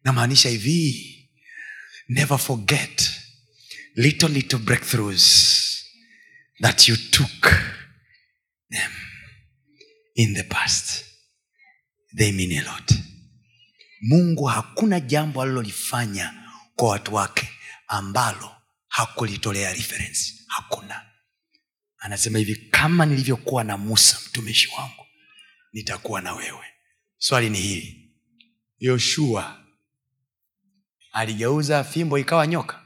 Namaanisha 0.03 0.49
hivi. 0.49 1.09
Never 2.07 2.37
forget 2.37 3.11
little 3.95 4.29
little 4.29 4.59
breakthroughs 4.59 5.53
that 6.61 6.87
you 6.89 6.97
took 6.97 7.41
them 8.71 8.91
in 10.15 10.35
the 10.35 10.43
past 10.43 11.05
they 12.17 12.31
mean 12.31 12.51
a 12.51 12.61
lot. 12.71 12.93
Mungu 14.01 14.43
hakuna 14.45 14.99
jambo 14.99 15.41
alilolifanya 15.41 16.33
kwa 16.75 16.89
watu 16.89 17.15
wake 17.15 17.49
ambalo 17.87 18.51
hakulitolea 18.87 19.73
reference. 19.73 20.33
Hakuna. 20.47 21.01
Anasema 21.97 22.39
hivi 22.39 22.55
kama 22.55 23.05
nilivyokuwa 23.05 23.63
na 23.63 23.77
musa 23.77 24.19
mtumishi 24.29 24.69
wangu 24.77 25.05
nitakuwa 25.73 26.21
na 26.21 26.33
wewe. 26.33 26.65
Swali 27.17 27.49
ni 27.49 27.57
hili. 27.59 28.15
Yoshua 28.79 29.63
aligeuza 31.11 31.83
fimbo 31.83 32.17
ikawa 32.17 32.47
nyoka? 32.47 32.79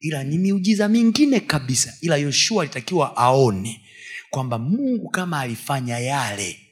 Ila 0.00 0.24
ni 0.24 0.38
miujiza 0.38 0.88
mingine 0.88 1.40
kabisa. 1.40 1.94
Ila 2.00 2.16
yoshua 2.16 2.62
alitakiwa 2.62 3.16
aone 3.16 3.86
kwamba 4.30 4.58
mungu 4.58 5.10
kama 5.10 5.40
alifanya 5.40 5.98
yale 5.98 6.69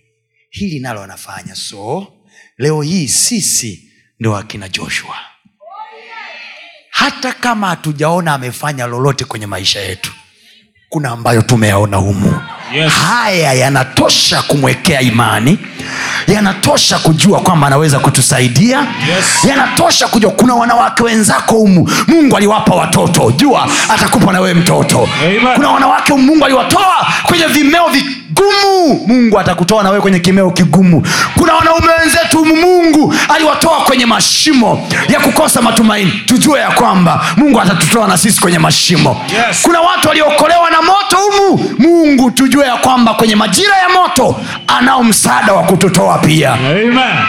hili 0.51 0.81
nalo 0.81 1.03
anafanya. 1.03 1.55
So 1.55 2.13
leo 2.59 2.83
hii 2.83 3.09
sisi 3.09 3.91
ndo 4.21 4.37
akina 4.37 4.69
joshua. 4.69 5.17
Hata 6.91 7.33
kama 7.33 7.69
hatujaona 7.69 8.35
amefanya 8.35 8.87
lolote 8.87 9.25
kwenye 9.25 9.47
maisha 9.47 9.81
yetu 9.81 10.13
kuna 10.89 11.11
ambayo 11.11 11.43
tumeyaona 11.43 11.97
humu 11.97 12.41
Yes. 12.75 12.93
haya 12.93 13.53
yanatosha 13.53 14.43
kumwekea 14.43 15.01
imani. 15.01 15.59
Yanatosha 16.27 16.99
kujua 16.99 17.41
kwamba 17.41 17.67
anaweza 17.67 17.99
kutusaidia. 17.99 18.79
Yes. 18.79 19.45
yanatosha 19.49 20.09
kujua 20.09 20.31
kuna 20.31 20.55
wanawake 20.55 21.03
wenzako 21.03 21.55
humu. 21.55 21.91
Mungu 22.07 22.37
aliwapa 22.37 22.75
watoto. 22.75 23.31
Jua 23.37 23.69
atakupa 23.89 24.33
na 24.33 24.41
wewe 24.41 24.55
mtoto. 24.55 25.09
Amen. 25.25 25.55
kuna 25.55 25.69
wanawake 25.69 26.13
mungu 26.15 26.45
aliwatoa 26.45 27.07
kwenye 27.23 27.47
vimeo 27.47 27.89
vigumu. 27.89 28.15
Mungu 29.07 29.39
atakutoa 29.41 29.83
na 29.83 29.89
wewe 29.91 30.03
kwenye 30.03 30.19
kimeo 30.19 30.51
kigumu. 30.51 31.07
Kuna 31.39 31.55
wanaume 31.55 31.87
wenzetu 32.01 32.39
humu 32.39 32.57
mungu 32.57 33.15
aliwatoa 33.35 33.81
kwenye 33.81 34.07
mashimo 34.07 34.89
ya 35.09 35.21
kukosa 35.21 35.63
matumaini. 35.63 36.13
Tujue 36.27 36.61
ya 36.61 36.71
kwamba 36.71 37.25
mungu 37.37 37.61
atatutoa 37.61 38.09
na 38.09 38.19
sisi 38.19 38.41
kwenye 38.41 38.59
mashimo. 38.59 39.21
Yes. 39.49 39.59
kuna 39.63 39.81
watu 39.81 40.09
waliokolewa 40.09 40.71
na 40.71 40.83
moto 40.83 41.17
humu. 41.17 41.75
Mungu 41.79 42.31
tujue 42.31 42.58
ya 42.67 42.77
kwamba 42.77 43.15
kwenye 43.15 43.37
majira 43.37 43.77
ya 43.77 43.89
moto 43.89 44.41
anao 44.67 45.05
msaada 45.05 45.53
wa 45.53 45.63
kututoa 45.63 46.19
pia. 46.19 46.51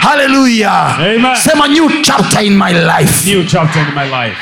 Haleluya. 0.00 0.96
Sema 1.42 1.68
new 1.68 1.90
chapter 2.02 2.44
in 2.44 2.56
my 2.58 2.72
life. 2.72 3.30
New 3.34 3.44
chapter 3.44 3.82
in 3.88 3.94
my 3.94 4.24
life. 4.24 4.36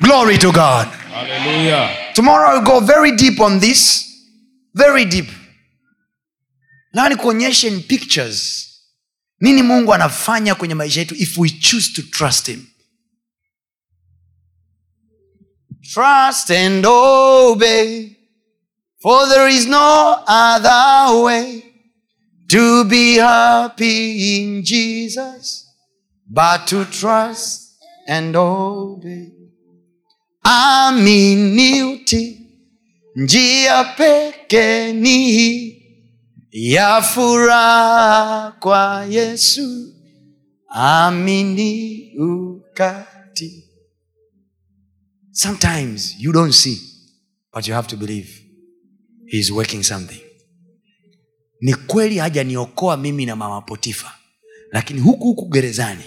glory 0.00 0.38
to 0.38 0.52
god. 0.52 0.86
Hallelujah. 1.12 1.88
tomorrow 2.14 2.50
I'll 2.56 2.64
go 2.64 2.80
very 2.80 3.16
deep 3.16 3.40
on 3.40 3.58
this. 3.60 4.04
Very 4.74 5.04
deep. 5.04 5.26
Na 6.94 7.08
nikuonyeshe 7.08 7.68
in 7.68 7.82
pictures? 7.82 8.62
Nini 9.40 9.62
mungu 9.62 9.94
anafanya 9.94 10.54
kwenye 10.54 10.74
maisha 10.74 11.00
yetu 11.00 11.14
if 11.14 11.38
we 11.38 11.50
choose 11.50 11.92
to 11.92 12.02
trust 12.02 12.46
him 12.46 12.66
trust 15.94 16.50
and 16.50 16.84
obey 16.86 18.16
for 19.02 19.26
there 19.28 19.48
is 19.48 19.66
no 19.66 20.22
other 20.26 21.22
way 21.24 21.62
to 22.48 22.84
be 22.84 23.16
happy 23.16 24.36
in 24.40 24.62
jesus 24.64 25.64
but 26.28 26.66
to 26.66 26.84
trust 26.86 27.62
and 28.08 28.36
obey. 28.36 29.32
Amini 30.44 31.82
uti 31.82 32.40
njia 33.16 33.84
peke 33.84 34.92
ni 34.92 35.32
hii 35.32 35.82
ya 36.50 37.02
furaha 37.02 38.52
kwa 38.60 39.04
yesu. 39.10 39.92
Amini 40.68 42.12
ukati 42.18 43.65
sometimes 45.36 46.16
you 46.18 46.32
don't 46.32 46.54
see 46.54 46.80
but 47.52 47.68
you 47.68 47.74
have 47.74 47.86
to 47.88 47.96
believe 47.96 48.28
he 49.26 49.42
working 49.52 49.82
something. 49.82 50.20
Ni 51.60 51.74
kweli 51.74 52.18
hajaniokoa 52.18 52.96
mimi 52.96 53.26
na 53.26 53.36
mama 53.36 53.60
potifa 53.62 54.12
lakini 54.72 55.00
huku 55.00 55.24
huku 55.24 55.48
gerezani. 55.48 56.02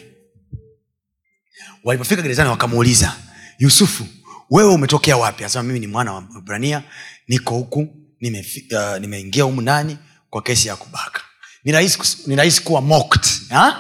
Walipofika 1.84 2.22
gerezani 2.22 2.50
wakamuuliza 2.50 3.16
yusufu 3.60 4.06
wewe 4.50 4.74
umetokea 4.74 5.18
wapi? 5.18 5.44
Asema 5.44 5.64
mimi 5.64 5.80
ni 5.80 5.88
mwana 5.88 6.14
wa 6.14 6.24
ibrania 6.38 6.84
niko 7.28 7.56
huku 7.56 7.88
nimeingia 8.20 8.92
uh, 8.94 9.00
nime 9.00 9.42
humu 9.42 9.62
ndani 9.62 9.98
kwa 10.30 10.42
kesi 10.42 10.68
ya 10.68 10.76
kubaka. 10.76 11.22
Rahisi 11.66 12.00
ni 12.28 12.36
rahisi 12.36 12.62
kuwa 12.62 12.82
mocked 12.82 13.26
huh? 13.50 13.74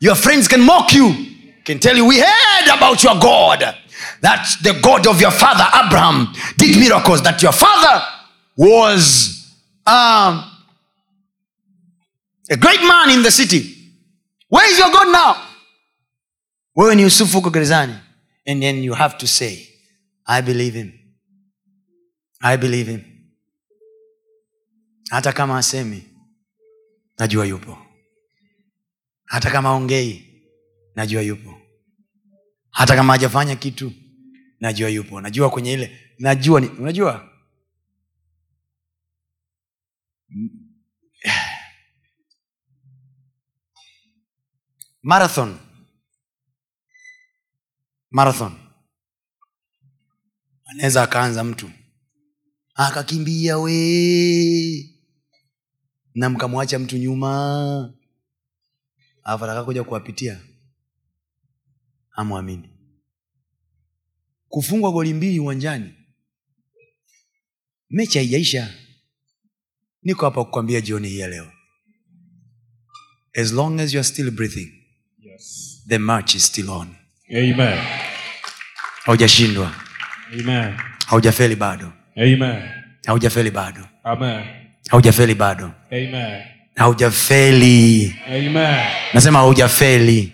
your 0.00 0.16
friends 0.16 0.48
can 0.48 0.60
mock 0.60 0.92
you. 0.94 1.14
Can 1.64 1.78
tell 1.78 1.98
you 1.98 2.06
we 2.08 2.16
heard 2.16 2.68
about 2.70 3.04
your 3.04 3.18
god 3.18 3.74
that 4.22 4.46
the 4.62 4.72
god 4.72 5.06
of 5.06 5.20
your 5.20 5.32
father 5.32 5.66
abraham 5.84 6.32
did 6.56 6.76
miracles 6.76 7.22
that 7.22 7.42
your 7.42 7.52
father 7.52 8.02
was 8.56 9.36
um, 9.86 10.44
a 12.50 12.56
great 12.56 12.82
man 12.82 13.10
in 13.10 13.22
the 13.22 13.30
city. 13.30 13.76
Where 14.48 14.70
is 14.70 14.78
your 14.78 14.90
god 14.90 15.08
now? 15.12 15.36
Wewe 16.76 16.94
ni 16.94 17.02
yusufu 17.02 17.36
huko 17.36 17.50
gerezani. 17.50 17.94
And 18.46 18.62
then 18.62 18.82
you 18.84 18.94
have 18.94 19.18
to 19.18 19.26
say 19.26 19.68
i 20.26 20.42
believe 20.42 20.74
him. 20.74 20.92
I 22.42 22.56
believe 22.56 22.86
him. 22.90 23.04
Hata 25.10 25.32
kama 25.32 25.58
asemi 25.58 26.02
najua 27.18 27.46
yupo. 27.46 27.78
Hata 29.24 29.50
kama 29.50 29.70
ongei 29.72 30.24
najua 30.96 31.22
yupo. 31.22 31.60
Hata 32.70 32.96
kama 32.96 33.12
hajafanya 33.12 33.56
kitu 33.56 33.92
najua 34.60 34.88
yupo. 34.88 35.20
Najua 35.20 35.50
kwenye 35.50 35.72
ile. 35.72 36.14
Najua 36.18 36.60
ni, 36.60 36.66
unajua? 36.68 37.30
Marathon. 45.02 45.58
Marathon. 48.10 48.52
Anaweza 50.64 51.02
akaanza 51.02 51.44
mtu. 51.44 51.70
Akakimbia 52.74 53.58
we. 53.58 54.96
Na 56.14 56.30
mkamwacha 56.30 56.78
mtu 56.78 56.96
nyuma. 56.96 57.94
Alafu 59.22 59.44
atakakuja 59.44 59.84
kuwapitia 59.84 60.40
amwamini 62.12 62.79
kufungwa 64.50 64.92
goli 64.92 65.14
mbili 65.14 65.40
uwanjani. 65.40 65.94
Mechi 67.90 68.18
haijaisha. 68.18 68.68
Niko 70.02 70.24
hapa 70.24 70.44
kukwambia 70.44 70.80
jioni 70.80 71.08
hii 71.08 71.18
ya 71.18 71.28
leo. 71.28 71.52
As 73.40 73.52
long 73.52 73.80
as 73.80 73.94
you 73.94 74.00
are 74.00 74.08
still 74.08 74.30
breathing 74.30 74.72
Yes. 75.18 75.82
the 75.88 75.98
march 75.98 76.34
is 76.34 76.46
still 76.46 76.70
on. 76.70 76.88
Haujashindwa. 79.04 79.74
Haujafeli 81.06 81.56
bado. 81.56 81.92
Haujafeli 83.06 83.50
bado. 83.50 83.88
Haujafeli 84.90 85.34
bado. 85.34 85.72
Haujafeli. 86.76 88.14
Nasema 89.14 89.38
haujafeli. 89.38 90.32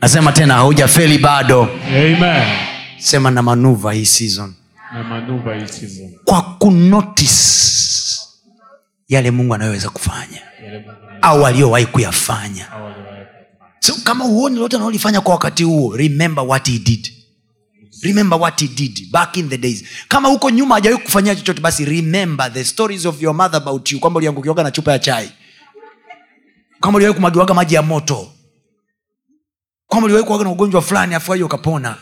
Nasema 0.00 0.32
tena 0.32 0.54
haujafeli 0.54 1.18
bado. 1.18 1.62
Amen. 1.88 2.65
Sema 2.98 3.30
na 3.30 3.42
manuva 3.42 3.92
hii 3.92 4.06
season. 4.06 4.54
Na 4.92 5.04
manuva 5.04 5.54
hii 5.54 5.66
season. 5.66 6.12
kwa 6.24 6.42
kunotice 6.42 7.32
yale 9.08 9.30
mungu 9.30 9.54
anayoweza 9.54 9.90
kufanya 9.90 10.42
au 11.22 11.46
aliyowahi 11.46 11.86
kuyafanya. 11.86 12.68
So 13.80 13.94
kama 14.04 14.24
huoni 14.24 14.56
lote 14.58 14.76
anaolifanya 14.76 15.20
kwa 15.20 15.32
wakati 15.34 15.62
huo 15.64 15.96
remember 15.96 16.44
what 16.44 16.70
he 16.70 16.78
did. 16.78 17.12
Remember 18.02 18.40
what 18.40 18.60
he 18.60 18.68
did 18.68 19.10
back 19.10 19.36
in 19.36 19.48
the 19.48 19.58
days. 19.58 19.84
Kama 20.08 20.28
huko 20.28 20.50
nyuma 20.50 20.74
hajawahi 20.74 21.02
kufanyia 21.04 21.34
chochote 21.36 21.60
basi 21.60 21.84
remember 21.84 22.52
the 22.52 22.64
stories 22.64 23.06
of 23.06 23.22
your 23.22 23.34
mother 23.34 23.56
about 23.56 23.92
you. 23.92 24.00
Kwamba 24.00 24.18
uliangukiwaga 24.18 24.62
na 24.62 24.70
chupa 24.70 24.92
ya 24.92 24.98
chai. 24.98 25.30
Kwamba 26.80 26.96
uliwahi 26.96 27.14
kumwagiwaga 27.14 27.54
maji 27.54 27.74
ya 27.74 27.82
moto. 27.82 28.32
Kwamba 29.86 30.04
uliwahi 30.04 30.26
kuwaga 30.26 30.44
na 30.44 30.50
ugonjwa 30.50 30.82
fulani 30.82 31.14
afu 31.14 31.32
hiyo 31.32 31.46
ukapona 31.46 31.96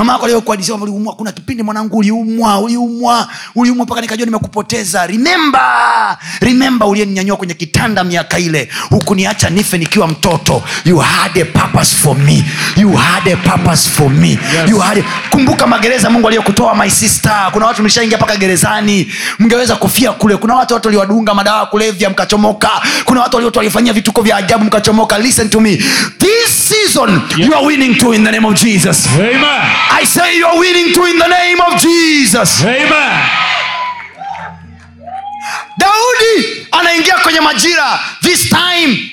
mama 0.00 0.12
yako 0.12 0.24
aliyokuadisia 0.24 0.74
kwamba 0.74 0.84
uliumwa. 0.84 1.14
Kuna 1.14 1.32
kipindi 1.32 1.62
mwanangu 1.62 1.98
uliumwa 1.98 2.58
uliumwa 2.58 3.28
uliumwa 3.54 3.84
mpaka 3.86 4.00
nikajua 4.00 4.26
nimekupoteza. 4.26 5.06
Rimemba 5.06 6.18
rimemba 6.40 6.86
uliyeninyanyua 6.86 7.36
kwenye 7.36 7.54
kitanda 7.54 8.04
miaka 8.04 8.38
ile. 8.38 8.68
Hukuniacha 8.90 9.50
nife 9.50 9.78
nikiwa 9.78 10.08
mtoto. 10.08 10.62
You 10.84 10.98
had 10.98 11.40
a 11.40 11.44
purpose 11.44 11.96
for 11.96 12.16
me. 12.18 12.44
You 12.76 12.92
had 12.92 13.32
a 13.32 13.36
purpose 13.36 13.90
for 13.90 14.10
me. 14.10 14.28
Yes. 14.30 14.70
you 14.70 14.78
had 14.78 15.00
a... 15.00 15.04
kumbuka 15.30 15.66
magereza 15.66 16.10
mungu 16.10 16.26
aliyokutoa 16.28 16.74
my 16.74 16.90
sister. 16.90 17.48
Kuna 17.52 17.66
watu 17.66 17.82
mlishaingia 17.82 18.16
mpaka 18.18 18.36
gerezani. 18.36 19.12
Mngeweza 19.38 19.76
kufia 19.76 20.12
kule. 20.12 20.36
Kuna 20.36 20.54
watu 20.54 20.74
watu 20.74 20.88
waliwadunga 20.88 21.34
madawa 21.34 21.66
kulevya 21.66 22.10
mkachomoka. 22.10 22.70
Kuna 23.04 23.20
watu 23.20 23.36
waliotu 23.36 23.58
walifanyia 23.58 23.92
vituko 23.92 24.22
vya 24.22 24.36
ajabu 24.36 24.64
mkachomoka. 24.64 25.18
Listen 25.18 25.50
to 25.50 25.60
me. 25.60 25.76
This 26.18 26.68
season 26.68 27.20
you 27.36 27.54
are 27.56 27.66
winning 27.66 27.94
too 27.98 28.14
in 28.14 28.24
the 28.24 28.30
name 28.32 28.46
of 28.48 28.54
jesus. 28.62 29.06
Amen. 29.14 29.89
I 29.92 30.04
say 30.04 30.36
you 30.38 30.46
are 30.46 30.58
willing 30.58 30.94
to 30.94 31.04
in 31.04 31.18
the 31.18 31.26
name 31.28 31.60
of 31.60 31.80
Jesus. 31.80 32.62
Amen. 32.64 33.26
Daudi 35.78 36.66
anaingia 36.70 37.14
kwenye 37.18 37.40
majira 37.40 38.00
this 38.22 38.48
time. 38.48 39.10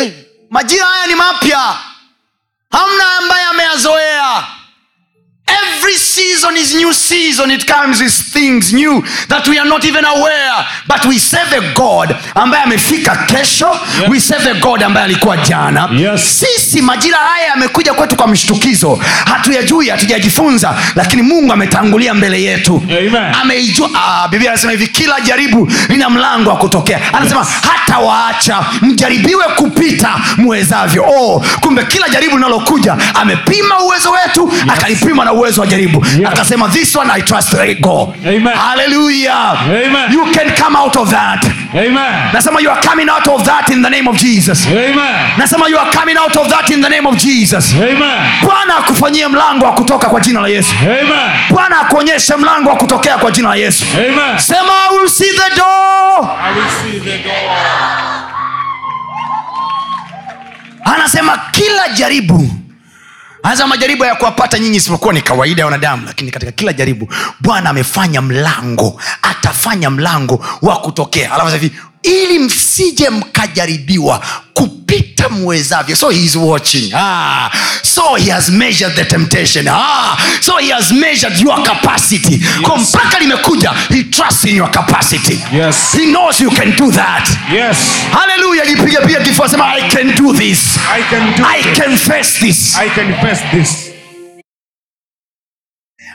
eh, 0.00 0.12
Majira 0.50 0.86
haya 0.86 1.06
ni 1.06 1.14
mapya, 1.14 1.58
hamna 2.72 3.16
ambaye 3.18 3.44
ameyazoea. 3.44 4.46
Every 5.48 5.94
season 5.96 6.56
is 6.56 6.74
new 6.74 6.92
season. 6.92 7.50
It 7.50 7.66
comes 7.66 8.00
with 8.02 8.12
things 8.32 8.72
new 8.72 9.02
that 9.28 9.48
we 9.48 9.58
are 9.58 9.68
not 9.68 9.84
even 9.84 10.04
aware. 10.04 10.66
But 10.86 11.04
we 11.06 11.18
serve 11.18 11.52
a 11.52 11.72
God 11.74 12.16
ambaye 12.34 12.62
amefika 12.62 13.16
kesho. 13.16 13.66
Yeah. 14.00 14.10
We 14.10 14.20
serve 14.20 14.46
a 14.50 14.54
God 14.54 14.82
ambaye 14.82 15.04
alikuwa 15.04 15.36
jana. 15.36 15.88
Yes. 15.96 16.40
Sisi 16.40 16.82
majira 16.82 17.18
haya 17.18 17.46
yamekuja 17.48 17.94
kwetu 17.94 18.16
kwa 18.16 18.26
mshtukizo, 18.28 18.98
hatuyajui, 19.24 19.88
hatujajifunza, 19.88 20.74
lakini 20.94 21.22
Mungu 21.22 21.52
ametangulia 21.52 22.14
mbele 22.14 22.42
yetu. 22.42 22.82
Amen. 22.88 23.34
Ameijua. 23.42 23.90
Ah, 23.94 24.28
Biblia 24.28 24.50
anasema 24.50 24.72
hivi, 24.72 24.86
kila 24.86 25.20
jaribu 25.20 25.70
lina 25.88 26.10
mlango 26.10 26.50
wa 26.50 26.56
kutokea. 26.56 27.00
Anasema 27.14 27.40
Yes. 27.40 27.48
hata 27.70 27.98
waacha 27.98 28.64
mjaribiwe 28.82 29.44
kupita 29.56 30.14
mwezavyo. 30.36 31.04
Oh, 31.08 31.44
kumbe 31.60 31.84
kila 31.84 32.08
jaribu 32.08 32.36
linalokuja 32.36 32.96
amepima 33.14 33.78
uwezo 33.80 34.10
wetu, 34.10 34.52
akalipima 34.68 35.24
na 35.24 35.32
uwezo 35.38 35.60
wa 35.60 35.66
jaribu, 35.66 36.06
Yes. 36.18 36.28
akasema 36.32 36.68
this 36.68 36.96
one 36.96 37.10
I 37.12 37.22
trust, 37.22 37.54
go. 37.80 38.14
Amen. 38.26 40.12
You 40.12 40.26
can 40.32 40.50
come 40.62 40.78
out 40.78 40.96
of 40.96 41.10
that. 41.10 41.44
Amen. 41.74 42.30
Nasema 42.32 42.60
you 42.60 42.70
are 42.70 42.80
coming 42.88 43.08
out 43.08 43.26
of 43.28 43.42
that 43.44 43.68
in 43.70 43.82
the 43.82 43.90
name 43.90 44.08
of 44.10 44.16
Jesus. 44.16 44.66
Amen. 44.66 45.14
nasema 45.36 45.68
you 45.68 45.78
are 45.78 45.90
coming 45.90 46.16
out 46.16 46.36
of 46.36 46.48
that 46.48 46.70
in 46.70 46.80
the 46.82 46.88
name 46.88 47.06
of 47.08 47.16
jesus 47.16 47.74
bwana 48.42 48.76
akufanyie 48.78 49.28
mlango 49.28 49.64
wa 49.64 49.72
kutoka 49.72 50.08
kwa 50.08 50.20
jina 50.20 50.40
la 50.40 50.48
yesu 50.48 50.74
bwana 51.50 51.80
akuonyeshe 51.80 52.36
mlango 52.36 52.70
wa 52.70 52.76
kutokea 52.76 53.18
kwa 53.18 53.30
jina 53.30 53.48
la 53.48 53.54
yesu 53.56 53.84
Amen. 53.94 54.38
sema 54.38 54.72
I 54.90 54.96
will 54.98 55.08
see 55.08 55.32
the 55.32 55.56
door 55.56 56.30
I 56.42 56.54
will 56.54 56.70
see 56.82 57.00
the 57.00 57.18
door. 57.18 57.58
anasema 60.84 61.38
kila 61.50 61.88
jaribu 61.88 62.50
anasema 63.48 63.68
majaribu 63.68 64.02
hayakuwapata 64.02 64.58
nyinyi 64.58 64.76
isipokuwa 64.76 65.12
ni 65.14 65.22
kawaida 65.22 65.62
ya 65.62 65.66
wanadamu 65.66 66.06
lakini 66.06 66.30
katika 66.30 66.52
kila 66.52 66.72
jaribu 66.72 67.08
bwana 67.40 67.70
amefanya 67.70 68.22
mlango 68.22 69.00
atafanya 69.22 69.90
mlango 69.90 70.44
wa 70.62 70.76
kutokea. 70.76 71.32
Alafu 71.32 71.50
hivi 71.50 71.72
ili 72.02 72.38
msije 72.38 73.10
mkajaribiwa 73.10 74.22
kupita 74.54 75.07
mwezavyo 75.28 75.96
so 75.96 76.08
he 76.10 76.20
is 76.24 76.36
watching 76.36 76.92
ah, 76.94 77.50
so 77.82 78.14
he 78.14 78.30
has 78.30 78.48
measured 78.50 78.94
the 78.94 79.04
temptation 79.04 79.68
ah, 79.68 80.16
so 80.40 80.56
he 80.58 80.72
has 80.72 80.92
measured 80.92 81.40
your 81.40 81.62
capacity 81.64 82.32
yes. 82.34 82.62
kwa 82.62 82.78
mpaka 82.78 83.18
limekuja 83.18 83.70
he 83.88 84.04
trusts 84.04 84.44
in 84.44 84.56
your 84.56 84.70
capacity 84.70 85.38
Yes. 85.52 85.92
he 85.92 86.06
knows 86.06 86.40
you 86.40 86.50
can 86.50 86.76
do 86.76 86.90
that 86.92 87.28
Yes. 87.52 87.76
haleluya 88.12 88.66
jipiga 88.66 89.00
piga 89.00 89.20
kifua 89.20 89.48
sema 89.48 89.72
i 89.74 89.88
can 89.88 90.14
do 90.16 90.32
this 90.34 90.58
I 90.98 91.02
can 91.10 91.34
do 91.36 91.44
I 91.46 91.62
this. 91.62 91.78
can 91.78 91.96
face 91.96 92.38
this. 92.40 92.76
I 92.78 92.88
can 92.90 93.14
face 93.20 93.42
this. 93.52 93.90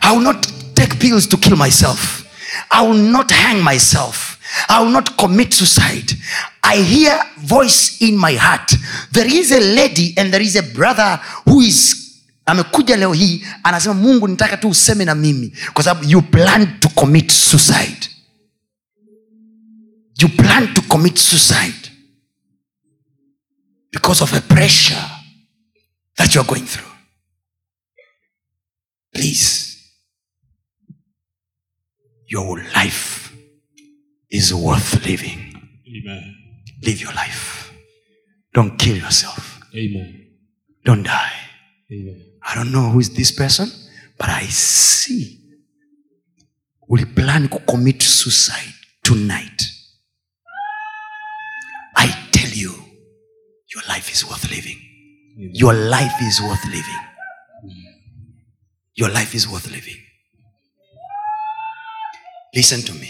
I 0.01 0.11
will 0.11 0.21
not 0.23 0.47
take 0.75 0.95
pills 0.99 1.27
to 1.27 1.37
kill 1.37 1.55
myself. 1.55 2.22
I 2.69 2.87
will 2.87 3.01
not 3.11 3.31
hang 3.31 3.61
myself. 3.63 4.37
I 4.69 4.79
will 4.83 4.91
not 4.91 5.15
commit 5.17 5.53
suicide. 5.53 6.17
I 6.63 6.77
hear 6.83 7.19
voice 7.37 7.97
in 8.01 8.17
my 8.17 8.35
heart. 8.37 8.75
There 9.11 9.27
is 9.39 9.51
a 9.51 9.59
lady 9.59 10.13
and 10.17 10.31
there 10.33 10.43
is 10.43 10.55
a 10.55 10.63
brother 10.63 11.19
who 11.45 11.61
is 11.61 11.95
amekuja 12.45 12.95
leo 12.97 13.13
hii 13.13 13.45
anasema 13.63 13.93
mungu 13.93 14.27
nitaka 14.27 14.57
tu 14.57 14.69
useme 14.69 15.05
na 15.05 15.15
mimi 15.15 15.53
kwa 15.73 15.97
you 16.07 16.21
plan 16.21 16.79
to 16.79 16.89
commit 16.89 17.31
suicide 17.31 18.07
you 20.19 20.29
plan 20.29 20.73
to 20.73 20.81
commit 20.81 21.17
suicide 21.17 21.89
because 23.91 24.23
of 24.23 24.33
a 24.33 24.41
pressure 24.41 25.03
that 26.15 26.35
you 26.35 26.41
are 26.41 26.47
going 26.49 26.65
through 26.65 26.91
please 29.11 29.62
your 32.33 32.57
life 32.73 33.31
is 34.31 34.51
worth 34.55 35.05
living. 35.05 35.41
Amen. 35.95 36.35
live 36.81 36.99
your 36.99 37.13
life. 37.13 37.71
Don't 38.55 38.75
kill 38.77 38.97
yourself. 38.97 39.59
Amen. 39.75 40.09
don't 40.83 41.03
die. 41.03 41.33
Amen. 41.91 42.17
i 42.49 42.55
don't 42.55 42.71
know 42.71 42.89
who 42.91 42.99
is 42.99 43.09
this 43.19 43.31
person 43.31 43.67
but 44.17 44.29
i 44.29 44.43
see. 44.47 45.39
Uliplan 46.89 47.45
commit 47.71 48.01
suicide 48.01 48.73
tonight. 49.03 49.59
I 51.95 52.07
tell 52.31 52.51
you 52.63 52.73
your 53.73 53.83
life 53.93 54.11
is 54.11 54.21
worth 54.29 54.49
living. 54.49 54.79
Your 55.63 55.73
life 55.73 56.17
is 56.29 56.41
worth 56.41 56.65
living. 56.77 57.03
Your 58.95 59.09
life 59.09 59.33
is 59.35 59.47
worth 59.47 59.69
living 59.71 60.01
listen 62.53 62.81
to 62.81 62.93
me. 62.93 63.09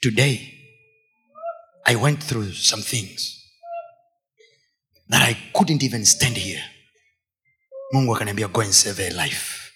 Today 0.00 0.48
i 1.84 1.96
went 1.96 2.22
through 2.22 2.52
some 2.52 2.80
things 2.80 3.20
that 5.08 5.22
i 5.22 5.36
couldn't 5.54 5.82
even 5.82 6.04
stand 6.04 6.36
here. 6.36 6.62
Mungu 7.92 8.14
akaniambia 8.14 8.48
go 8.52 8.60
and 8.62 8.72
save 8.72 9.00
a 9.00 9.10
life. 9.10 9.72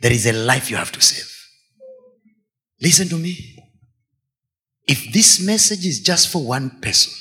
There 0.00 0.12
is 0.12 0.26
a 0.26 0.32
life 0.32 0.70
you 0.70 0.76
have 0.76 0.92
to 0.92 1.00
save. 1.02 1.30
Listen 2.80 3.08
to 3.08 3.16
me. 3.18 3.36
If 4.86 5.12
this 5.12 5.40
message 5.40 5.84
is 5.86 6.00
just 6.00 6.28
for 6.32 6.42
one 6.42 6.70
person 6.80 7.12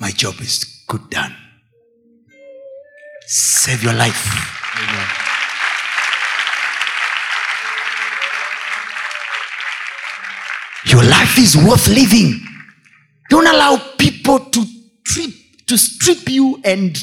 my 0.00 0.10
job 0.12 0.40
is 0.40 0.84
good 0.88 1.10
done. 1.10 1.36
Save 3.26 3.82
your 3.84 3.92
life. 3.92 4.26
Amen. 4.76 5.19
Your 10.86 11.02
life 11.04 11.38
is 11.38 11.56
worth 11.56 11.88
living 11.88 12.40
don't 13.30 13.46
allow 13.46 13.76
people 13.98 14.38
to 14.50 14.64
trip, 15.04 15.30
to 15.66 15.76
strip 15.78 16.28
you 16.28 16.60
and 16.64 16.98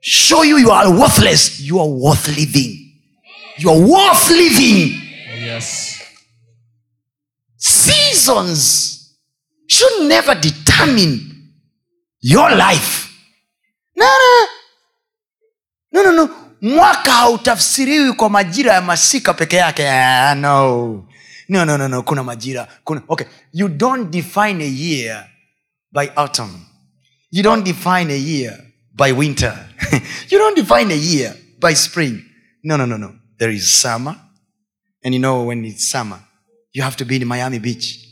show 0.00 0.42
you 0.44 0.58
you 0.58 0.70
are 0.72 0.90
worthless 0.90 1.60
you 1.60 1.78
are 1.80 1.88
worth 1.88 2.28
living 2.28 2.92
you 3.58 3.70
are 3.70 3.78
worth 3.80 4.30
living 4.30 4.96
Yes. 5.40 6.00
seasons 7.56 9.16
should 9.68 10.08
never 10.08 10.34
determine 10.34 11.52
your 12.20 12.50
life 12.50 13.08
no, 13.96 14.06
no. 14.06 16.02
no, 16.02 16.10
no, 16.10 16.24
no. 16.24 16.36
mwaka 16.62 17.12
hautafsiriwi 17.12 18.12
kwa 18.12 18.30
majira 18.30 18.72
ya 18.74 18.80
masika 18.80 19.34
peke 19.34 19.56
yake 19.56 19.88
ah, 19.90 20.34
no. 20.34 21.08
No, 21.50 21.64
no, 21.64 21.76
no, 21.76 21.88
no. 21.88 22.04
kuna 22.04 22.22
majira. 22.22 22.68
Kuna 22.86 23.02
okay. 23.10 23.26
You 23.52 23.68
don't 23.68 24.08
define 24.08 24.60
a 24.60 24.68
year 24.68 25.26
by 25.92 26.08
autumn. 26.16 26.64
You 27.32 27.42
don't 27.42 27.64
define 27.64 28.08
a 28.10 28.16
year 28.16 28.56
by 28.94 29.12
winter. 29.12 29.52
You 30.28 30.38
don't 30.38 30.54
define 30.54 30.92
a 30.92 30.96
year 30.96 31.34
by 31.58 31.74
spring. 31.74 32.24
No 32.62 32.76
no 32.76 32.86
no 32.86 32.96
no. 32.96 33.16
There 33.36 33.50
is 33.50 33.72
summer 33.72 34.14
and 35.02 35.12
you 35.12 35.18
know 35.18 35.42
when 35.42 35.64
it's 35.64 35.90
summer 35.90 36.20
you 36.72 36.82
have 36.82 36.96
to 36.98 37.04
be 37.04 37.16
in 37.16 37.26
miami 37.26 37.58
beach. 37.58 37.98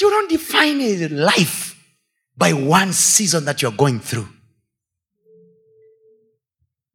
You 0.00 0.10
don't 0.10 0.28
define 0.28 0.80
a 0.80 1.08
life 1.08 1.80
by 2.36 2.52
one 2.52 2.92
season 2.92 3.44
that 3.44 3.62
you're 3.62 3.70
going 3.70 4.00
through. 4.00 4.28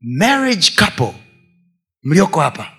Marriage 0.01 0.75
couple 0.75 1.15
mlioko 2.03 2.39
hapa. 2.39 2.71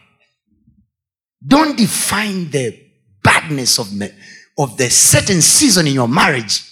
Don't 1.40 1.76
define 1.76 2.50
the 2.50 2.78
badness 3.22 3.78
of, 3.78 3.88
the, 3.98 4.14
of 4.58 4.76
the 4.76 4.90
certain 4.90 5.42
season 5.42 5.86
in 5.86 5.94
your 5.94 6.08
marriage 6.08 6.62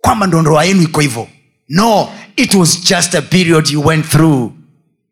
kwamba 0.00 0.26
ndo 0.26 0.42
ndoa 0.42 0.64
yenu 0.64 0.82
iko 0.82 1.00
hivyo. 1.00 1.28
No 1.68 2.12
it 2.36 2.54
was 2.54 2.80
just 2.84 3.14
a 3.14 3.22
period 3.22 3.68
you 3.70 3.80
went 3.80 4.06
through. 4.06 4.52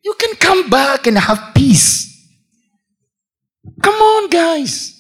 You 0.02 0.14
can 0.14 0.36
come 0.36 0.68
back 0.70 1.06
and 1.06 1.18
have 1.18 1.40
peace. 1.54 2.06
Come 3.82 4.00
on 4.00 4.28
guys. 4.30 4.92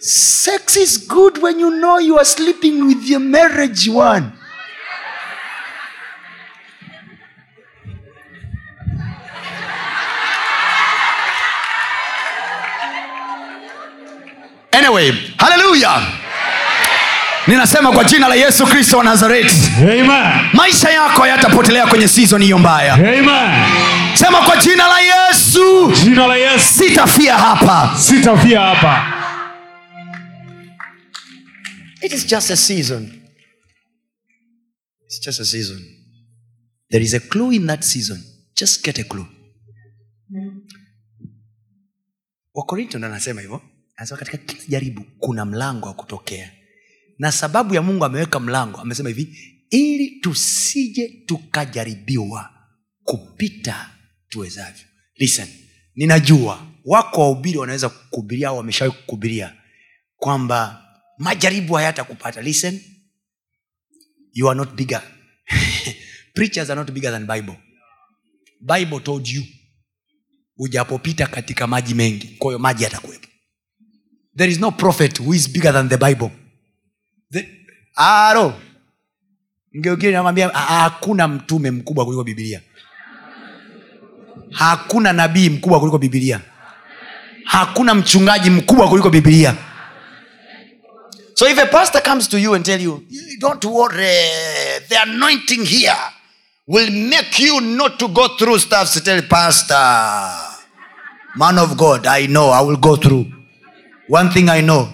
Sex 0.00 0.76
is 0.76 1.08
good 1.08 1.38
when 1.42 1.60
you 1.60 1.70
know 1.70 1.98
you 1.98 2.16
are 2.16 2.24
sleeping 2.24 2.86
with 2.86 3.04
your 3.04 3.20
marriage 3.20 3.88
one 3.88 4.32
anyway 14.78 15.12
haleluya 15.36 16.02
ninasema 17.46 17.92
kwa 17.92 18.04
jina 18.04 18.28
la 18.28 18.34
yesu 18.34 18.66
kristo 18.66 18.98
wa 18.98 19.04
nazareti 19.04 19.56
maisha 20.52 20.90
yako 20.90 21.22
hayatapotelea 21.22 21.86
kwenye 21.86 22.08
season 22.08 22.42
hiyo 22.42 22.58
mbaya. 22.58 22.94
Amen. 22.94 23.50
sema 24.14 24.38
kwa 24.42 24.56
jina 24.56 24.88
la 24.88 25.00
yesu. 25.00 25.92
Jina 26.04 26.26
la 26.26 26.36
Yesu. 26.36 26.74
Sitafia 26.84 27.38
hapa. 27.38 27.94
Sitafia 27.98 28.60
hapa. 28.60 29.14
it 32.02 32.12
is 32.12 32.26
just 32.26 32.50
a 32.50 32.56
season. 32.56 33.20
It's 35.06 35.20
just 35.20 35.40
a 35.40 35.44
season. 35.44 35.78
There 36.90 37.04
is 37.04 37.14
a 37.14 37.20
clue 37.20 37.54
in 37.54 37.66
that 37.66 37.82
season. 37.84 38.22
Just 38.56 38.84
get 38.84 38.98
a 38.98 39.04
clue. 39.04 39.26
Wakorinto 42.54 42.98
ndo 42.98 43.06
anasema 43.06 43.40
hivyo 43.40 43.62
anasema 43.98 44.18
katika 44.18 44.36
kila 44.38 44.62
jaribu 44.68 45.04
kuna 45.18 45.44
mlango 45.44 45.86
wa 45.88 45.94
kutokea. 45.94 46.52
Na 47.18 47.32
sababu 47.32 47.74
ya 47.74 47.82
mungu 47.82 48.04
ameweka 48.04 48.40
mlango 48.40 48.80
amesema 48.80 49.08
hivi 49.08 49.38
ili 49.70 50.10
tusije 50.20 51.08
tukajaribiwa 51.26 52.50
kupita 53.04 53.90
tuwezavyo. 54.28 54.84
Listen 55.16 55.48
ninajua 55.94 56.66
wako 56.84 57.20
wahubiri 57.20 57.58
wanaweza 57.58 57.88
kukubiria 57.88 58.48
au 58.48 58.56
wameshawai 58.56 58.94
kukubiria 58.96 59.54
kwamba 60.16 60.84
majaribu 61.18 61.74
hayatakupata. 61.74 62.42
Listen 62.42 62.80
you 64.32 64.50
are 64.50 64.56
not 64.58 64.74
bigger. 64.74 65.02
Preachers 66.34 66.70
are 66.70 66.80
not 66.80 66.90
bigger 66.90 67.12
than 67.12 67.26
bible. 67.26 67.56
Bible 68.60 69.00
told 69.00 69.28
you 69.28 69.42
ujapopita 70.56 71.26
katika 71.26 71.66
maji 71.66 71.94
mengi 71.94 72.26
kwa 72.26 72.50
hiyo 72.50 72.58
maji 72.58 72.84
yatakuwepo 72.84 73.27
there 74.38 74.48
is 74.50 74.58
no 74.60 74.70
prophet 74.70 75.18
who 75.18 75.32
is 75.34 75.48
bigger 75.48 75.72
than 75.72 75.88
the 75.88 75.98
bible. 75.98 76.30
The, 77.30 77.44
aro. 77.98 78.54
"Ah, 79.74 80.54
ah, 80.54 80.80
hakuna 80.82 81.28
mtume 81.28 81.70
mkubwa 81.70 82.04
kuliko 82.04 82.24
bibilia 82.24 82.60
hakuna 84.50 85.12
nabii 85.12 85.48
mkubwa 85.50 85.78
kuliko 85.80 85.98
bibilia 85.98 86.40
hakuna 87.44 87.94
mchungaji 87.94 88.50
mkubwa 88.50 88.88
kuliko 88.88 89.10
bibilia 89.10 89.54
so 91.34 91.48
if 91.48 91.58
a 91.58 91.66
pastor 91.66 92.02
comes 92.02 92.28
to 92.28 92.38
you 92.38 92.54
and 92.54 92.64
tell 92.64 92.80
you 92.82 93.02
don't 93.38 93.64
worry 93.64 94.16
the 94.88 94.96
anointing 94.98 95.64
here 95.64 95.96
will 96.68 96.90
make 96.90 97.42
you 97.46 97.60
not 97.60 97.98
to 97.98 98.08
go 98.08 98.28
through 98.28 98.58
stuff 98.60 98.92
to 98.92 99.00
tell 99.00 99.22
pastor 99.22 100.34
man 101.34 101.58
of 101.58 101.74
god 101.76 102.06
i 102.06 102.26
know 102.26 102.54
i 102.54 102.64
will 102.66 102.76
go 102.76 102.96
through 102.96 103.26
one 104.08 104.30
thing 104.30 104.48
i 104.48 104.62
know 104.62 104.88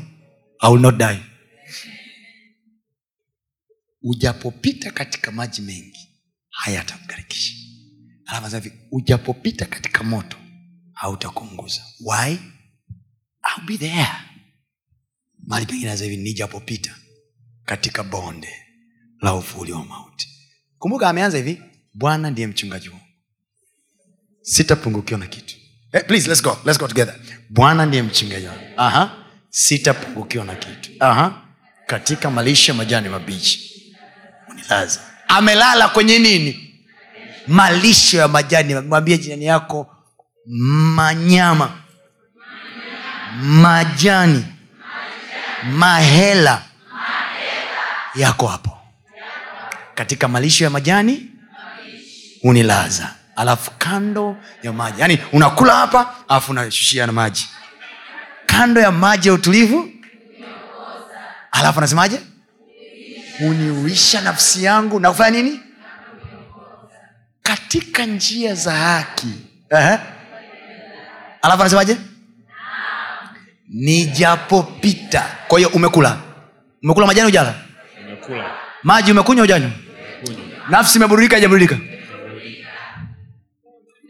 i 0.61 0.71
will 0.73 0.81
not 0.81 0.97
die. 0.97 1.21
Ujapopita 4.03 4.91
katika 4.91 5.33
maji 5.33 5.63
mengi 5.63 6.09
hayatakugarikisha 6.51 7.55
alafu 8.27 8.47
anasema 8.47 8.63
hivi 8.63 8.89
ujapopita 8.91 9.67
katika 9.67 10.03
moto 10.05 10.37
hautakuunguza 10.93 11.83
why? 12.01 12.33
I'll 12.33 13.67
be 13.67 13.79
there. 13.79 14.09
Mali 15.47 15.67
pengine 15.67 15.97
hivi 15.97 16.17
nijapopita 16.17 16.97
katika 17.65 18.03
bonde 18.05 18.49
la 19.21 19.35
uvuli 19.35 19.73
wa 19.73 19.85
mauti. 19.85 20.29
Kumbuka 20.79 21.09
ameanza 21.09 21.39
hivi 21.39 21.63
bwana 21.95 22.31
ndiye 22.31 22.47
mchungaji 22.47 22.89
wangu. 22.89 23.05
Sitapungukiwa 24.43 25.21
na 25.21 25.27
kitu 25.27 25.57
eh, 25.95 26.05
please 26.07 26.29
let's 26.29 26.43
go. 26.43 26.57
Let's 26.65 26.79
go 26.79 26.87
together. 26.89 27.15
Bwana 27.51 27.87
ndiye 27.87 28.03
mchungaji 28.03 28.47
wangu 28.47 29.11
sitapungukiwa 29.51 30.45
na 30.45 30.55
kitu. 30.55 30.91
Aha. 31.01 31.33
katika 31.87 32.31
malisha 32.31 32.75
majani 32.75 33.09
mabichi. 33.09 33.71
Unilaza. 34.49 35.01
Amelala 35.29 35.89
kwenye 35.89 36.19
nini? 36.19 36.75
Malisho 37.47 38.17
ya 38.19 38.29
majani. 38.29 38.75
Mwambie 38.75 39.19
jirani 39.19 39.45
yako 39.45 39.97
manyama. 40.47 41.71
Majani. 43.43 44.45
Mahela. 45.73 46.63
Yako 48.15 48.47
hapo. 48.47 48.79
Katika 49.95 50.29
malisho 50.29 50.65
ya 50.65 50.71
majani 50.71 51.31
unilaza 52.43 53.15
alafu 53.37 53.71
kando 53.79 54.37
ya 54.63 54.73
maji. 54.73 55.01
Yaani 55.01 55.19
unakula 55.33 55.75
hapa 55.75 56.15
alafu 56.29 56.51
unashushia 56.51 57.07
na 57.07 57.13
maji. 57.13 57.49
Kando 58.47 58.81
ya 58.81 58.91
maji 58.91 59.29
ya 59.29 59.35
utulivu. 59.35 59.91
Alafu 61.53 61.79
anasemaje? 61.79 62.21
Uniuisha 63.41 64.21
nafsi 64.21 64.65
yangu. 64.65 65.01
Na 65.01 65.11
kufanya 65.11 65.43
nini? 65.43 65.61
Katika 67.43 68.07
njia 68.07 68.55
za 68.55 68.73
haki. 68.73 69.29
Ehe. 69.71 69.99
alafu 71.43 71.61
anasemaje? 71.63 71.97
Nijapopita. 73.69 75.25
Kwa 75.49 75.59
hiyo 75.59 75.69
umekula. 75.75 76.19
Umekula 76.83 77.07
majani 77.07 77.29
ujala 77.29 77.55
umekula 78.07 78.51
maji 78.83 79.13
umekunywa 79.13 79.45
ujanywa 79.45 79.71
nafsi 80.69 80.99
imeburudika 80.99 81.39
ijaburudika 81.39 81.77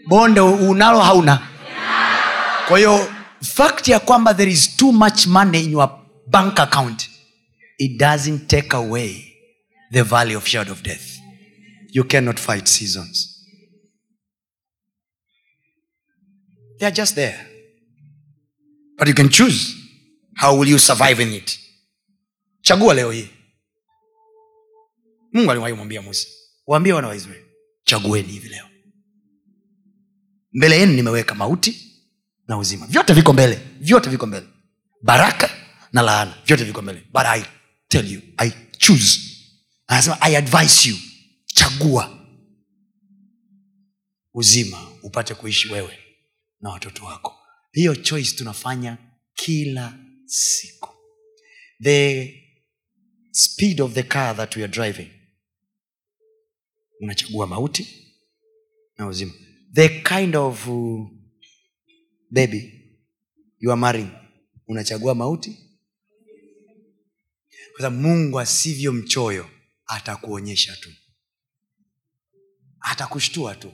bonde 0.06 0.40
unalo 0.40 1.00
hauna. 1.00 1.48
Kwa 2.68 2.78
hiyo 2.78 3.12
fact 3.42 3.88
ya 3.88 4.00
kwamba 4.00 4.34
there 4.34 4.50
is 4.50 4.76
too 4.76 4.92
much 4.92 5.26
money 5.26 5.64
in 5.64 5.72
your 5.72 5.98
bank 6.26 6.60
account 6.60 7.10
it 7.78 7.98
doesn't 8.00 8.46
take 8.48 8.76
away 8.76 9.36
the 9.92 10.02
valley 10.02 10.34
of 10.36 10.46
shadow 10.46 10.72
of 10.72 10.82
death. 10.82 11.18
You 11.92 12.04
cannot 12.04 12.38
fight 12.40 12.66
seasons. 12.66 13.30
They 16.78 16.86
are 16.86 16.94
just 16.94 17.14
there. 17.14 17.46
But 18.98 19.08
you 19.08 19.14
can 19.14 19.28
choose 19.28 19.74
how 20.36 20.56
will 20.56 20.68
you 20.68 20.78
survive 20.78 21.20
in 21.20 21.32
it. 21.32 21.58
Chagua 22.62 22.94
leo 22.94 23.10
hii. 23.10 23.28
Mungu 25.32 25.50
aliwahi 25.50 26.00
musa 26.00 26.28
waambie 26.66 26.92
wana 26.92 27.08
waisraeli 27.08 27.44
chagueni 27.84 28.32
hivi 28.32 28.48
leo 28.48 28.68
mbele 30.54 30.78
yenu 30.78 30.92
nimeweka 30.92 31.34
mauti 31.34 31.92
na 32.48 32.58
uzima. 32.58 32.86
Vyote 32.86 33.12
viko 33.12 33.32
mbele. 33.32 33.56
Vyote 33.80 34.10
viko 34.10 34.26
mbele. 34.26 34.46
Baraka 35.02 35.50
na 35.92 36.02
laana. 36.02 36.34
Vyote 36.46 36.64
viko 36.64 36.82
mbele. 36.82 37.00
But 37.12 37.22
i 37.26 37.44
tell 37.88 38.12
you 38.12 38.20
i 38.36 38.52
choose. 38.78 39.20
Anasema 39.86 40.18
i 40.20 40.36
advise 40.36 40.88
you. 40.88 40.96
Chagua. 41.46 42.26
Uzima 44.34 44.90
upate 45.02 45.34
kuishi 45.34 45.72
wewe 45.72 45.98
na 46.60 46.70
watoto 46.70 47.04
wako. 47.04 47.38
Hiyo 47.72 47.94
choice 47.96 48.36
tunafanya 48.36 48.98
kila 49.34 49.98
siku. 50.26 50.88
The 51.82 52.34
speed 53.30 53.80
of 53.80 53.92
the 53.92 54.02
car 54.02 54.36
that 54.36 54.56
we 54.56 54.62
are 54.64 54.72
driving. 54.72 55.10
Unachagua 57.00 57.46
mauti 57.46 58.12
na 58.98 59.06
uzima 59.06 59.32
the 59.74 59.88
kind 60.02 60.36
of 60.36 60.68
uh, 60.68 61.04
baby 62.30 62.60
you 63.58 63.70
are 63.70 63.80
marrying. 63.80 64.10
Unachagua 64.68 65.14
mauti? 65.14 65.58
Kwa 67.76 67.90
mungu 67.90 68.40
asivyo 68.40 68.92
mchoyo 68.92 69.50
atakuonyesha 69.86 70.76
tu. 70.76 70.90
Atakushtua 72.80 73.54
tu. 73.54 73.72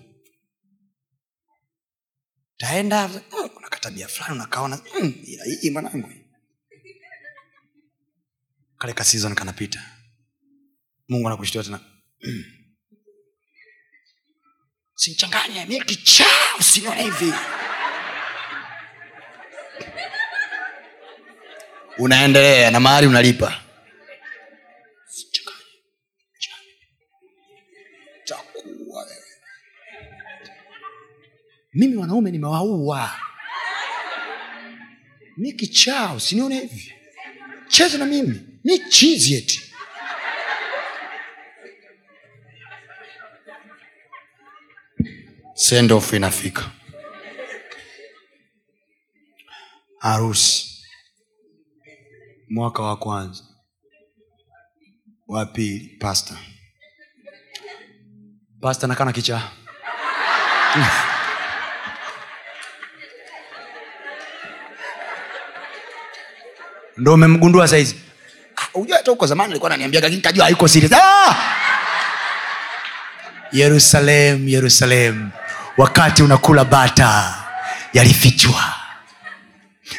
Taenda 2.57 3.09
mm, 3.09 3.49
kuna 3.55 3.69
fulani 4.09 4.35
unakaona 4.35 4.83
mm, 5.03 5.15
hii 5.63 5.71
mwanangu 5.71 6.09
kale 8.79 8.93
kasizon 8.93 9.35
kanapita. 9.35 9.97
Mungu 11.09 11.27
anakushtua 11.29 11.65
tena 11.65 11.81
mm. 12.23 12.60
Sinchanganye 15.01 15.61
mi 15.69 15.77
kichaa 15.89 16.57
usinione 16.61 17.03
hivi. 17.03 17.33
Unaendelea 21.99 22.71
na 22.71 22.81
mahali 22.81 23.07
unalipa. 23.07 23.61
Mimi 31.75 31.97
wanaume 31.97 32.31
nimewaua. 32.31 33.11
Mi 35.37 35.53
kichaa 35.53 36.15
usinione 36.15 36.61
hivi. 36.61 36.93
Cheza 37.69 37.99
na 37.99 38.07
mimi. 38.07 38.41
Mi 38.65 38.79
chizi 38.79 39.35
eti 39.35 39.70
sendof 45.61 46.13
inafika 46.13 46.71
harusi. 49.99 50.67
Mwaka 52.49 52.83
wa 52.83 52.97
kwanza. 52.97 53.45
Wa 55.29 55.47
pili 55.47 55.97
pasta 56.01 56.35
pasta 58.61 58.87
nakana 58.87 59.13
kichaa. 59.13 59.51
Ndo 66.97 67.15
umemgundua 67.15 67.69
saizi. 67.69 67.97
Ah, 68.57 68.79
ujua 68.79 68.99
zamani 69.27 69.51
alikuwa 69.51 69.71
ananiambia 69.71 70.01
lakini 70.01 70.23
kajua 70.23 70.45
haiko 70.45 70.69
serious. 70.69 70.93
Ah! 70.93 71.37
yerusalem 74.49 75.31
wakati 75.81 76.23
unakula 76.23 76.65
bata 76.65 77.45
yalifichwa. 77.93 78.75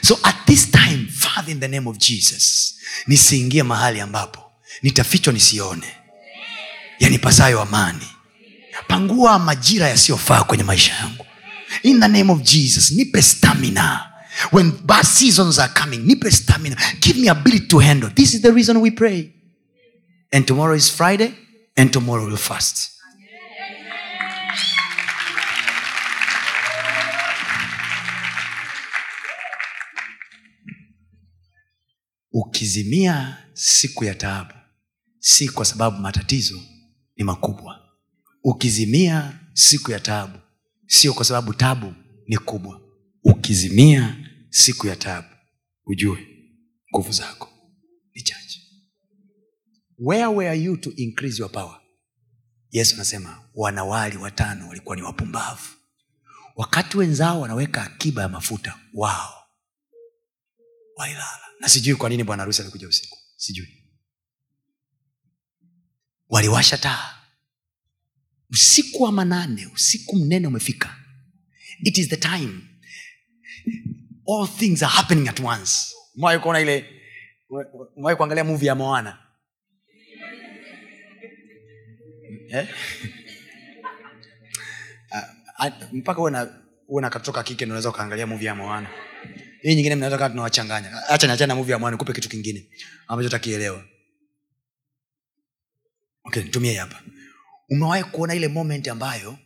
So 0.02 0.20
at 0.24 0.36
this 0.46 0.72
time 0.72 1.08
father 1.08 1.52
in 1.52 1.60
the 1.60 1.68
name 1.68 1.90
of 1.90 1.98
jesus 1.98 2.76
nisiingie 3.08 3.64
mahali 3.64 4.00
ambapo 4.02 4.52
nitafichwa 4.82 5.34
nisione. 5.34 5.88
Yanipasayo 7.00 7.62
amani. 7.62 8.08
Pangua 8.88 9.40
majira 9.40 9.90
yasiyofaa 9.90 10.44
kwenye 10.44 10.64
maisha 10.64 10.94
yangu. 10.94 11.26
In 11.84 12.00
the 12.00 12.08
name 12.08 12.32
of 12.32 12.42
jesus 12.42 12.92
nipe 12.92 13.22
stamina. 13.22 14.12
When 14.52 14.72
bad 14.72 15.06
seasons 15.06 15.60
are 15.60 15.74
coming 15.82 15.98
nipe 15.98 16.32
stamina. 16.32 16.78
Give 17.00 17.20
me 17.20 17.30
ability 17.30 17.68
to 17.68 17.80
handle. 17.80 18.10
This 18.10 18.34
is 18.34 18.42
the 18.42 18.52
reason 18.52 18.78
we 18.78 18.92
pray. 18.92 19.32
And 20.32 20.46
tomorrow 20.46 20.76
is 20.76 20.92
friday 20.92 21.34
and 21.78 21.92
tomorrow 21.94 22.26
will 22.26 22.38
fast 22.38 23.01
ukizimia 32.32 33.38
siku 33.54 34.04
ya 34.06 34.16
taabu 34.16 34.54
si 35.20 35.50
kwa 35.50 35.66
sababu 35.66 35.98
matatizo 35.98 36.62
ni 37.16 37.24
makubwa. 37.24 37.80
Ukizimia 38.44 39.40
siku 39.54 39.92
ya 39.92 40.00
taabu 40.00 40.40
sio 40.88 41.14
kwa 41.14 41.26
sababu 41.26 41.54
tabu 41.54 41.94
ni 42.28 42.38
kubwa. 42.38 42.82
Ukizimia 43.24 44.28
siku 44.50 44.88
ya 44.88 44.96
taabu 44.96 45.28
ujue 45.86 46.28
nguvu 46.96 47.12
zako 47.12 47.50
ni 48.16 48.22
chache. 48.22 48.62
Where 49.98 50.26
were 50.26 50.56
you 50.62 50.78
to 50.78 50.92
increase 50.96 51.42
your 51.42 51.52
power? 51.52 51.82
Yesu 52.72 52.96
anasema 52.96 53.44
wanawali 53.54 54.18
watano 54.18 54.68
walikuwa 54.68 54.96
ni 54.96 55.02
wapumbavu. 55.02 55.70
Wakati 56.56 56.98
wenzao 56.98 57.42
wanaweka 57.42 57.84
akiba 57.84 58.22
ya 58.22 58.30
mafuta 58.30 58.80
wao 58.94 59.34
walilala 60.96 61.51
na 61.62 61.70
sijui 61.70 61.96
kwa 61.96 62.10
nini 62.10 62.24
bwana 62.24 62.42
harusi 62.42 62.62
alikuja 62.62 62.88
usiku. 62.88 63.18
Sijui. 63.36 63.84
Waliwasha 66.30 66.78
taa. 66.78 67.18
Usiku 68.50 69.04
wa 69.04 69.12
manane 69.12 69.68
usiku 69.68 70.16
mnene 70.16 70.48
umefika. 70.48 70.96
It 71.84 71.98
is 71.98 72.10
the 72.10 72.18
time. 72.18 72.62
All 74.28 74.48
things 74.58 74.84
are 74.84 74.92
happening 74.92 75.28
at 75.30 75.40
once. 75.40 75.96
Mwai 76.16 76.40
kuona 76.40 76.60
ile 76.60 76.86
mwai 77.98 78.16
kuangalia 78.16 78.44
muvi 78.44 78.66
ya 78.66 78.76
moana? 78.76 79.18
Eh? 82.50 82.68
Ah, 85.58 85.70
mpaka 85.92 86.22
uwe 86.88 87.02
na 87.02 87.10
katoka 87.10 87.44
kike 87.44 87.66
unaweza 87.66 87.90
ukaangalia 87.90 88.28
muvi 88.28 88.46
ya 88.46 88.56
moana 88.56 88.90
hii 89.62 89.76
nyingine 89.76 89.96
mnaweza 89.96 90.18
kaa 90.18 90.30
tunawachanganya. 90.30 91.08
Acha 91.10 91.28
niachana 91.28 91.48
na 91.48 91.56
muvi 91.56 91.72
ya 91.72 91.80
moana 91.80 91.98
kupe 91.98 92.14
kitu 92.14 92.30
kingine 92.30 92.68
ambacho 93.08 93.30
takielewa 93.30 93.84
okay 96.24 96.44
nitumie 96.44 96.74
hapa. 96.78 97.02
Umewahi 97.70 98.04
kuona 98.04 98.36
ile 98.36 98.48
moment 98.48 98.88
ambayo 98.88 99.38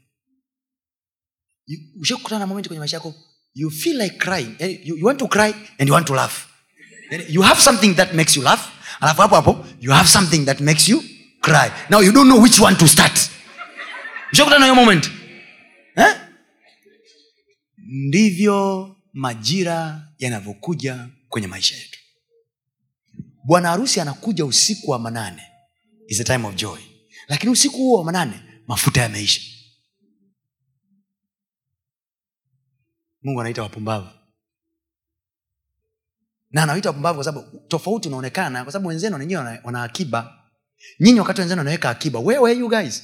ushakutana 1.99 2.39
na 2.39 2.47
moment 2.47 2.67
kwenye 2.67 2.79
maisha 2.79 2.97
yako 2.97 3.15
you 3.53 3.71
feel 3.71 4.01
like 4.01 4.17
crying. 4.17 4.55
You, 4.83 4.97
you 4.97 5.05
want 5.05 5.19
to 5.19 5.27
cry 5.27 5.53
and 5.79 5.87
you 5.89 5.93
want 5.93 6.07
to 6.07 6.15
laugh. 6.15 6.45
Yani, 7.11 7.25
you 7.29 7.41
have 7.41 7.61
something 7.61 7.93
that 7.95 8.13
makes 8.13 8.35
you 8.37 8.43
laugh 8.43 8.61
alafu 9.01 9.21
hapo 9.21 9.35
hapo 9.35 9.65
you 9.81 9.91
have 9.91 10.09
something 10.09 10.45
that 10.45 10.59
makes 10.59 10.89
you 10.89 11.03
cry. 11.41 11.71
Now 11.89 12.01
you 12.01 12.11
don't 12.11 12.27
know 12.29 12.41
which 12.43 12.59
one 12.59 12.75
to 12.75 12.87
start. 12.87 13.29
Ushakutana 14.31 14.59
na 14.59 14.65
hiyo 14.65 14.75
moment? 14.75 15.11
Eh? 15.95 16.15
ndivyo 17.77 18.94
majira 19.15 20.07
yanavyokuja 20.17 21.09
kwenye 21.29 21.47
maisha 21.47 21.75
yetu. 21.75 21.99
Bwana 23.43 23.69
harusi 23.69 23.99
anakuja 23.99 24.45
usiku 24.45 24.91
wa 24.91 24.99
manane. 24.99 25.43
Is 26.07 26.19
a 26.19 26.23
time 26.23 26.47
of 26.47 26.55
joy. 26.55 26.79
Lakini 27.27 27.51
usiku 27.51 27.77
huo 27.77 27.97
wa 27.99 28.03
manane 28.05 28.43
mafuta 28.67 29.01
yameisha. 29.01 29.41
Mungu 33.23 33.41
anaita 33.41 33.61
wapumbavu. 33.63 34.07
Na 36.51 36.63
anawaita 36.63 36.89
wapumbavu 36.89 37.15
kwa 37.15 37.25
sababu 37.25 37.59
tofauti 37.67 38.07
unaonekana 38.07 38.63
kwa 38.63 38.73
sababu 38.73 38.89
wenzenu 38.89 39.17
wenyewe 39.17 39.59
wana, 39.63 39.83
akiba. 39.83 40.49
Nyinyi 40.99 41.19
wakati 41.19 41.41
wenzenu 41.41 41.59
wanaweka 41.59 41.89
akiba 41.89 42.19
where 42.19 42.59
you 42.59 42.69
guys? 42.69 43.03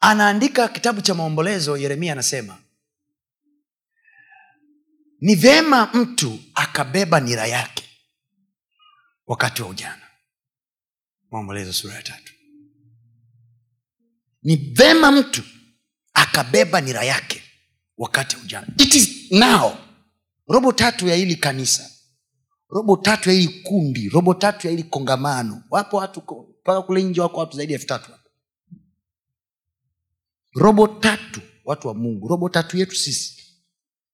Anaandika 0.00 0.68
kitabu 0.68 1.00
cha 1.00 1.14
maombolezo 1.14 1.76
yeremia 1.76 2.12
anasema 2.12 2.58
ni 5.20 5.34
vyema 5.34 5.86
mtu 5.94 6.38
akabeba 6.54 7.20
nira 7.20 7.46
yake 7.46 7.84
wakati 9.26 9.62
wa 9.62 9.68
ujana. 9.68 10.02
Maombolezo 11.30 11.72
sura 11.72 11.94
ya 11.94 12.02
tatu. 12.02 12.32
Ni 14.42 14.56
vema 14.56 15.12
mtu 15.12 15.42
akabeba 16.14 16.80
nira 16.80 17.04
yake 17.04 17.42
wakati 17.96 18.36
wa 18.36 18.42
ujana. 18.42 18.66
It 18.78 18.94
is 18.94 19.30
now. 19.32 19.76
Robo 20.48 20.72
tatu 20.72 21.08
ya 21.08 21.14
hili 21.16 21.36
kanisa. 21.36 21.90
Robo 22.68 22.96
tatu 22.96 23.28
ya 23.30 23.34
hili 23.34 23.48
kundi. 23.62 24.08
Robo 24.08 24.34
tatu 24.34 24.66
ya 24.66 24.70
hili 24.70 24.82
kongamano. 24.82 25.62
Wapo 25.70 25.96
watu 25.96 26.22
mpaka 26.60 26.82
kule 26.82 27.02
nje 27.02 27.20
wako 27.20 27.40
watu 27.40 27.56
zaidi 27.56 27.72
ya 27.72 27.76
elfu 27.78 27.88
tatu 27.88 28.10
robo 30.54 30.88
tatu 30.88 31.40
watu 31.64 31.88
wa 31.88 31.94
mungu. 31.94 32.28
Robo 32.28 32.48
tatu 32.48 32.78
yetu 32.78 32.96
sisi. 32.96 33.42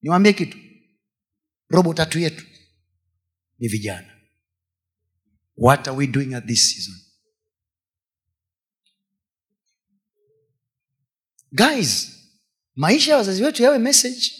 Niwaambie 0.01 0.33
kitu 0.33 0.57
robo 1.69 1.93
tatu 1.93 2.19
yetu 2.19 2.45
ni 3.59 3.67
vijana. 3.67 4.13
What 5.55 5.87
are 5.87 5.97
we 5.97 6.07
doing 6.07 6.33
at 6.33 6.45
this 6.45 6.69
season? 6.69 6.95
Guys 11.51 12.13
maisha 12.75 13.11
ya 13.11 13.17
wazazi 13.17 13.43
wetu 13.43 13.63
yawe 13.63 13.79
message. 13.79 14.31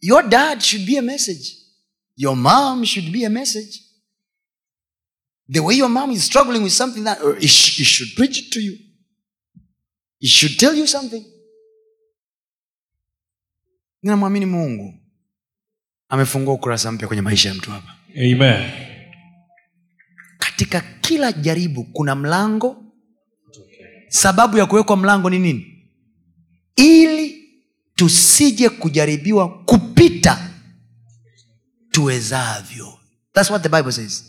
Your 0.00 0.28
dad 0.28 0.60
should 0.60 0.86
be 0.86 0.98
a 0.98 1.02
message. 1.02 1.56
Your 2.16 2.36
mom 2.36 2.84
should 2.84 3.12
be 3.12 3.24
a 3.26 3.30
message. 3.30 3.82
The 5.48 5.60
way 5.60 5.76
your 5.76 5.88
mom 5.90 6.10
is 6.10 6.24
struggling 6.24 6.62
with 6.62 6.72
something 6.72 7.04
that 7.04 7.18
he 7.40 7.46
should 7.84 8.16
preach 8.16 8.38
it 8.38 8.50
to 8.52 8.60
you. 8.60 8.78
He 10.18 10.28
should 10.28 10.58
tell 10.58 10.74
you 10.74 10.86
something. 10.86 11.24
Ninamwamini 14.02 14.46
mungu 14.46 15.05
amefungua 16.08 16.54
ukurasa 16.54 16.92
mpya 16.92 17.08
kwenye 17.08 17.22
maisha 17.22 17.48
ya 17.48 17.54
mtu 17.54 17.70
hapa. 17.70 17.96
Amen. 18.16 18.70
katika 20.38 20.80
kila 21.00 21.32
jaribu 21.32 21.84
kuna 21.84 22.14
mlango. 22.14 22.82
Sababu 24.08 24.58
ya 24.58 24.66
kuwekwa 24.66 24.96
mlango 24.96 25.30
ni 25.30 25.38
nini? 25.38 25.88
Ili 26.76 27.44
tusije 27.94 28.68
kujaribiwa 28.68 29.62
kupita 29.64 30.50
tuwezavyo. 31.90 32.98
Thats 33.32 33.50
what 33.50 33.62
the 33.62 33.68
bible 33.68 33.92
says. 33.92 34.24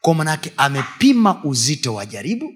Kwa 0.00 0.14
manake 0.14 0.52
amepima 0.56 1.44
uzito 1.44 1.94
wa 1.94 2.06
jaribu 2.06 2.52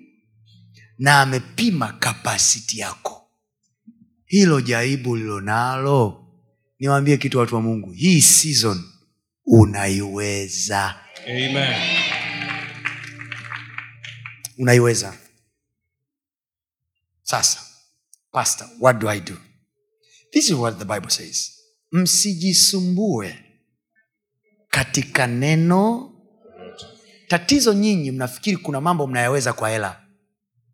na 0.98 1.20
amepima 1.20 1.92
kapasiti 1.92 2.78
yako. 2.78 3.30
Hilo 4.26 4.60
jaribu 4.60 5.16
lilonalo 5.16 6.21
niwaambie 6.82 7.16
kitu 7.16 7.38
watu 7.38 7.54
wa 7.54 7.60
mungu 7.60 7.90
hii 7.92 8.20
season 8.20 8.84
unaiweza. 9.46 10.94
Amen. 11.26 11.74
unaiweza. 14.58 15.14
Sasa 17.22 17.60
pastor 18.32 18.68
what 18.80 18.98
do 18.98 19.10
i 19.10 19.20
do? 19.20 19.36
This 20.32 20.44
is 20.44 20.52
what 20.52 20.78
the 20.78 20.84
bible 20.84 21.10
says. 21.10 21.52
Msijisumbue 21.92 23.44
katika 24.68 25.26
neno. 25.26 26.12
Tatizo 27.28 27.72
nyinyi 27.74 28.10
mnafikiri 28.10 28.56
kuna 28.56 28.80
mambo 28.80 29.06
mnayaweza 29.06 29.52
kwa 29.52 29.70
hela. 29.70 30.02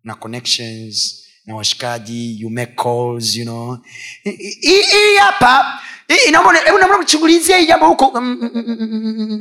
Na 0.05 0.15
connections 0.15 1.25
na 1.47 1.55
washikaji 1.57 2.41
you 2.41 2.51
make 2.51 2.73
calls 2.73 3.37
you 3.37 3.45
know. 3.45 3.79
Hii- 4.25 5.17
hapa 5.21 5.81
hebu 6.09 6.79
naomba 6.79 6.97
kuchugulizia 6.97 7.59
hii 7.59 7.67
jambo 7.67 7.87
huko. 7.89 8.21
Mm, 8.21 8.51
mm, 8.55 8.65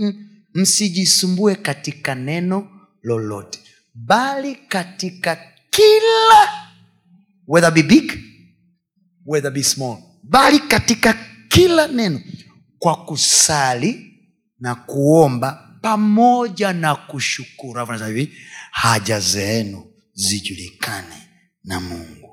mm, 0.01 0.13
msijisumbue 0.53 1.55
katika 1.55 2.15
neno 2.15 2.67
lolote 3.03 3.59
bali 3.93 4.55
katika 4.55 5.35
kila 5.69 6.49
whether 7.47 7.71
be 7.71 7.83
big 7.83 8.11
whether 9.25 9.51
be 9.51 9.63
small 9.63 9.97
bali 10.23 10.59
katika 10.59 11.13
kila 11.47 11.87
neno 11.87 12.21
kwa 12.79 13.05
kusali 13.05 14.13
na 14.59 14.75
kuomba 14.75 15.77
pamoja 15.81 16.73
na 16.73 16.95
kushukuru. 16.95 17.85
Hivi 18.07 18.33
haja 18.71 19.19
zenu 19.19 19.85
zijulikane 20.13 21.27
na 21.63 21.79
mungu 21.79 22.26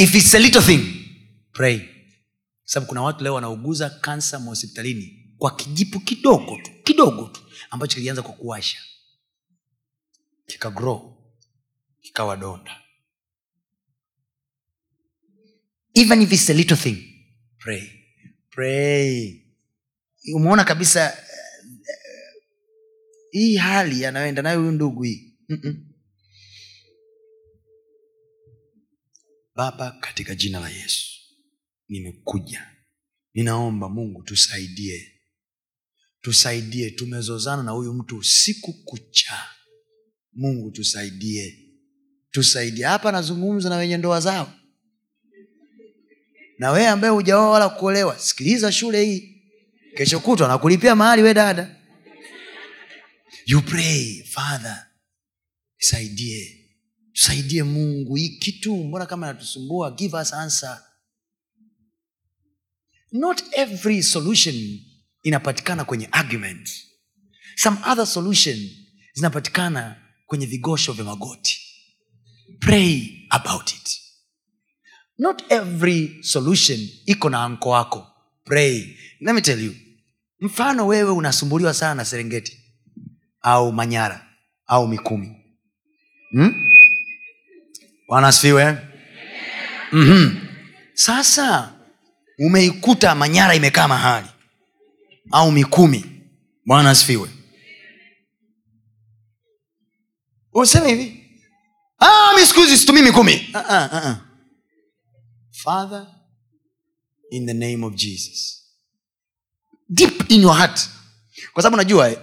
if 0.00 0.14
it's 0.14 0.34
a 0.34 0.38
little 0.38 0.62
thing 0.62 0.82
pray. 1.52 1.80
Sababu 2.64 2.88
kuna 2.88 3.02
watu 3.02 3.24
leo 3.24 3.34
wanauguza 3.34 3.90
kansa 3.90 4.38
mahospitalini 4.38 5.34
kwa 5.38 5.56
kijipu 5.56 6.00
kidogo 6.00 6.58
tu 6.62 6.70
kidogo 6.84 7.24
tu 7.28 7.40
ambacho 7.70 7.94
kilianza 7.94 8.22
kwa 8.22 8.32
kuwasha. 8.32 8.78
Kikagrow 10.46 11.16
kikawa 12.00 12.36
donda. 12.36 12.80
Even 15.94 16.22
if 16.22 16.32
it's 16.32 16.50
a 16.50 16.54
little 16.54 16.76
thing 16.76 16.96
pray. 17.58 17.82
Pray. 18.50 19.42
Umeona 20.34 20.64
kabisa 20.64 21.12
uh, 21.12 22.42
hii 23.30 23.56
hali 23.56 24.06
anayoenda 24.06 24.42
nayo 24.42 24.58
huyu 24.58 24.72
ndugu 24.72 25.02
hii. 25.02 25.34
Mm-mm. 25.48 25.89
Baba 29.60 29.90
katika 29.90 30.34
jina 30.34 30.60
la 30.60 30.68
yesu 30.68 31.06
nimekuja. 31.88 32.66
Ninaomba 33.34 33.88
mungu 33.88 34.22
tusaidie. 34.22 35.12
Tusaidie 36.20 36.90
tumezozana 36.90 37.62
na 37.62 37.70
huyu 37.70 37.94
mtu 37.94 38.16
usiku 38.18 38.72
kucha. 38.84 39.48
Mungu 40.32 40.70
tusaidie. 40.70 41.58
Tusaidie. 42.30 42.84
Hapa 42.84 43.12
nazungumza 43.12 43.68
na 43.68 43.76
wenye 43.76 43.96
ndoa 43.96 44.20
zao. 44.20 44.52
Na 46.58 46.70
wewe 46.70 46.88
ambaye 46.88 47.12
hujaoa 47.12 47.50
wala 47.50 47.68
kuolewa 47.68 48.18
sikiliza 48.18 48.72
shule 48.72 49.04
hii. 49.04 49.42
Kesho 49.96 50.20
kutwa 50.20 50.48
nakulipia 50.48 50.96
mahali 50.96 51.22
we 51.22 51.34
dada. 51.34 51.76
You 53.46 53.62
pray 53.62 54.22
father 54.24 54.86
saidie 55.78 56.59
tusaidie 57.20 57.62
mungu. 57.62 58.14
Hii 58.16 58.28
kitu 58.28 58.76
mbona 58.84 59.06
kama 59.06 59.26
natusumbua 59.26 59.90
give 59.90 60.16
us 60.16 60.32
answer. 60.34 60.82
Not 63.12 63.42
every 63.52 64.02
solution 64.02 64.80
inapatikana 65.22 65.84
kwenye 65.84 66.08
argument. 66.12 66.70
Some 67.56 67.76
other 67.92 68.06
solution 68.06 68.70
zinapatikana 69.14 69.96
kwenye 70.26 70.46
vigosho 70.46 70.92
vya 70.92 71.04
magoti. 71.04 71.60
Pray 72.60 73.26
about 73.30 73.70
it. 73.70 74.00
Not 75.18 75.42
every 75.52 76.18
solution 76.22 76.88
iko 77.06 77.30
na 77.30 77.44
anko 77.44 77.68
wako. 77.70 78.06
Pray. 78.44 78.96
Let 79.20 79.34
me 79.34 79.40
tell 79.40 79.64
you. 79.64 79.74
Mfano 80.40 80.86
wewe 80.86 81.10
unasumbuliwa 81.10 81.74
sana 81.74 81.94
na 81.94 82.04
serengeti. 82.04 82.60
Au 83.40 83.72
manyara. 83.72 84.26
Au 84.66 84.88
mikumi. 84.88 85.36
Hmm? 86.30 86.69
Bwana 88.10 88.28
mm-hmm. 89.92 90.48
sasa 90.94 91.74
umeikuta 92.38 93.14
manyara 93.14 93.54
imekaa 93.54 93.88
mahali 93.88 94.28
au 95.30 95.52
mikumi. 95.52 96.04
Bwana 96.66 96.90
asifiwe. 96.90 97.30
Useme 100.52 100.88
hivi. 100.88 101.24
"Ah, 101.98 102.32
mi 102.36 102.46
situmii 102.78 103.02
mikumi. 103.02 103.50
Ah, 103.54 103.64
ah, 103.68 104.08
ah. 104.08 104.20
father 105.52 106.06
in 107.30 107.46
the 107.46 107.54
name 107.54 107.86
of 107.86 107.94
jesus. 107.94 108.66
Deep 109.88 110.30
in 110.30 110.42
your 110.42 110.56
heart. 110.56 110.88
Kwa 111.52 111.62
sababu 111.62 111.76
najua 111.76 112.10
eh, 112.10 112.18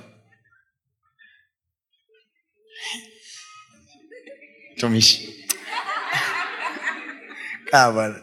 tumishi 4.76 5.37
kaa 7.72 7.92
bwana. 7.92 8.22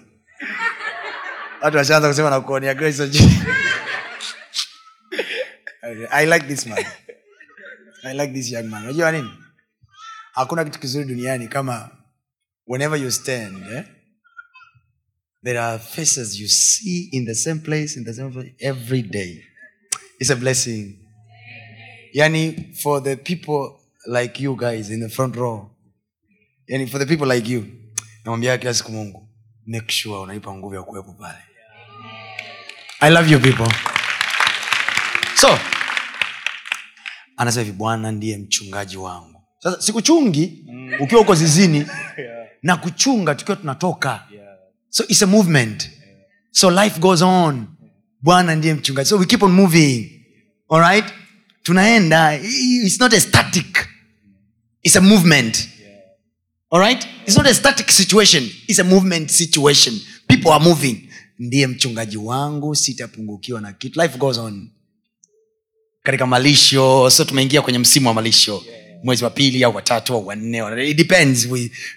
Watu 1.63 1.77
washaanza 1.77 2.09
kusema 2.09 2.31
na 2.31 2.41
kuonea 2.41 2.75
i 6.11 6.27
like 6.27 6.47
this 6.47 6.67
man. 6.67 6.85
I 8.05 8.15
like 8.15 8.33
this 8.33 8.51
young 8.53 8.65
man. 8.69 8.83
Unajua 8.85 9.13
nini? 9.13 9.31
Hakuna 10.33 10.65
kitu 10.65 10.79
kizuri 10.79 11.05
duniani 11.05 11.49
kama 11.49 11.91
whenever 12.67 13.01
you 13.03 13.11
stand 13.11 13.67
eh? 13.73 13.85
there 15.45 15.59
are 15.61 15.79
faces 15.79 16.41
you 16.41 16.49
see 16.49 17.09
in 17.13 17.27
the 17.27 17.35
same 17.35 17.61
place 17.61 17.97
in 17.97 18.05
the 18.05 18.15
same 18.15 18.33
place 18.33 18.53
every 18.61 19.03
day. 19.03 19.43
It's 20.21 20.31
a 20.31 20.37
blessing. 20.37 20.99
Yani 22.15 22.75
for 22.83 23.01
the 23.01 23.17
people 23.17 23.81
like 24.07 24.41
you 24.41 24.57
guys 24.57 24.91
in 24.91 25.01
the 25.01 25.09
front 25.09 25.37
row. 25.37 25.71
Yani 26.71 26.89
for 26.89 26.99
the 26.99 27.07
people 27.07 27.27
like 27.27 27.47
you. 27.49 27.67
Namwambia 28.25 28.59
kila 28.59 28.75
siku 28.75 28.93
mungu 28.93 29.24
make 29.67 29.93
sure 29.93 30.19
unaipa 30.19 30.55
nguvu 30.55 30.75
ya 30.75 30.83
kuwepo 30.83 31.13
pale. 31.13 31.39
I 33.01 33.11
love 33.11 33.33
you 33.33 33.41
people. 33.41 33.75
So 35.37 35.59
anasema 37.37 37.65
hivi 37.65 37.77
bwana 37.77 38.13
ndiye 38.13 38.39
mchungaji 38.39 38.97
wangu. 38.97 39.43
Sasa 39.59 39.83
sikuchungi 39.83 40.65
ukiwa 41.01 41.21
uko 41.21 41.35
zizini 41.35 41.87
na 42.63 42.77
kuchunga 42.77 43.35
tukiwa 43.35 43.57
tunatoka. 43.57 44.29
So 44.89 45.05
it's 45.09 45.23
a 45.23 45.27
movement. 45.27 45.91
So 46.51 46.71
life 46.71 47.01
goes 47.01 47.23
on. 47.23 47.67
Bwana 48.21 48.55
ndiye 48.55 48.75
mchungaji. 48.75 49.09
So 49.09 49.17
we 49.17 49.27
keep 49.27 49.43
on 49.43 49.53
moving. 49.53 50.25
Alright 50.71 51.05
tunaenda. 51.63 52.35
It's 52.35 53.01
not 53.01 53.13
a 53.13 53.21
static. 53.21 53.89
It's 54.83 54.95
it's 54.95 54.97
a 54.97 55.01
movement 55.01 55.69
right? 56.81 57.07
It's 57.27 57.37
not 57.37 57.47
a 57.47 57.55
static 57.55 57.91
situation. 57.91 58.43
It's 58.69 58.79
a 58.79 58.85
movement 58.85 59.31
situation. 59.31 59.95
People 60.29 60.51
are 60.53 60.65
moving. 60.65 61.09
Ndiye 61.39 61.67
mchungaji 61.67 62.17
wangu 62.17 62.75
sitapungukiwa 62.75 63.61
na 63.61 63.73
kitu. 63.73 64.03
Life 64.03 64.19
goes 64.19 64.39
on. 64.39 64.69
Katika 66.03 66.27
malisho 66.27 67.11
so 67.11 67.25
tumeingia 67.25 67.63
kwenye 67.63 67.79
msimu 67.79 68.09
wa 68.09 68.15
malisho. 68.15 68.65
Mwezi 69.05 69.25
wa 69.25 69.31
pili 69.31 69.65
au 69.65 69.75
watatu 69.77 70.15
au 70.15 70.27
wanne 70.27 70.91
it 70.91 70.97
depends. 70.97 71.47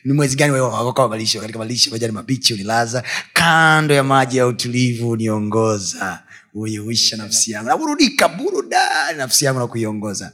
Ni 0.04 0.14
mwezi 0.14 0.36
gani 0.36 0.54
wewe 0.54 1.08
malisho? 1.10 1.42
Katika 1.42 1.60
malisho 1.60 1.92
majani 1.92 2.14
mabichi 2.14 2.54
unilaza. 2.54 3.04
Kando 3.34 3.94
ya 3.94 4.04
maji 4.04 4.38
ya 4.38 4.48
utulivu 4.48 5.10
uniongoza. 5.10 6.24
Uiuisha 6.54 7.18
nafsi 7.18 7.52
yangu. 7.52 7.70
Naburudika 7.70 8.28
burudani 8.30 9.18
nafsi 9.18 9.46
yangu 9.46 9.60
na 9.60 9.68
kuiongoza. 9.68 10.34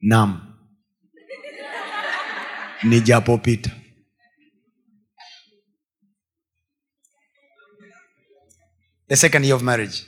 Nam 0.00 0.51
nijapopita. 2.84 3.70
The 9.08 9.16
second 9.16 9.44
year 9.44 9.54
of 9.54 9.62
marriage. 9.62 10.04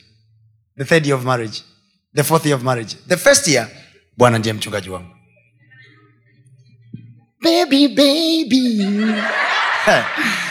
The 0.77 0.85
third 0.85 1.07
year 1.07 1.15
of 1.17 1.25
marriage. 1.25 1.63
The 2.13 2.25
fourth 2.25 2.47
year 2.47 2.55
of 2.57 2.63
marriage. 2.65 2.95
The 3.07 3.17
first 3.17 3.47
year 3.49 3.69
bwana 4.17 4.39
ndiye 4.39 4.53
mchungaji 4.55 4.91
wangu. 4.91 5.17
Baby 7.43 7.89
baby. 7.89 8.79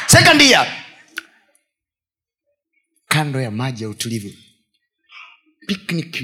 Second 0.07 0.41
year. 0.41 0.67
Kando 3.07 3.41
ya 3.41 3.51
maji 3.51 3.83
ya 3.83 3.89
utulivu. 3.89 4.29
Picnic. 5.67 6.23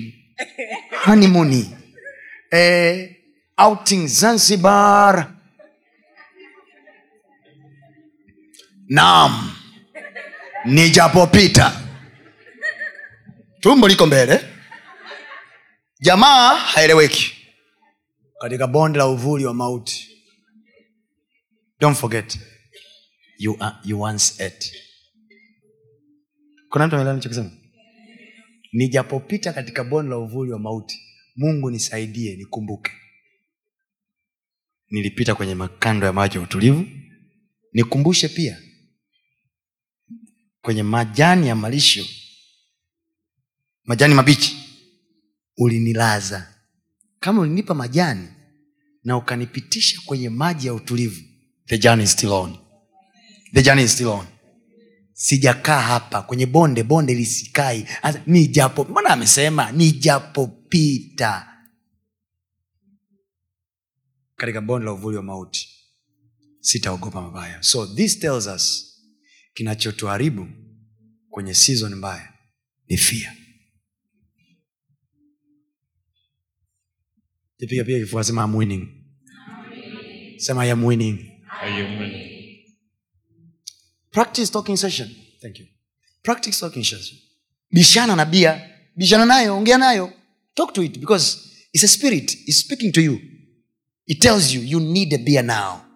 Honeymoon. 1.06 1.66
Eh, 2.52 3.16
outing 3.58 4.08
zanzibar 4.08 5.36
naam. 8.90 9.56
Nijapopita. 10.66 11.82
Tumbo 13.60 13.88
liko 13.88 14.06
mbele. 14.06 14.40
Jamaa 16.00 16.56
haeleweki. 16.56 17.36
Katika 18.42 18.68
bonde 18.68 18.98
la 19.00 19.08
uvuli 19.08 19.46
wa 19.46 19.54
mauti. 19.54 20.06
Don't 21.80 21.98
forget 21.98 22.40
you, 23.38 23.58
are, 23.60 23.76
you 23.84 24.02
once 24.02 24.44
ate. 24.46 24.72
Kuna 26.70 26.88
mtu 26.88 26.96
amelanichokisema 26.96 27.52
nijapopita 28.74 29.54
katika 29.54 29.84
bonde 29.84 30.10
la 30.10 30.18
uvuli 30.18 30.52
wa 30.52 30.60
mauti 30.60 31.00
mungu 31.36 31.72
nisaidie 31.72 32.36
nikumbuke. 32.36 32.92
Nilipita 34.90 35.36
kwenye 35.36 35.56
makando 35.56 36.06
ya 36.06 36.14
maji 36.14 36.38
ya 36.38 36.44
utulivu. 36.44 36.86
Nikumbushe 37.74 38.28
pia 38.28 38.62
kwenye 40.62 40.84
majani 40.84 41.48
ya 41.48 41.56
malisho 41.56 42.06
majani 43.84 44.14
mabichi 44.14 44.58
ulinilaza. 45.58 46.54
Kama 47.20 47.42
ulinipa 47.42 47.74
majani 47.74 48.28
na 49.04 49.18
ukanipitisha 49.18 50.02
kwenye 50.06 50.30
maji 50.30 50.68
ya 50.68 50.74
utulivu 50.74 51.22
the 51.66 51.78
journey 51.78 52.04
is 52.04 52.12
still 52.12 52.32
on. 52.32 52.58
The 53.54 53.62
journey 53.62 53.84
is 53.84 53.94
still 53.94 54.08
on. 54.08 54.26
Sijakaa 55.14 55.82
hapa 55.82 56.22
kwenye 56.22 56.46
bonde 56.46 56.84
bonde 56.84 57.14
lisikai. 57.14 57.86
Nijapo 58.26 58.84
mbona 58.84 59.10
amesema? 59.10 59.72
Nijapopita 59.72 61.46
katika 64.36 64.62
bonde 64.62 64.86
la 64.86 64.92
uvuli 64.94 65.18
wa 65.18 65.24
mauti 65.24 65.70
sitaogopa 66.60 67.22
mabaya. 67.22 67.64
So 67.64 67.88
this 67.88 68.20
tells 68.20 68.48
us 68.48 68.89
kinachotuharibu 69.54 70.48
kwenye 71.30 71.54
season 71.54 71.96
mbaya 71.96 72.34
ni 72.88 72.98
fia 72.98 73.36
jipiga 77.60 77.84
piga 77.84 78.00
kifua 78.00 78.24
sema 78.24 78.44
I'm 78.46 78.56
winning. 78.56 78.88
Sema 80.38 80.64
I 80.64 80.72
am 80.72 80.84
winning. 80.86 81.20
I 81.62 81.82
am 81.82 82.00
winning. 82.00 82.30
practice 84.12 84.52
talking 84.52 84.78
session. 84.78 85.10
Thank 85.42 85.60
you. 85.60 85.66
Practice 86.24 86.60
talking 86.60 86.84
session. 86.84 87.18
Bishana 87.72 88.16
na 88.16 88.26
bia. 88.26 88.70
Bishana 88.96 89.26
nayo 89.26 89.58
ongea 89.58 89.78
nayo. 89.78 90.14
Talk 90.54 90.74
to 90.74 90.82
it 90.84 91.00
because 91.00 91.38
it's 91.74 91.84
a 91.84 91.88
spirit. 91.88 92.38
Is 92.48 92.60
speaking 92.60 92.92
to 92.92 93.02
you. 93.02 93.20
It 94.08 94.22
tells 94.22 94.54
you 94.54 94.62
you 94.62 94.80
need 94.80 95.14
a 95.14 95.18
beer 95.18 95.44
now 95.44 95.89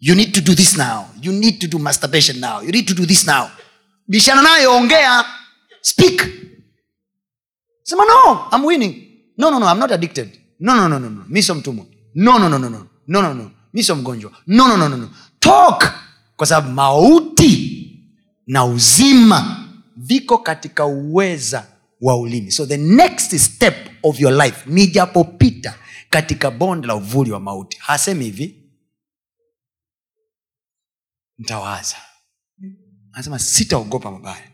you 0.00 0.14
need 0.14 0.32
to 0.32 0.40
do 0.40 0.54
this 0.54 0.76
now 0.76 1.04
you 1.22 1.32
need 1.32 1.58
to 1.58 1.66
do 1.66 1.78
masturbation 1.78 2.40
now 2.40 2.62
you 2.62 2.72
need 2.72 2.86
to 2.86 2.94
do 2.94 3.06
this 3.06 3.26
now 3.26 3.48
bishana 4.08 4.42
nayo 4.42 4.76
ongea 4.76 5.24
speak 5.80 6.26
sema 7.82 8.04
no 8.04 8.48
i'm 8.52 8.64
winning 8.64 8.94
no 9.38 9.50
no 9.50 9.58
no 9.58 9.66
i'm 9.72 9.78
not 9.78 9.92
addicted 9.92 10.40
no 10.60 10.74
no 10.74 10.88
no 10.88 10.98
no 10.98 11.08
no 11.08 11.24
mi 11.28 11.42
sio 11.42 11.54
no 11.54 12.38
no 12.38 12.48
no 12.48 12.58
no 12.58 12.58
no 12.58 12.86
no 13.06 13.22
no 13.22 13.34
no 13.34 13.50
mi 13.72 13.82
sio 13.82 13.96
mgonjwa 13.96 14.32
no 14.46 14.68
no 14.68 14.76
no 14.76 14.88
no 14.88 14.96
no 14.96 15.10
talk 15.38 15.92
kwa 16.36 16.46
sababu 16.46 16.72
mauti 16.72 17.82
na 18.46 18.64
uzima 18.64 19.66
viko 19.96 20.38
katika 20.38 20.86
uweza 20.86 21.66
wa 22.00 22.16
ulimi 22.16 22.50
so 22.52 22.66
the 22.66 22.76
next 22.76 23.36
step 23.38 23.74
of 24.02 24.20
your 24.20 24.44
life 24.44 24.56
nijapopita 24.66 25.74
katika 26.10 26.50
bonde 26.50 26.86
la 26.86 26.94
uvuli 26.94 27.30
wa 27.32 27.40
mauti 27.40 27.76
hasemi 27.80 28.24
hivi 28.24 28.65
ntawaza 31.38 31.96
anasema 33.12 33.38
sitaogopa 33.38 34.10
mabaya. 34.10 34.50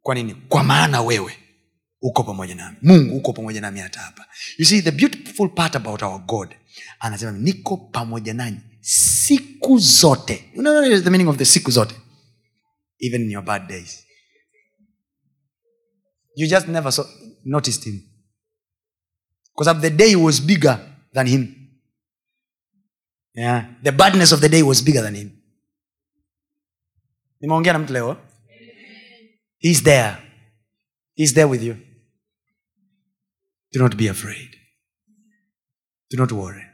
Kwa 0.00 0.14
nini? 0.14 0.34
Kwa 0.34 0.64
maana 0.64 1.02
wewe 1.02 1.36
uko 2.00 2.24
pamoja 2.24 2.54
nami 2.54 2.76
mungu 2.82 3.16
uko 3.16 3.32
pamoja 3.32 3.60
nami 3.60 3.80
hata 3.80 4.00
hapa. 4.00 4.26
You 4.58 4.64
see 4.64 4.82
the 4.82 4.90
beautiful 4.90 5.48
part 5.48 5.76
about 5.76 6.02
our 6.02 6.20
god 6.26 6.54
anasema 7.00 7.32
niko 7.32 7.76
pamoja 7.76 8.34
nanyi 8.34 8.58
siku 8.80 9.78
zote. 9.78 10.44
You 10.54 10.60
know 10.62 11.00
the 11.00 11.10
meaning 11.10 11.28
of 11.28 11.36
the 11.36 11.44
siku 11.44 11.70
zote? 11.70 11.94
Even 12.98 13.22
in 13.22 13.30
your 13.30 13.44
bad 13.44 13.68
days. 13.68 14.04
You 16.36 16.46
just 16.48 16.68
never 16.68 16.92
saw, 16.92 17.04
noticed 17.44 17.84
him. 17.84 18.00
Because 19.56 19.80
the 19.80 19.90
day 19.90 20.16
was 20.16 20.40
bigger 20.40 20.78
than 21.14 21.26
him. 21.26 21.54
Yeah. 23.34 23.66
the 23.84 23.92
badness 23.92 24.32
of 24.32 24.40
the 24.40 24.48
day 24.48 24.62
was 24.62 24.82
bigger 24.82 25.02
than 25.02 25.14
him 25.14 25.37
nimeongea 27.40 27.72
na 27.72 27.78
mtu 27.78 27.92
leo. 27.92 28.24
He's 29.58 29.82
there. 29.82 30.16
He's 31.14 31.34
there 31.34 31.44
with 31.46 31.62
you. 31.62 31.74
Do 33.72 33.80
not 33.80 33.96
be 33.96 34.08
afraid. 34.10 34.50
Do 36.10 36.16
not 36.18 36.32
worry. 36.32 36.64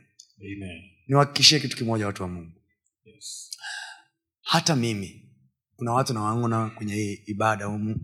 Amen. 0.41 0.91
niwahakikishie 1.09 1.61
kitu 1.61 1.77
kimoja 1.77 2.07
watu 2.07 2.23
wa 2.23 2.29
mungu. 2.29 2.61
Yes. 3.05 3.51
hata 4.43 4.77
mimi 4.77 5.31
kuna 5.77 5.93
watu 5.93 6.15
nawaona 6.15 6.71
kwenye 6.71 6.95
hii 6.95 7.13
ibada 7.27 7.65
humu. 7.67 7.97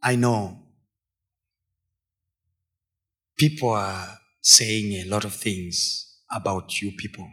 I 0.00 0.16
know. 0.16 0.62
People 3.36 3.68
are 3.76 4.18
saying 4.40 4.94
a 5.00 5.04
lot 5.04 5.26
of 5.26 5.38
things 5.42 6.06
about 6.28 6.82
you 6.82 6.92
people 6.96 7.24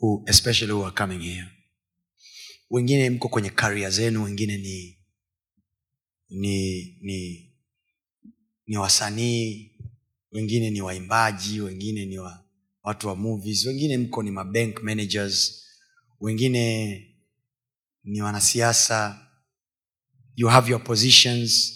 who 0.00 0.22
especially 0.26 0.72
who 0.72 0.84
are 0.86 0.94
coming 0.94 1.20
here. 1.20 1.48
Wengine 2.70 3.10
mko 3.10 3.28
kwenye 3.28 3.50
karia 3.50 3.90
zenu 3.90 4.24
wengine 4.24 4.56
ni 4.56 4.98
ni 6.28 6.98
ni 7.00 7.52
ni 8.66 8.76
wasanii 8.76 9.72
wengine 10.32 10.70
ni 10.70 10.80
waimbaji 10.80 11.60
wengine 11.60 12.06
ni 12.06 12.18
wa, 12.18 12.44
watu 12.82 13.08
wa 13.08 13.16
movies 13.16 13.66
wengine 13.66 13.98
mko 13.98 14.22
ni 14.22 14.30
mabank 14.30 14.82
managers 14.82 15.62
wengine 16.20 17.00
ni 18.04 18.22
wanasiasa. 18.22 19.22
You 20.38 20.48
have 20.48 20.70
your 20.70 20.84
positions. 20.84 21.72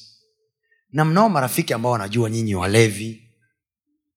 Na 0.92 1.04
mnao 1.04 1.28
marafiki 1.28 1.72
ambao 1.72 1.92
wanajua 1.92 2.30
nyinyi 2.30 2.54
walevi 2.54 3.22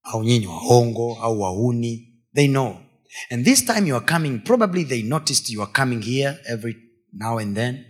au 0.03 0.23
nyinyi 0.23 0.47
waongo 0.47 1.15
au 1.21 1.41
wauni 1.41 2.13
they 2.35 2.47
know 2.47 2.82
and 3.30 3.45
this 3.45 3.65
time 3.65 3.85
you 3.85 3.95
are 3.95 4.06
coming 4.06 4.41
probably 4.41 4.84
they 4.84 5.02
noticed 5.02 5.49
you 5.49 5.61
are 5.61 5.72
coming 5.72 6.02
here 6.02 6.40
every 6.48 6.76
now 7.11 7.38
and 7.38 7.56
then. 7.56 7.85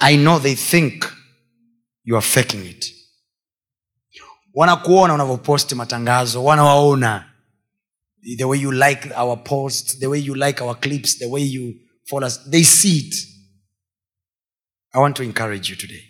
I 0.00 0.16
know 0.16 0.38
they 0.38 0.54
think 0.54 1.10
you 2.04 2.16
are 2.16 2.22
faking 2.22 2.64
it. 2.64 2.84
Wanakuona 4.54 5.14
unavyoposti 5.14 5.74
matangazo 5.74 6.44
wanawaona. 6.44 7.24
The 8.36 8.44
way 8.44 8.58
you 8.58 8.72
like 8.72 9.12
our 9.16 9.36
post 9.36 10.00
the 10.00 10.06
way 10.06 10.18
you 10.18 10.34
like 10.34 10.60
our 10.62 10.74
clips 10.74 11.18
the 11.18 11.28
way 11.28 11.42
you 11.42 11.74
follow 12.08 12.26
us 12.26 12.50
they 12.50 12.62
see 12.64 12.98
it. 12.98 13.14
I 14.94 14.98
want 14.98 15.16
to 15.16 15.22
encourage 15.22 15.70
you 15.70 15.76
today. 15.76 16.02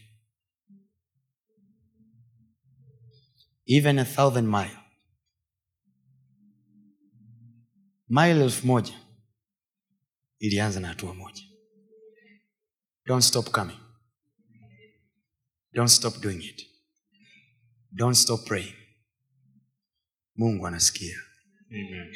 Even 3.67 3.99
a 3.99 4.05
thousand 4.05 4.47
mile 4.47 4.88
mile 8.09 8.45
elfu 8.45 8.67
moja 8.67 9.01
ilianza 10.39 10.81
na 10.81 10.89
hatua 10.89 11.15
moja. 11.15 11.43
Don't 13.07 13.25
stop 13.25 13.51
coming. 13.51 13.79
Don't 15.73 15.91
stop 15.91 16.21
doing 16.21 16.45
it. 16.45 16.67
Don't 17.93 18.17
stop 18.17 18.45
praying. 18.47 18.75
Mungu 20.37 20.67
anasikia. 20.67 21.17
Amen. 21.71 22.15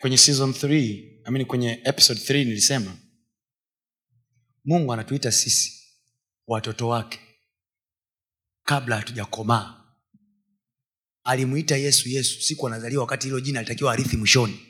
kwenye 0.00 0.18
season 0.18 0.50
3 0.50 1.22
I 1.24 1.30
mean 1.30 1.46
kwenye 1.46 1.80
episode 1.84 2.20
3 2.20 2.44
nilisema 2.44 2.96
mungu 4.64 4.92
anatuita 4.92 5.32
sisi 5.32 5.94
watoto 6.46 6.88
wake 6.88 7.20
kabla 8.64 8.96
hatujakomaa 8.96 9.81
alimuita 11.24 11.76
yesu 11.76 12.08
yesu 12.08 12.42
siku 12.42 12.66
anazaliwa 12.66 13.02
wakati 13.02 13.26
hilo 13.26 13.40
jina 13.40 13.58
alitakiwa 13.60 13.92
arithi 13.92 14.16
mwishoni. 14.16 14.60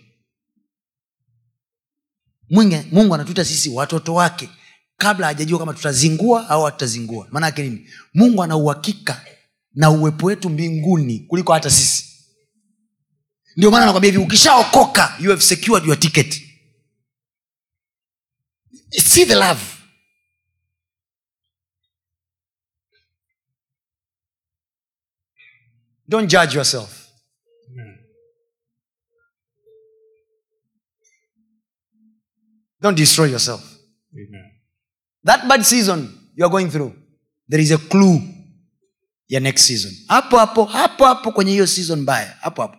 Mwinge, 2.51 2.85
mungu 2.93 3.15
anatuita 3.15 3.45
sisi 3.45 3.69
watoto 3.69 4.15
wake 4.15 4.49
kabla 4.97 5.27
hajajua 5.27 5.59
kama 5.59 5.75
tutazingua 5.75 6.49
au 6.49 6.65
hatutazingua. 6.65 7.29
Maana 7.31 7.47
yake 7.47 7.63
nini? 7.63 7.91
Mungu 8.15 8.43
ana 8.43 8.57
uhakika 8.57 9.27
na 9.75 9.91
uwepo 9.91 10.27
wetu 10.27 10.51
mbinguni 10.51 11.19
kuliko 11.21 11.53
hata 11.53 11.71
sisi. 11.71 12.05
Ndio 13.57 13.71
maana 13.71 13.87
nakwambia 13.87 14.11
hivi 14.11 14.23
ukishaokoka 14.25 15.17
you 15.21 15.31
have 15.31 15.43
secured 15.43 15.85
your 15.87 16.01
ticket. 16.01 16.43
See 18.91 19.27
the 19.27 19.35
love 19.35 19.61
don't 26.13 26.29
judge 26.29 26.55
yourself. 26.55 27.09
Don't 32.81 32.97
destroy 32.97 33.27
yourself. 33.27 33.63
Amen. 34.13 34.51
that 35.25 35.49
bad 35.49 35.65
season 35.65 36.13
you 36.35 36.45
are 36.45 36.51
going 36.51 36.69
through 36.69 36.93
there 37.49 37.61
is 37.61 37.71
a 37.71 37.79
clue 37.79 38.19
ya 39.29 39.41
next 39.41 39.63
season. 39.67 39.93
Hapo 40.09 40.37
hapo 40.39 40.65
hapo 40.65 41.05
hapo 41.05 41.33
kwenye 41.33 41.51
hiyo 41.53 41.67
season 41.67 42.01
mbaya 42.01 42.37
hapo 42.41 42.63
hapo. 42.63 42.77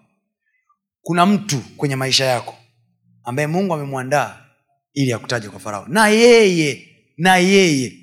Kuna 1.01 1.26
mtu 1.26 1.60
kwenye 1.77 1.95
maisha 1.95 2.26
yako 2.26 2.55
ambaye 3.23 3.47
mungu 3.47 3.73
amemwandaa 3.73 4.45
ili 4.93 5.14
akutaje 5.14 5.49
kwa 5.49 5.60
farao. 5.60 5.85
Na 5.88 6.07
yeye 6.07 6.88
na 7.18 7.38
yeye 7.38 7.93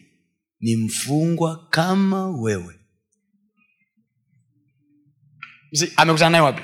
ni 0.61 0.77
mfungwa 0.77 1.67
kama 1.71 2.31
wewe 2.31 2.80
amekutana 5.97 6.31
naye 6.31 6.45
wapi? 6.45 6.63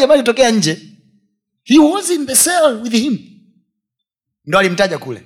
Jamaa 0.00 0.16
litokea 0.16 0.50
nje. 0.50 0.78
He 1.64 1.78
was 1.78 2.10
in 2.10 2.26
the 2.26 2.36
cell 2.36 2.80
with 2.82 2.92
him. 2.92 3.18
Ndo 4.44 4.58
alimtaja 4.58 4.98
kule. 4.98 5.22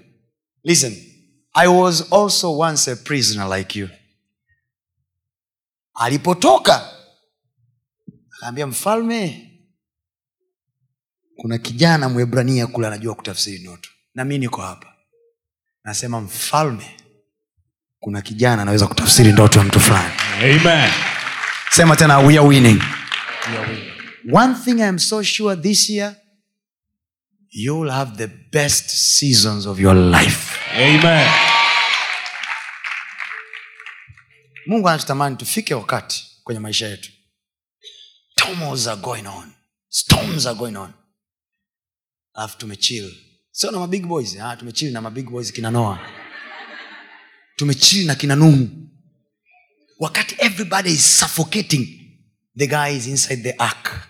Listen 0.65 1.09
i 1.55 1.67
was 1.67 2.13
also 2.13 2.53
once 2.59 2.87
a 2.91 2.97
prisoner 2.97 3.49
like 3.59 3.79
you. 3.79 3.89
Alipotoka 5.95 6.95
akaambia 8.31 8.67
mfalme 8.67 9.45
kuna 11.37 11.59
kijana 11.59 12.09
mwebrania 12.09 12.67
kule 12.67 12.87
anajua 12.87 13.15
kutafsiri 13.15 13.59
ndoto. 13.59 13.91
Na 14.15 14.25
mi 14.25 14.39
niko 14.39 14.63
hapa. 14.63 14.95
Nasema 15.85 16.21
mfalme 16.21 16.97
kuna 18.01 18.23
kijana 18.23 18.63
anaweza 18.63 18.87
kutafsiri 18.87 19.33
ndoto 19.33 19.59
ya 19.59 19.65
mtu 19.65 19.81
fulani. 19.81 20.15
Amen. 20.43 20.91
sema 21.71 21.97
tena 21.97 22.19
we 22.19 22.39
are 22.39 22.49
winning. 22.49 22.83
We 23.51 23.59
are 23.59 23.71
winning. 23.71 23.89
one 24.33 24.55
thing 24.65 24.81
i 24.83 24.89
am 24.89 24.99
so 24.99 25.23
sure 25.23 25.57
this 25.57 25.91
year 25.91 26.17
you'll 27.51 27.91
have 27.91 28.17
the 28.27 28.27
best 28.53 28.91
seasons 28.91 29.67
of 29.67 29.81
your 29.81 29.97
life. 29.97 30.59
Amen. 30.75 31.29
mungu 34.67 34.89
anachotamani 34.89 35.37
tufike 35.37 35.75
wakati 35.75 36.25
kwenye 36.45 36.61
maisha 36.61 36.87
yetu. 36.87 37.11
Storms 38.33 38.87
are 38.87 39.01
going 39.01 39.27
on. 39.27 39.53
Storms 39.89 40.47
are 40.47 40.59
going 40.59 40.77
on. 40.77 40.93
Alafu 42.35 42.59
tumechill. 42.59 43.15
Sio 43.51 43.71
na 43.71 43.79
mabig 43.79 44.07
boys 44.07 44.37
ah, 44.41 44.57
tumechill 44.57 44.93
na 44.93 45.01
mabig 45.01 45.31
boys 45.31 45.53
kina 45.53 45.71
noa 45.71 45.99
tumechill 47.59 48.07
na 48.07 48.15
kina 48.15 48.37
nuhu 48.37 48.69
wakati 49.99 50.35
everybody 50.39 50.91
is 50.91 51.19
suffocating 51.19 51.89
the 52.57 52.67
guy 52.67 52.97
is 52.97 53.07
inside 53.07 53.43
the 53.43 53.53
ark. 53.53 54.09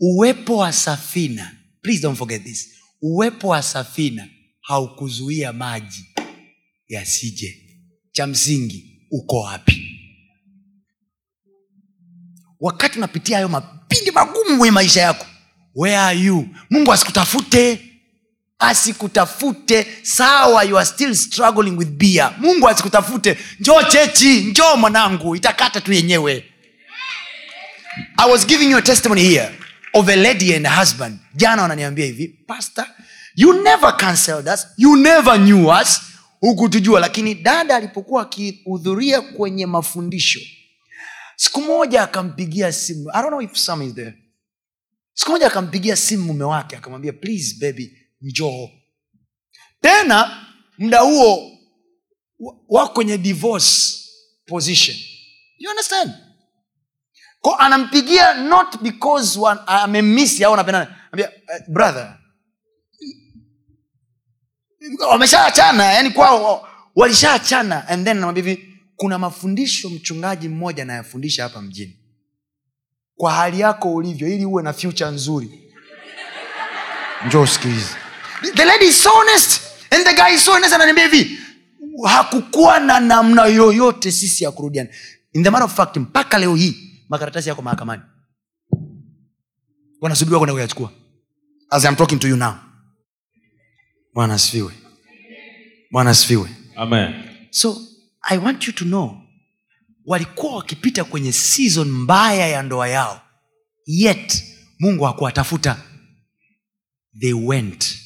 Uwepo 0.00 0.56
wa 0.56 0.72
safina 0.72 1.56
please 1.82 2.02
don't 2.02 2.18
forget 2.18 2.42
this. 2.44 2.68
Uwepo 3.02 3.48
wa 3.48 3.62
safina 3.62 4.28
haukuzuia 4.60 5.52
maji 5.52 6.04
yasije. 6.88 7.64
Cha 8.12 8.26
msingi 8.26 9.06
uko 9.10 9.40
wapi? 9.40 9.84
Wakati 12.60 12.98
unapitia 12.98 13.36
hayo 13.36 13.48
mapindi 13.48 14.10
magumu 14.10 14.58
kwenye 14.58 14.70
maisha 14.72 15.00
yako 15.00 15.26
where 15.74 15.96
are 15.96 16.20
you? 16.20 16.48
Mungu 16.70 16.92
asikutafute 16.92 17.87
asikutafute 18.58 19.86
sawa 20.02 20.62
you 20.64 20.76
are 20.78 20.86
still 20.86 21.14
struggling 21.14 21.70
with 21.76 21.88
bia 21.88 22.30
mungu 22.38 22.68
asikutafute. 22.68 23.38
Njoo 23.60 23.82
chechi 23.82 24.40
njoo 24.40 24.76
mwanangu 24.76 25.36
itakata 25.36 25.80
tu 25.80 25.92
yenyewe. 25.92 26.44
I 28.16 28.30
was 28.30 28.46
giving 28.46 28.70
you 28.70 28.78
a 28.78 28.82
testimony 28.82 29.22
here 29.22 29.50
of 29.94 30.08
a 30.08 30.16
lady 30.16 30.54
and 30.54 30.66
a 30.66 30.70
husband. 30.80 31.18
Jana 31.34 31.62
wananiambia 31.62 32.06
hivi 32.06 32.28
pastor 32.28 32.86
you 33.36 33.62
never 33.62 33.96
cancelled 33.96 34.48
us 34.48 34.66
you 34.76 34.96
never 34.96 35.38
knew 35.38 35.68
us 35.82 36.00
hukutujua. 36.40 37.00
Lakini 37.00 37.34
dada 37.34 37.76
alipokuwa 37.76 38.22
akihudhuria 38.22 39.20
kwenye 39.20 39.66
mafundisho 39.66 40.40
siku 41.36 41.60
moja 41.60 42.02
akampigia 42.02 42.72
simu. 42.72 43.10
I 43.10 43.22
don't 43.22 43.28
know 43.28 43.42
if 43.42 43.56
some 43.56 43.86
is 43.86 43.94
there. 43.94 44.14
Siku 45.14 45.30
moja 45.30 45.46
akampigia 45.46 45.96
simu 45.96 46.24
mume 46.24 46.44
wake 46.44 46.76
akamwambia 46.76 47.12
please 47.12 47.56
baby 47.60 47.92
njoo. 48.20 48.68
Tena 49.80 50.46
mda 50.78 51.00
huo 51.00 51.58
wako 52.68 52.92
kwenye 52.94 53.18
divorce 53.18 53.98
position. 54.46 54.96
You 55.58 55.70
understand? 55.70 56.12
Ko 57.40 57.54
anampigia 57.54 58.34
not 58.34 58.82
because 58.82 59.38
amemisi 59.66 60.44
au 60.44 60.54
anapendana. 60.54 60.96
"Eh, 61.18 61.28
brother. 61.68 62.18
Wameshaachana 65.10 65.84
yani 65.84 66.10
kwao 66.10 66.68
walishaachana 66.94 67.88
and 67.88 68.04
then 68.06 68.16
namwambia 68.16 68.44
hivi 68.44 68.74
kuna 68.96 69.18
mafundisho 69.18 69.90
mchungaji 69.90 70.48
mmoja 70.48 70.82
anayafundisha 70.82 71.42
hapa 71.42 71.62
mjini. 71.62 71.98
Kwa 73.16 73.32
hali 73.32 73.60
yako 73.60 73.94
ulivyo 73.94 74.28
ili 74.28 74.44
uwe 74.44 74.62
na 74.62 74.72
future 74.72 75.10
nzuri. 75.10 75.72
Njoo 77.26 77.42
usikilize 77.42 77.94
the 78.54 78.64
lady 78.64 78.84
is 78.86 79.02
so 79.02 79.10
honest 79.20 79.60
and 79.90 80.04
the 80.06 80.14
guy 80.14 80.34
is 80.34 80.44
so 80.44 80.52
honest 80.52 80.74
ananiambia 80.74 81.04
hivi 81.08 81.38
hakukuwa 82.04 82.80
na 82.80 83.00
namna 83.00 83.46
yoyote 83.46 84.12
sisi 84.12 84.44
ya 84.44 84.50
kurudiana. 84.50 84.88
In 85.32 85.42
the 85.44 85.50
matter 85.50 85.66
of 85.66 85.74
fact 85.76 85.96
mpaka 85.96 86.38
leo 86.38 86.54
hii 86.54 86.76
makaratasi 87.08 87.48
yako 87.48 87.62
mahakamani. 87.62 88.02
Wanasubiriwa 90.00 90.38
kwenda 90.40 90.52
kuyachukua. 90.52 90.92
As 91.70 91.84
I'm 91.84 91.96
talking 91.96 92.18
to 92.18 92.28
you 92.28 92.36
now. 92.36 92.54
Bwana 94.14 94.34
asifiwe. 94.34 94.72
Bwana 95.90 96.10
asifiwe. 96.10 96.48
Amen. 96.76 97.14
so 97.50 97.76
i 98.22 98.38
want 98.38 98.66
you 98.66 98.72
to 98.72 98.84
know 98.84 99.20
walikuwa 100.04 100.56
wakipita 100.56 101.04
kwenye 101.04 101.32
season 101.32 101.88
mbaya 101.88 102.48
ya 102.48 102.62
ndoa 102.62 102.88
yao 102.88 103.20
yet 103.86 104.44
mungu 104.80 105.04
hakuwatafuta. 105.04 105.82
They 107.20 107.32
went 107.32 107.98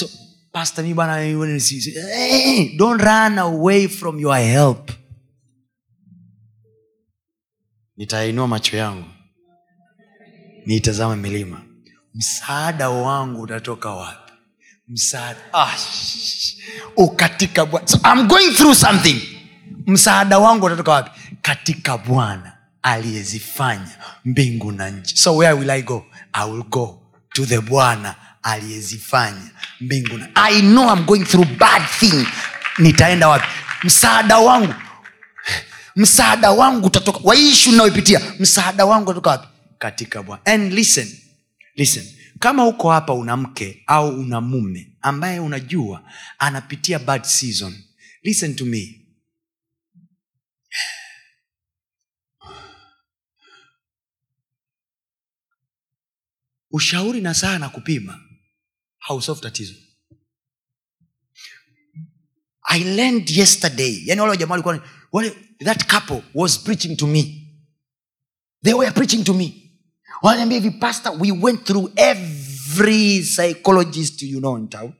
so 0.00 0.08
pastor 0.52 0.82
mi 0.84 0.94
bana 0.94 1.20
eh, 1.20 2.76
don't 2.76 3.02
run 3.02 3.38
away 3.38 3.88
from 3.88 4.18
your 4.18 4.36
help. 4.36 4.90
Nitainua 7.98 8.48
macho 8.48 8.76
yangu. 8.76 9.04
Niitazama 10.66 11.16
milima. 11.16 11.62
Msaada 12.14 12.90
wangu 12.90 13.42
utatoka 13.42 13.90
wapi? 13.90 14.32
Msaada 14.88 15.40
ah, 15.52 15.76
ukatika 16.96 17.66
bwana 17.66 17.88
so 17.88 17.98
I'm 18.04 18.26
going 18.28 18.50
through 18.54 18.74
something. 18.74 19.20
Msaada 19.86 20.38
wangu 20.38 20.66
utatoka 20.66 20.92
wapi? 20.92 21.10
Katika 21.42 21.98
bwana 21.98 22.56
aliyezifanya 22.82 23.98
mbingu 24.24 24.72
na 24.72 24.90
nchi. 24.90 25.16
So 25.16 25.36
where 25.36 25.52
will 25.52 25.70
i 25.70 25.82
go? 25.82 26.06
I 26.32 26.50
will 26.50 26.62
go 26.62 27.02
to 27.32 27.46
the 27.46 27.60
bwana 27.60 28.14
aliyezifanya 28.42 29.50
mbingu 29.80 30.18
na 30.18 30.28
i 30.34 30.60
know 30.62 30.94
I'm 30.96 31.04
going 31.04 31.24
through 31.24 31.48
bad 31.58 31.82
thing. 31.98 32.26
Nitaenda 32.78 33.28
wapi? 33.28 33.46
Msaada 33.84 34.38
wangu. 34.38 34.74
Msaada 35.96 36.50
wangu 36.50 36.86
utatoka. 36.86 37.18
Waishu 37.22 37.70
hii 37.70 38.18
msaada 38.38 38.84
wangu 38.84 39.10
utatoka 39.10 39.30
wapi? 39.30 39.48
Katika 39.78 40.22
bwana. 40.22 40.46
And 40.46 40.72
listen 40.72 41.18
listen. 41.76 42.04
Kama 42.38 42.66
uko 42.66 42.90
hapa 42.90 43.12
una 43.14 43.36
mke 43.36 43.82
au 43.86 44.20
una 44.20 44.40
mume 44.40 44.92
ambaye 45.00 45.40
unajua 45.40 46.02
anapitia 46.38 46.98
bad 46.98 47.24
season 47.24 47.74
listen 48.22 48.56
to 48.56 48.64
me. 48.64 48.96
Ushauri 56.70 57.20
na 57.20 57.34
saa 57.34 57.58
na 57.58 57.68
kupima 57.68 58.20
hausolve 59.00 59.40
tatizo 59.40 59.74
i 62.62 62.84
learned 62.84 63.30
yesterday 63.30 64.02
yani 64.06 64.20
wale 64.20 64.30
wajamaa 64.30 64.50
walikuwa 64.52 64.80
that 65.64 65.86
couple 65.86 66.22
was 66.34 66.58
preaching 66.58 66.96
to 66.96 67.06
me. 67.06 67.46
They 68.62 68.74
were 68.74 68.90
preaching 68.92 69.24
to 69.24 69.34
me. 69.34 69.70
Wananiambia 70.22 70.58
hivi 70.60 70.70
pastor 70.70 71.12
we 71.18 71.30
went 71.32 71.64
through 71.64 71.92
every 71.96 73.22
psychologist 73.22 74.22
you 74.22 74.38
know 74.40 74.56
in 74.58 74.68
town. 74.68 74.92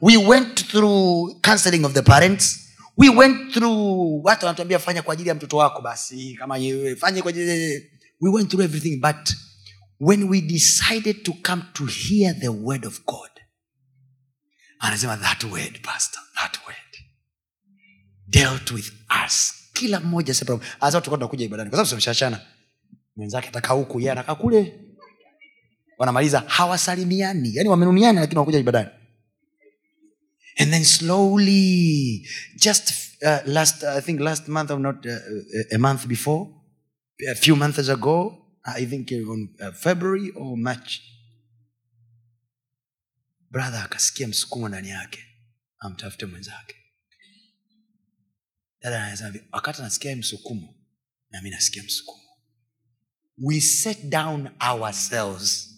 We 0.00 0.16
went 0.16 0.68
through 0.68 1.40
counseling 1.42 1.84
of 1.84 1.92
the 1.94 2.02
parents. 2.02 2.58
We 2.96 3.08
went 3.08 3.52
through 3.52 4.24
watu 4.24 4.46
wanatuambia 4.46 4.78
fanya 4.78 5.02
kwa 5.02 5.12
ajili 5.14 5.28
ya 5.28 5.34
mtoto 5.34 5.56
wako 5.56 5.82
basi 5.82 6.34
kama 6.34 6.54
fanye 6.98 7.22
kwa 7.22 7.30
ajili 7.30 7.90
we 8.20 8.30
went 8.30 8.50
through 8.50 8.64
everything 8.64 8.96
but 8.96 9.34
when 10.02 10.28
we 10.28 10.40
decided 10.40 11.24
to 11.24 11.32
come 11.42 11.62
to 11.74 11.86
hear 11.86 12.34
the 12.34 12.48
word 12.48 12.84
of 12.84 13.04
god. 13.06 13.30
Anasema 14.80 15.16
that 15.16 15.44
word 15.44 15.80
pastor 15.82 16.20
that 16.34 16.58
word 16.66 16.92
dealt 18.28 18.72
with 18.72 18.90
us. 19.24 19.54
Kila 19.74 20.00
mmoja. 20.00 20.34
Hasa 20.80 21.02
ibadani. 21.44 21.70
Kwa 21.70 21.76
sababu 21.76 21.88
tumeshachana 21.88 22.40
mwenzake 23.16 23.48
atakaa 23.48 23.74
huku 23.74 24.00
ye 24.00 24.10
anakaa 24.10 24.34
kule. 24.34 24.80
Wanamaliza. 25.98 26.40
Hawasalimiani. 26.46 27.54
Yani 27.54 27.68
wamenuniana 27.68 28.20
lakini 28.20 28.38
wanakuja 28.38 28.58
ibadani. 28.58 28.90
And 30.58 30.70
then 30.70 30.84
slowly 30.84 32.28
just 32.56 32.92
uh, 33.22 33.46
last 33.46 33.84
i 33.84 34.00
think 34.00 34.20
last 34.20 34.48
month 34.48 34.70
or 34.70 34.80
not 34.80 35.06
uh, 35.06 35.12
uh, 35.12 35.74
a 35.74 35.78
month 35.78 36.06
before 36.06 36.50
a 37.30 37.34
few 37.34 37.56
months 37.56 37.88
ago 37.88 38.41
i 38.64 38.86
think 38.86 39.10
on 39.28 39.48
uh, 39.60 39.72
february 39.72 40.32
or 40.36 40.56
march. 40.56 41.00
Brother 43.50 43.82
akasikia 43.84 44.28
msukumo 44.28 44.68
ndani 44.68 44.88
yake. 44.88 45.24
Amtafute 45.78 46.26
mwenzake. 46.26 46.76
Dada 48.80 49.04
anasema 49.04 49.30
hivi, 49.30 49.44
wakati 49.52 49.80
anasikia 49.80 50.16
msukumo 50.16 50.74
na 51.30 51.42
mi 51.42 51.50
nasikia 51.50 51.82
msukumo. 51.82 52.22
We 53.38 53.60
set 53.60 54.02
down 54.08 54.48
ourselves 54.60 55.68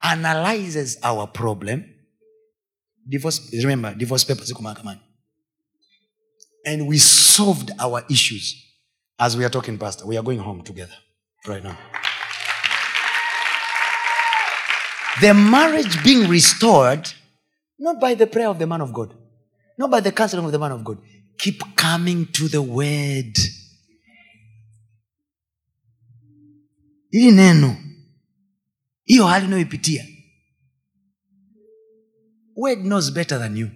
analyzes 0.00 0.98
our 1.04 1.32
problem. 1.32 1.84
Divorce, 3.06 3.42
remember 3.60 3.94
divorce 3.94 4.26
papers 4.26 4.48
ziko 4.48 4.62
mahakamani. 4.62 5.00
And 6.64 6.88
we 6.88 6.98
solved 6.98 7.72
our 7.80 8.04
issues 8.08 8.56
as 9.18 9.36
we 9.36 9.44
are 9.44 9.50
talking 9.52 9.78
pastor. 9.78 10.06
We 10.06 10.16
are 10.16 10.24
going 10.24 10.38
home 10.40 10.62
together 10.62 10.96
right 11.46 11.64
now 11.64 11.76
the 15.20 15.34
marriage 15.34 16.02
being 16.04 16.28
restored 16.28 17.08
not 17.78 18.00
by 18.00 18.14
the 18.14 18.26
prayer 18.26 18.48
of 18.48 18.58
the 18.58 18.66
man 18.66 18.80
of 18.80 18.92
god 18.92 19.14
not 19.78 19.90
by 19.90 20.00
the 20.00 20.12
counseling 20.12 20.44
of 20.44 20.52
the 20.52 20.58
man 20.58 20.72
of 20.72 20.84
god 20.84 20.98
keep 21.42 21.62
coming 21.76 22.26
to 22.26 22.48
the 22.48 22.62
word. 22.62 23.36
Hili 27.10 27.32
neno 27.32 27.76
hiyo 29.04 29.26
hali 29.26 29.46
unayoipitia. 29.46 30.06
Word 32.56 32.78
knows 32.78 33.12
better 33.12 33.38
than 33.38 33.56
you. 33.56 33.70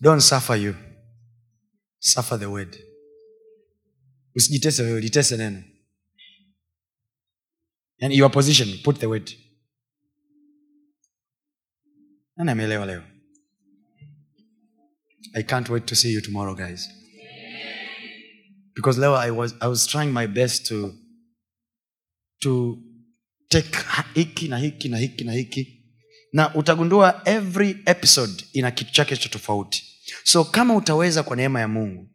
Don't 0.00 0.20
suffer 0.20 0.56
you. 0.56 0.74
Suffer 1.98 2.38
the 2.38 2.46
word 2.46 2.93
usijitese 4.34 4.82
wewe 4.82 5.00
litese 5.00 5.36
neno. 5.36 5.62
And 8.00 8.12
your 8.12 8.30
position 8.30 8.78
put 8.82 8.98
the 8.98 9.06
word. 9.06 9.30
Nani 12.36 12.50
ameelewa 12.50 12.86
leo? 12.86 13.02
I 15.34 15.42
can't 15.42 15.68
wait 15.68 15.86
to 15.86 15.94
see 15.94 16.12
you 16.12 16.20
tomorrow 16.20 16.54
guys. 16.54 16.88
Because 18.74 19.00
leo 19.00 19.14
i 19.14 19.30
was, 19.30 19.54
I 19.60 19.68
was 19.68 19.86
trying 19.86 20.12
my 20.12 20.26
best 20.26 20.66
to 20.66 20.92
to 22.40 22.78
take 23.48 23.68
hiki 24.14 24.48
na 24.48 24.58
hiki 24.58 24.88
na 24.88 24.98
hiki 24.98 25.24
na 25.24 25.32
hiki. 25.32 25.80
Na 26.32 26.54
utagundua 26.54 27.22
every 27.24 27.76
episode 27.86 28.44
ina 28.52 28.70
kitu 28.70 28.92
chake 28.92 29.16
cha 29.16 29.28
tofauti. 29.28 29.84
So 30.24 30.44
kama 30.44 30.76
utaweza 30.76 31.22
kwa 31.22 31.36
neema 31.36 31.60
ya 31.60 31.68
mungu 31.68 32.10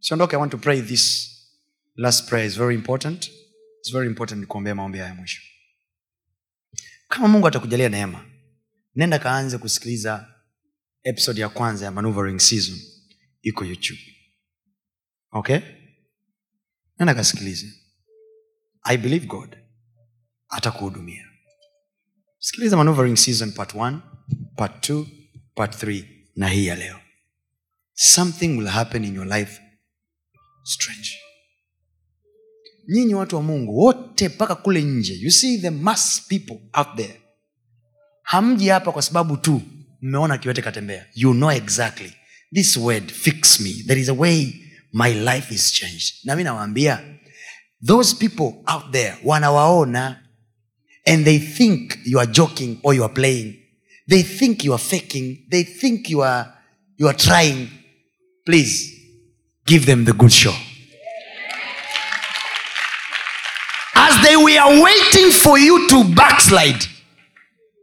siondoke 0.00 0.36
i 0.36 0.38
want 0.38 0.52
to 0.52 0.58
pray 0.58 0.82
this 0.82 1.35
last 1.96 2.28
prayer 2.28 2.46
is 2.46 2.56
very 2.56 2.74
important. 2.74 3.30
It's 3.80 3.92
very 3.92 4.06
important 4.06 4.40
nikuombea 4.40 4.74
maombi 4.74 4.98
haya 4.98 5.14
mwisho. 5.14 5.42
Kama 7.08 7.28
mungu 7.28 7.46
atakujalia 7.46 7.88
neema 7.88 8.30
nenda 8.94 9.18
kaanze 9.18 9.58
kusikiliza 9.58 10.34
episode 11.02 11.40
ya 11.40 11.48
kwanza 11.48 11.84
ya 11.84 11.90
maneuvering 11.90 12.38
season. 12.40 12.80
Iko 13.42 13.64
youtube. 13.64 14.00
Okay? 15.32 15.58
Nenda 16.98 17.14
kasikilize. 17.14 17.66
I 18.82 18.96
believe 18.96 19.26
god 19.26 19.56
atakuhudumia. 20.48 21.28
Sikiliza 22.38 22.76
maneuvering 22.76 23.16
season 23.16 23.52
part 23.52 23.74
1 23.74 24.00
part 24.56 24.90
2 24.90 25.06
part 25.54 25.82
3 25.82 26.04
na 26.36 26.48
hii 26.48 26.66
ya 26.66 26.76
leo. 26.76 27.00
Something 27.92 28.48
will 28.48 28.66
happen 28.68 29.04
in 29.04 29.14
your 29.14 29.26
life. 29.38 29.62
Strange 30.64 31.25
nyinyi 32.88 33.14
watu 33.14 33.36
wa 33.36 33.42
mungu 33.42 33.78
wote 33.78 34.28
mpaka 34.28 34.54
kule 34.54 34.82
nje. 34.82 35.14
You 35.14 35.30
see 35.30 35.58
the 35.58 35.70
mass 35.70 36.22
people 36.28 36.56
out 36.72 36.96
there. 36.96 37.20
Hamji 38.22 38.68
hapa 38.68 38.92
kwa 38.92 39.02
sababu 39.02 39.36
tu 39.36 39.62
mmeona 40.02 40.38
kiwete 40.38 40.62
katembea. 40.62 41.06
You 41.14 41.32
know 41.32 41.50
exactly. 41.52 42.12
This 42.54 42.76
word 42.76 43.12
fix 43.12 43.60
me. 43.60 43.70
There 43.86 44.00
is 44.00 44.08
a 44.08 44.12
way 44.14 44.54
my 44.92 45.14
life 45.14 45.54
is 45.54 45.72
changed. 45.72 46.14
Na 46.24 46.36
mi 46.36 46.44
nawaambia 46.44 47.04
those 47.86 48.16
people 48.16 48.52
out 48.66 48.92
there 48.92 49.14
wanawaona 49.24 50.22
and 51.06 51.24
they 51.24 51.38
think 51.38 51.98
you 52.04 52.18
are 52.20 52.32
joking 52.32 52.78
or 52.82 52.94
you 52.94 53.04
are 53.04 53.14
playing. 53.14 53.54
They 54.08 54.22
think 54.22 54.64
you 54.64 54.72
are 54.74 54.82
faking. 54.84 55.46
They 55.50 55.64
think 55.64 56.10
you 56.10 56.22
are, 56.22 56.52
you 56.98 57.08
are 57.08 57.16
trying. 57.18 57.68
Please 58.44 58.92
give 59.66 59.86
them 59.86 60.04
the 60.04 60.12
good 60.12 60.32
show 60.32 60.54
as 64.16 64.24
they 64.26 64.36
were 64.36 64.82
waiting 64.82 65.30
for 65.30 65.58
you 65.58 65.88
to 65.88 66.04
backslide. 66.14 66.84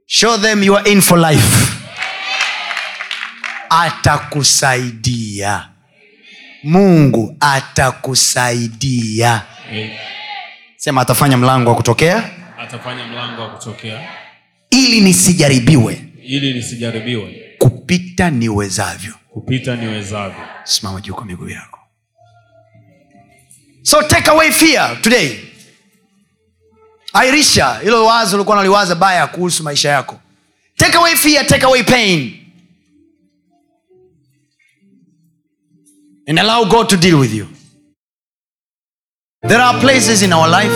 Show 0.07 0.37
them 0.37 0.63
you 0.63 0.75
are 0.75 0.87
in 0.87 1.01
for 1.01 1.17
life. 1.17 1.79
Atakusaidia. 3.69 5.69
Mungu 6.63 7.35
atakusaidia. 7.39 9.41
Sema 10.77 11.01
atafanya 11.01 11.37
mlango 11.37 11.69
wa 11.69 11.75
kutokea. 11.75 12.29
Atafanya 12.59 13.05
mlango 13.07 13.41
wa 13.41 13.49
kutokea. 13.49 14.09
Ili 14.69 15.01
nisijaribiwe. 15.01 16.05
Ili 16.23 16.53
nisijaribiwe. 16.53 17.39
Kupita 17.57 18.29
niwezavyo. 18.29 19.13
Kupita 19.29 19.75
niwezavyo. 19.75 20.45
Simama 20.63 21.01
juu 21.01 21.13
kwa 21.13 21.25
miguu 21.25 21.49
yako. 21.49 21.79
So 23.81 24.01
take 24.03 24.29
away 24.31 24.51
fear 24.51 25.01
today 25.01 25.39
airisha 27.13 27.79
hilo 27.79 28.05
wazo 28.05 28.35
ulikuwa 28.35 28.57
naliwaza 28.57 28.95
baya 28.95 29.27
kuhusu 29.27 29.63
maisha 29.63 29.89
yako. 29.89 30.19
Take 30.77 30.97
away 30.97 31.15
fear 31.15 31.47
take 31.47 31.65
away 31.65 31.83
pain. 31.83 32.39
And 36.27 36.39
allow 36.39 36.65
god 36.65 36.87
to 36.89 36.97
deal 36.97 37.15
with 37.15 37.33
you. 37.33 37.47
There 39.47 39.61
are 39.61 39.79
places 39.79 40.21
in 40.21 40.33
our 40.33 40.47
life 40.47 40.73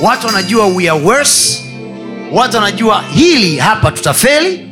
watu 0.00 0.26
wanajua 0.26 0.66
we 0.66 0.90
are 0.90 1.00
worse 1.04 1.62
watu 2.32 2.56
wanajua 2.56 3.02
hili 3.02 3.58
hapa 3.58 3.90
tutafeli 3.92 4.68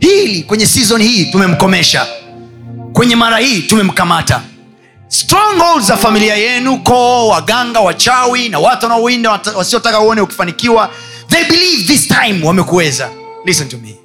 hili 0.00 0.42
kwenye 0.42 0.66
season 0.66 1.02
hii 1.02 1.26
tumemkomesha 1.32 2.06
kwenye 2.92 3.16
mara 3.16 3.38
hii 3.38 3.62
tumemkamata 3.62 4.42
strongholds 5.08 5.86
za 5.86 5.96
familia 5.96 6.36
yenu 6.36 6.78
koo 6.82 7.28
waganga 7.28 7.80
wachawi 7.80 8.48
na 8.48 8.58
watu 8.58 8.84
wanaowinda 8.86 9.30
wasiotaka 9.56 10.00
uone 10.00 10.20
ukifanikiwa 10.20 10.90
they 11.28 11.44
believe 11.44 11.84
this 11.94 12.08
time 12.08 12.40
wamekuweza. 12.46 13.10
Listen 13.44 13.68
to 13.68 13.78
me. 13.78 13.96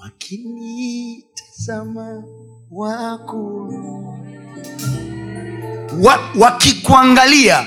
Wakinitazama 0.00 2.22
wako. 2.70 3.68
Wa, 6.02 6.18
wakikuangalia 6.38 7.66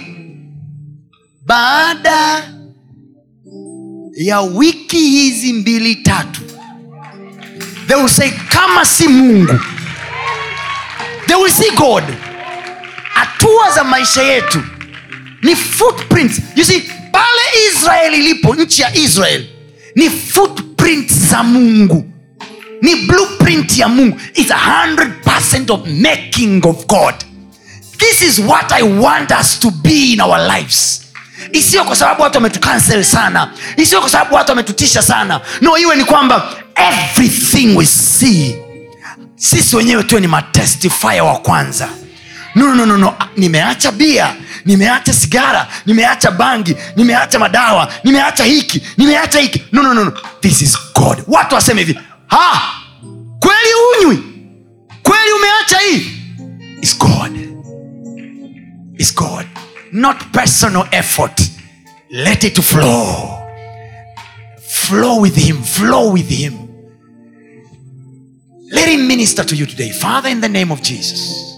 baada 1.45 2.43
ya 4.15 4.41
wiki 4.41 4.97
hizi 4.97 5.53
mbili 5.53 5.95
tatu 5.95 6.41
they 7.87 7.97
will 7.97 8.09
say 8.09 8.29
kama 8.49 8.85
si 8.85 9.07
mungu 9.07 9.53
they 11.35 11.41
will 11.41 11.49
see 11.49 11.69
god. 11.75 12.03
Hatua 13.13 13.71
za 13.71 13.83
maisha 13.83 14.21
yetu 14.21 14.63
ni 15.41 15.55
footprints. 15.55 16.41
You 16.55 16.63
see 16.63 16.81
pale 17.11 17.67
israel 17.71 18.13
ilipo 18.13 18.55
nchi 18.55 18.81
ya 18.81 18.95
israel 18.95 19.45
ni 19.95 20.09
footprint 20.09 21.11
za 21.13 21.43
mungu. 21.43 22.11
Ni 22.81 22.95
blueprint 22.95 23.77
ya 23.77 23.87
mungu. 23.87 24.19
Its 24.33 24.51
100 24.51 25.71
of 25.73 25.87
making 25.87 26.65
of 26.65 26.85
god. 26.85 27.15
This 27.97 28.21
is 28.21 28.39
what 28.39 28.71
i 28.71 28.83
want 28.83 29.31
us 29.31 29.59
to 29.59 29.71
be 29.71 30.13
in 30.13 30.21
our 30.21 30.39
lives. 30.57 31.01
Isiyo 31.51 31.83
kwa 31.83 31.95
sababu 31.95 32.21
watu 32.21 32.37
wametukansel 32.37 33.03
sana. 33.03 33.51
Isiyo 33.77 34.01
kwa 34.01 34.09
sababu 34.09 34.35
watu 34.35 34.49
wametutisha 34.51 35.01
sana. 35.01 35.41
No 35.61 35.77
iwe 35.77 35.95
ni 35.95 36.03
kwamba 36.05 36.53
everything 36.75 37.75
we 37.77 37.85
see 37.85 38.55
sisi 39.49 39.75
wenyewe 39.75 40.03
tuwe 40.03 40.21
ni 40.21 40.27
matestifier 40.27 41.21
wa 41.23 41.39
kwanza. 41.39 41.89
No, 42.55 42.75
no, 42.75 42.85
no, 42.85 42.97
no. 42.97 43.13
nimeacha 43.37 43.91
bia 43.91 44.35
nimeacha 44.65 45.13
sigara 45.13 45.67
nimeacha 45.85 46.31
bangi 46.31 46.75
nimeacha 46.95 47.39
madawa 47.39 47.93
nimeacha 48.03 48.43
hiki 48.43 48.81
nimeacha 48.97 49.39
hiki. 49.39 49.63
No, 49.71 49.83
no, 49.83 49.93
no, 49.93 50.03
no. 50.05 50.13
this 50.41 50.61
is 50.61 50.77
god. 50.93 51.23
Watu 51.27 51.55
waseme 51.55 51.81
hivi 51.83 51.99
ha! 52.27 52.61
Kweli 53.39 53.69
unywi? 53.99 54.23
Kweli 55.03 55.31
umeacha 55.31 55.77
hii? 55.77 56.11
Is 56.81 56.97
god. 56.97 57.39
Is 58.97 59.15
god. 59.15 59.45
Not 59.91 60.17
personal 60.31 60.87
effort. 60.91 61.41
Let 62.09 62.43
it 62.43 62.61
flow. 62.61 63.29
Flow 64.67 65.21
with 65.21 65.35
him 65.35 65.63
flow 65.63 66.11
with 66.13 66.29
him 66.29 66.64
let 68.75 68.89
him 68.89 69.07
minister 69.07 69.43
to 69.43 69.55
you 69.55 69.65
today. 69.65 69.89
Father 69.89 70.29
in 70.29 70.41
the 70.41 70.49
name 70.49 70.71
of 70.71 70.81
jesus. 70.81 71.53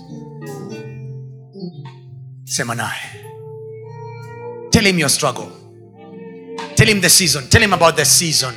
Sema 2.46 2.76
tell 4.72 4.84
him 4.86 4.98
your 5.00 5.10
struggle. 5.10 5.52
Tell 6.76 6.88
him 6.88 7.02
the 7.02 7.10
season. 7.10 7.50
Tell 7.50 7.62
him 7.62 7.74
about 7.74 7.98
the 7.98 8.06
season. 8.06 8.54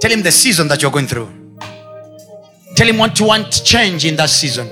Tell 0.00 0.10
him 0.10 0.22
the 0.22 0.32
season 0.32 0.68
that 0.68 0.82
you're 0.82 0.90
going 0.90 1.06
through. 1.06 1.28
Tell 2.76 2.88
him 2.88 2.98
what 2.98 3.18
you 3.20 3.26
want 3.26 3.52
to 3.52 3.62
change 3.64 4.04
in 4.04 4.16
that 4.16 4.28
season. 4.30 4.68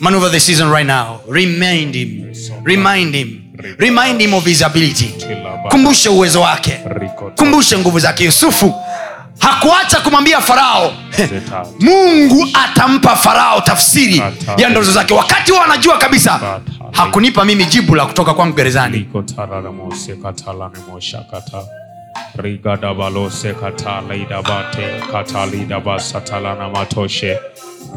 Maneuver 0.00 0.28
the 0.28 0.38
season 0.38 0.68
right 0.68 0.86
now 0.86 1.22
remind 1.26 1.94
him. 1.94 2.32
Remind 2.62 3.14
him. 3.14 3.56
Remind 3.78 4.20
him 4.20 4.34
of 4.34 4.44
his 4.44 4.62
ability. 4.62 5.14
Kumbushe 5.70 6.08
uwezo 6.08 6.40
wake. 6.42 6.80
Kumbushe 7.36 7.78
nguvu 7.78 7.98
zake. 7.98 8.24
Yusufu 8.24 8.74
hakuacha 9.38 10.00
kumwambia 10.00 10.40
farao. 10.40 10.92
Mungu 11.80 12.46
atampa 12.64 13.16
farao 13.16 13.60
tafsiri 13.60 14.22
ya 14.56 14.68
ndoto 14.68 14.92
zake. 14.92 15.14
Wakati 15.14 15.52
huo 15.52 15.60
anajua 15.62 15.98
kabisa 15.98 16.60
hakunipa 16.92 17.44
mimi 17.44 17.64
jibu 17.64 17.94
la 17.94 18.06
kutoka 18.06 18.34
kwangu 18.34 18.56
gerezani 18.56 19.08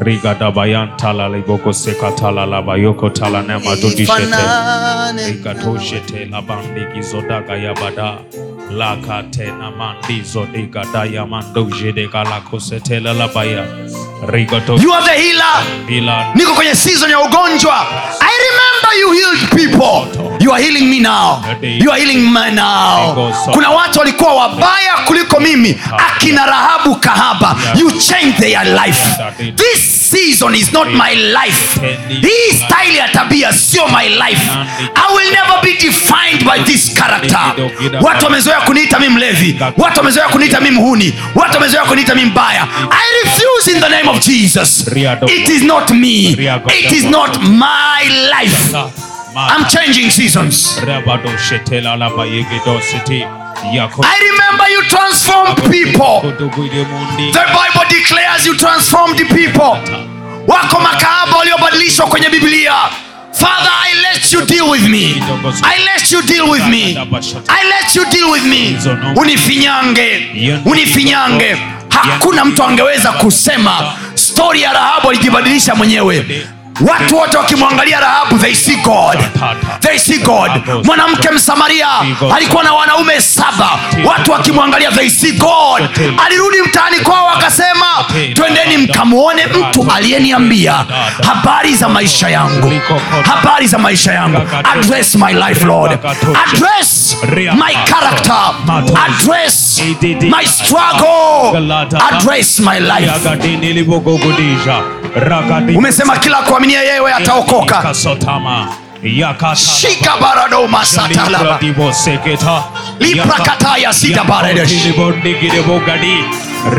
Rigadabalosekatalidabate 0.00 1.94
katalidabasatalanamatoshhe. 1.94 4.00
Rigadabayantalalibokosekatalalalabayokotalanemadushete. 4.12 5.32
Rigatoshete 5.32 6.24
labandigizodaga 6.30 7.54
yabada. 7.56 8.18
Lakate 8.70 9.46
namandizo 9.58 10.46
digadaya 10.52 11.26
mandojidegalakosetela 11.26 13.12
labaya. 13.12 13.64
Rigato- 14.26 14.78
you 14.82 14.92
are 14.92 15.04
the 15.04 15.12
healer 15.22 15.62
niko 16.34 16.54
kwenye 16.54 16.74
season 16.74 17.10
ya 17.10 17.20
ugonjwa 17.20 17.86
i 18.20 18.30
remember 18.46 18.92
you 19.00 19.12
healed 19.12 19.48
people 19.50 20.06
you 20.42 20.52
are 20.52 20.60
healing 20.62 20.90
me 20.90 21.00
now. 21.00 21.42
You 21.62 21.90
are 21.90 21.98
healing 21.98 22.22
me 22.32 22.50
now. 22.54 23.14
Kuna 23.52 23.70
watu 23.70 23.98
walikuwa 23.98 24.34
wabaya 24.34 24.92
kuliko 25.06 25.40
mimi. 25.40 25.80
Akina 26.08 26.46
rahabu 26.46 26.96
kahaba 26.96 27.56
you 27.74 27.90
change 27.90 28.32
their 28.38 28.64
life. 28.64 29.02
this 29.56 30.10
season 30.10 30.54
is 30.54 30.72
not 30.72 30.88
my 30.88 31.14
life. 31.14 31.80
hii 32.08 32.52
style 32.56 32.96
ya 32.96 33.08
tabia 33.08 33.52
sio 33.52 33.88
my 33.88 34.08
life. 34.08 34.50
I 34.94 35.14
will 35.16 35.30
never 35.32 35.60
be 35.62 35.72
defined 35.72 36.44
by 36.44 36.58
this 36.72 36.94
character. 36.94 37.40
Watu 38.00 38.24
wamezoea 38.24 38.60
kuniita 38.60 38.98
mi 38.98 39.08
mlevi. 39.08 39.56
Watu 39.76 39.98
wamezoea 39.98 40.28
kuniita 40.28 40.60
mi 40.60 40.70
mhuni 40.70 41.12
watu 41.34 41.54
wamezoea 41.54 41.84
kuniita 41.84 42.14
mi 42.14 42.24
mbaya. 42.24 42.68
I 42.90 43.24
refuse 43.24 43.70
in 43.72 43.80
the 43.80 43.88
name 43.88 44.08
of 44.10 44.26
jesus. 44.26 44.86
It 45.36 45.48
is 45.48 45.62
not 45.62 45.90
me. 45.90 46.36
It 46.78 46.92
is 46.92 47.04
not 47.04 47.38
my 47.42 48.08
life 48.40 48.74
i'm 49.34 49.64
changing 49.68 50.10
seasons. 50.10 50.78
I 54.04 54.16
remember 54.30 54.68
you 54.68 54.82
transformed 54.88 55.56
people. 55.70 56.20
The 56.22 57.44
bible 57.58 57.86
declares 57.88 58.46
you 58.46 58.56
transformed 58.56 59.18
the 59.18 59.24
people. 59.24 59.78
Wako 60.46 60.80
makahaba 60.80 61.36
waliobadilishwa 61.36 62.06
kwenye 62.06 62.28
biblia. 62.28 62.72
Father 63.32 63.70
i 63.84 63.94
let 64.02 64.32
you 64.32 64.44
deal 64.46 64.70
with 64.70 64.88
me. 64.88 65.14
I 65.62 65.84
let 65.84 66.12
you 66.12 66.22
deal 66.22 66.50
with 66.50 66.66
me. 66.68 66.96
I 67.48 67.64
let 67.68 67.94
you 67.96 68.04
deal 68.10 68.30
with 68.30 68.44
me. 68.44 68.76
Unifinyange. 69.16 70.28
Unifinyange. 70.64 71.56
Hakuna 71.88 72.44
mtu 72.44 72.64
angeweza 72.64 73.12
kusema 73.12 73.92
stori 74.14 74.62
ya 74.62 74.72
rahabu 74.72 75.10
alijibadilisha 75.10 75.74
mwenyewe 75.74 76.26
watu 76.80 77.16
wote 77.16 77.36
wakimwangalia 77.36 78.00
rahabu 78.00 78.38
they 78.38 78.54
see 78.54 78.76
god. 78.76 79.18
They 79.80 79.98
see 79.98 80.18
god. 80.18 80.50
Mwanamke 80.84 81.30
msamaria 81.30 81.88
alikuwa 82.36 82.64
na 82.64 82.72
wanaume 82.74 83.20
saba. 83.20 83.70
Watu 84.04 84.30
wakimwangalia 84.32 84.90
they 84.92 85.10
see 85.10 85.32
god. 85.32 85.82
Alirudi 86.26 86.62
mtaani 86.62 87.00
kwao 87.00 87.28
akasema 87.30 87.86
twendeni 88.34 88.76
mkamwone 88.78 89.46
mtu 89.46 89.86
aliyeniambia 89.96 90.84
habari 91.26 91.74
za 91.74 91.88
maisha 91.88 92.28
yangu. 92.28 92.72
Habari 93.24 93.66
za 93.66 93.78
maisha 93.78 94.12
yangu. 94.12 94.42
Address 94.74 95.14
my 95.14 95.32
life 95.32 95.64
lord. 95.64 95.98
Address 96.46 97.16
my 97.36 97.74
character. 97.84 98.54
Address 99.06 99.82
my 100.22 100.46
struggle. 100.46 101.58
Address 102.10 102.60
my 102.60 102.78
life 102.80 103.12
umesema 105.76 106.16
kila 106.16 106.36
kuaminia 106.42 106.82
yewe 106.82 107.12
ataokoka 107.12 107.94
shika 109.54 110.16
baradoma 110.20 110.78
masatalaba 110.78 111.58
Liprakataya 113.00 113.92
sida 113.92 114.24
baredesh. 114.24 114.72
Yakotilibodigidebogadi. 114.72 116.24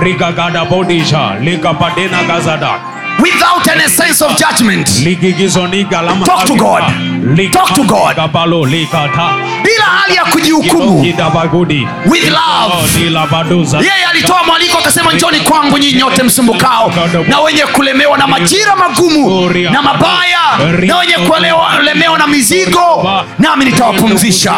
Rigagadabodisha. 0.02 1.36
Likapadena 1.42 2.24
gazada. 2.24 2.94
without 3.20 3.68
any 3.68 3.88
sense 3.88 4.22
of 4.22 4.36
judgment 4.38 4.88
Talk 6.26 6.46
to 6.48 6.56
God. 6.56 7.13
Talk 7.52 7.74
to 7.76 7.84
God. 7.84 8.16
Bila 9.64 9.84
hali 9.86 10.16
ya 10.16 10.26
kujihukumu. 10.26 11.02
With 12.06 12.24
love. 12.30 12.88
Yeye 13.78 14.06
alitoa 14.12 14.44
mwaliko 14.44 14.78
akasema 14.78 15.14
njoni 15.14 15.40
kwangu 15.40 15.78
nyinyi 15.78 15.94
nyote 15.94 16.24
msumbukao 16.24 16.94
na 17.30 17.40
wenye 17.40 17.62
kulemewa 17.66 18.18
na 18.18 18.28
majira 18.28 18.76
magumu 18.76 19.50
na 19.72 19.82
mabaya 19.82 20.40
na 20.88 20.98
wenye 20.98 21.14
kulemewa 21.78 22.18
na 22.18 22.28
mizigo 22.28 22.80
nami 23.40 23.66
nitawapumzisha. 23.66 24.54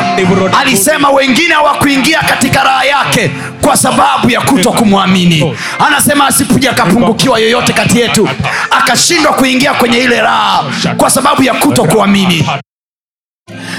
Alisema 0.62 1.10
wengine 1.10 1.54
hawakuingia 1.54 2.20
katika 2.20 2.64
raha 2.64 2.86
yake 2.86 3.32
kwa 3.62 3.78
sababu 3.78 4.30
ya 4.30 4.42
kuto 4.42 4.72
kumwamini. 4.72 5.56
Anasema 5.88 6.28
asikuja 6.28 6.72
akapungukiwa 6.72 7.40
yoyote 7.40 7.74
kati 7.74 8.00
yetu 8.00 8.30
akashindwa 8.72 9.34
kuingia 9.34 9.74
kwenye 9.74 9.98
ile 9.98 10.22
raha 10.22 10.64
kwa 10.98 11.10
sababu 11.10 11.44
ya 11.44 11.54
kuto 11.54 11.84
kuamini 11.84 12.48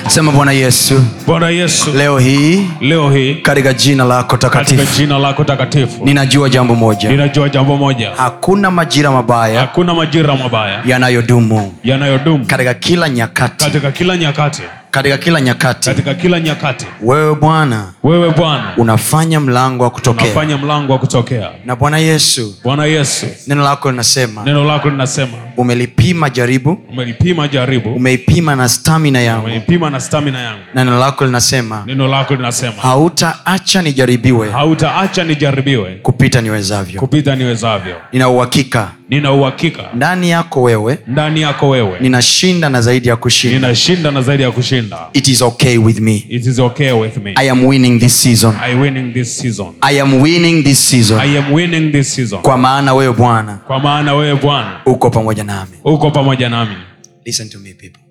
sema 0.09 0.32
bwana 0.32 0.52
yesu. 0.52 1.05
Bwana 1.26 1.48
Yesu, 1.51 1.93
leo 1.93 2.18
hii 2.18 2.66
leo 2.80 3.10
hii. 3.10 3.34
katika 3.34 3.72
jina 3.72 4.05
lako 4.05 4.36
takatifu. 4.36 4.97
jina 4.97 5.18
lako 5.18 5.44
takatifu. 5.44 6.05
Ninajua 6.05 6.48
jambo 6.48 6.74
moja. 6.74 7.09
Ninajua 7.10 7.48
jambo 7.48 7.76
moja, 7.76 8.10
hakuna 8.16 8.70
majira 8.70 9.10
mabaya 9.10 9.60
hakuna 9.60 9.94
majira 9.94 10.36
mabaya 10.36 10.82
yanayodumu 10.86 11.74
yanayodumu 11.84 12.47
katika 12.47 12.74
kila 12.74 13.09
nyakati. 13.09 13.64
katika 13.64 13.90
kila 13.93 14.16
nyakati 14.16 14.62
katika 14.97 15.18
kila 15.18 15.40
nyakati 15.40 15.89
katika 15.90 16.14
kila 16.14 16.40
nyakati. 16.40 16.86
wewe 17.02 17.35
bwana 17.35 17.93
wewe 18.02 18.31
bwana 18.31 18.73
unafanya 18.77 19.40
mlango 19.40 19.85
wa 19.85 19.90
kutokea. 19.90 20.24
unafanya 20.24 20.59
mlango 20.59 20.93
wa 20.93 20.98
kutokea. 20.98 21.51
Na 21.64 21.77
bwana 21.77 21.98
yesu 21.98 22.55
bwana 22.64 22.85
yesu 22.85 23.27
neno 23.47 23.62
lako 23.64 23.90
linasema 23.90 24.43
neno 24.44 24.64
lako 24.64 24.90
linasema 24.90 25.32
umelipima 25.56 26.31
jaribu 26.31 26.78
umelipima 26.90 27.48
jaribu 27.48 27.94
umeipima 27.94 28.56
na 28.56 28.68
stamina 28.68 29.20
yangu. 29.20 29.47
umeipima 29.47 29.90
na 29.90 30.01
stamina 30.01 30.40
yangu. 30.40 30.60
Na 30.74 30.85
neno 30.85 30.98
lako 30.98 31.24
linasema 31.27 31.82
neno 31.86 32.09
lako 32.09 32.35
linasema 32.35 32.82
hautaacha 32.82 33.82
nijaribiwe 33.82 34.51
hautaacha 34.51 35.24
nijaribiwe 35.24 35.94
kupita 36.02 36.40
niwezavyo. 36.40 37.01
kupita 37.01 37.36
niwezavyo. 37.36 37.97
Nina 38.12 38.28
uhakika 38.28 38.90
nina 39.08 39.32
uhakika. 39.32 39.90
Ndani 39.94 40.30
yako 40.30 40.62
wewe 40.62 40.98
ndani 41.06 41.40
yako 41.40 41.68
wewe. 41.68 42.00
ninashinda 42.00 42.68
na 42.68 42.82
zaidi 42.82 43.08
ya 43.08 43.16
kushinda. 43.16 43.56
Ninashinda 43.58 44.10
na 44.10 44.22
zaidi 44.22 44.42
ya 44.42 44.50
kushinda. 44.52 45.10
It 45.12 45.28
is 45.28 45.42
okay 45.42 45.78
with 45.78 46.00
me. 46.00 46.16
It 46.28 46.46
is 46.46 46.58
okay 46.58 46.92
with 46.92 47.16
me. 47.16 47.32
I 47.36 47.50
am 47.50 47.64
winning 47.66 48.00
this 48.00 48.22
season. 48.22 48.54
I 48.62 48.74
winning 48.74 49.12
this 49.14 49.38
season. 49.38 49.74
I 49.80 50.00
am 50.00 50.20
winning 50.22 50.64
this 50.64 50.90
season. 50.90 51.18
I 51.20 51.38
am 51.38 51.52
winning 51.52 51.92
this 51.92 52.14
season. 52.14 52.42
Kwa 52.42 52.58
maana 52.58 52.94
wewe 52.94 53.12
bwana 53.12 53.56
kwa 53.56 53.78
maana 53.80 54.14
wewe 54.14 54.34
bwana 54.40 54.80
uko 54.86 55.10
pamoja 55.10 55.44
nami. 55.44 55.76
uko 55.84 56.10
pamoja 56.10 56.48
nami. 56.48 56.76
Listen 57.24 57.48
to 57.48 57.58
me 57.58 57.74
people. 57.74 58.02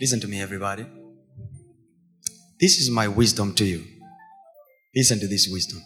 Listen 0.00 0.20
to 0.20 0.28
me 0.28 0.40
everybody. 0.40 0.82
This 2.60 2.80
is 2.80 2.90
my 2.90 3.08
wisdom 3.08 3.52
to 3.54 3.64
you. 3.64 3.80
Listen 4.94 5.20
to 5.20 5.26
this 5.28 5.48
wisdom. 5.52 5.80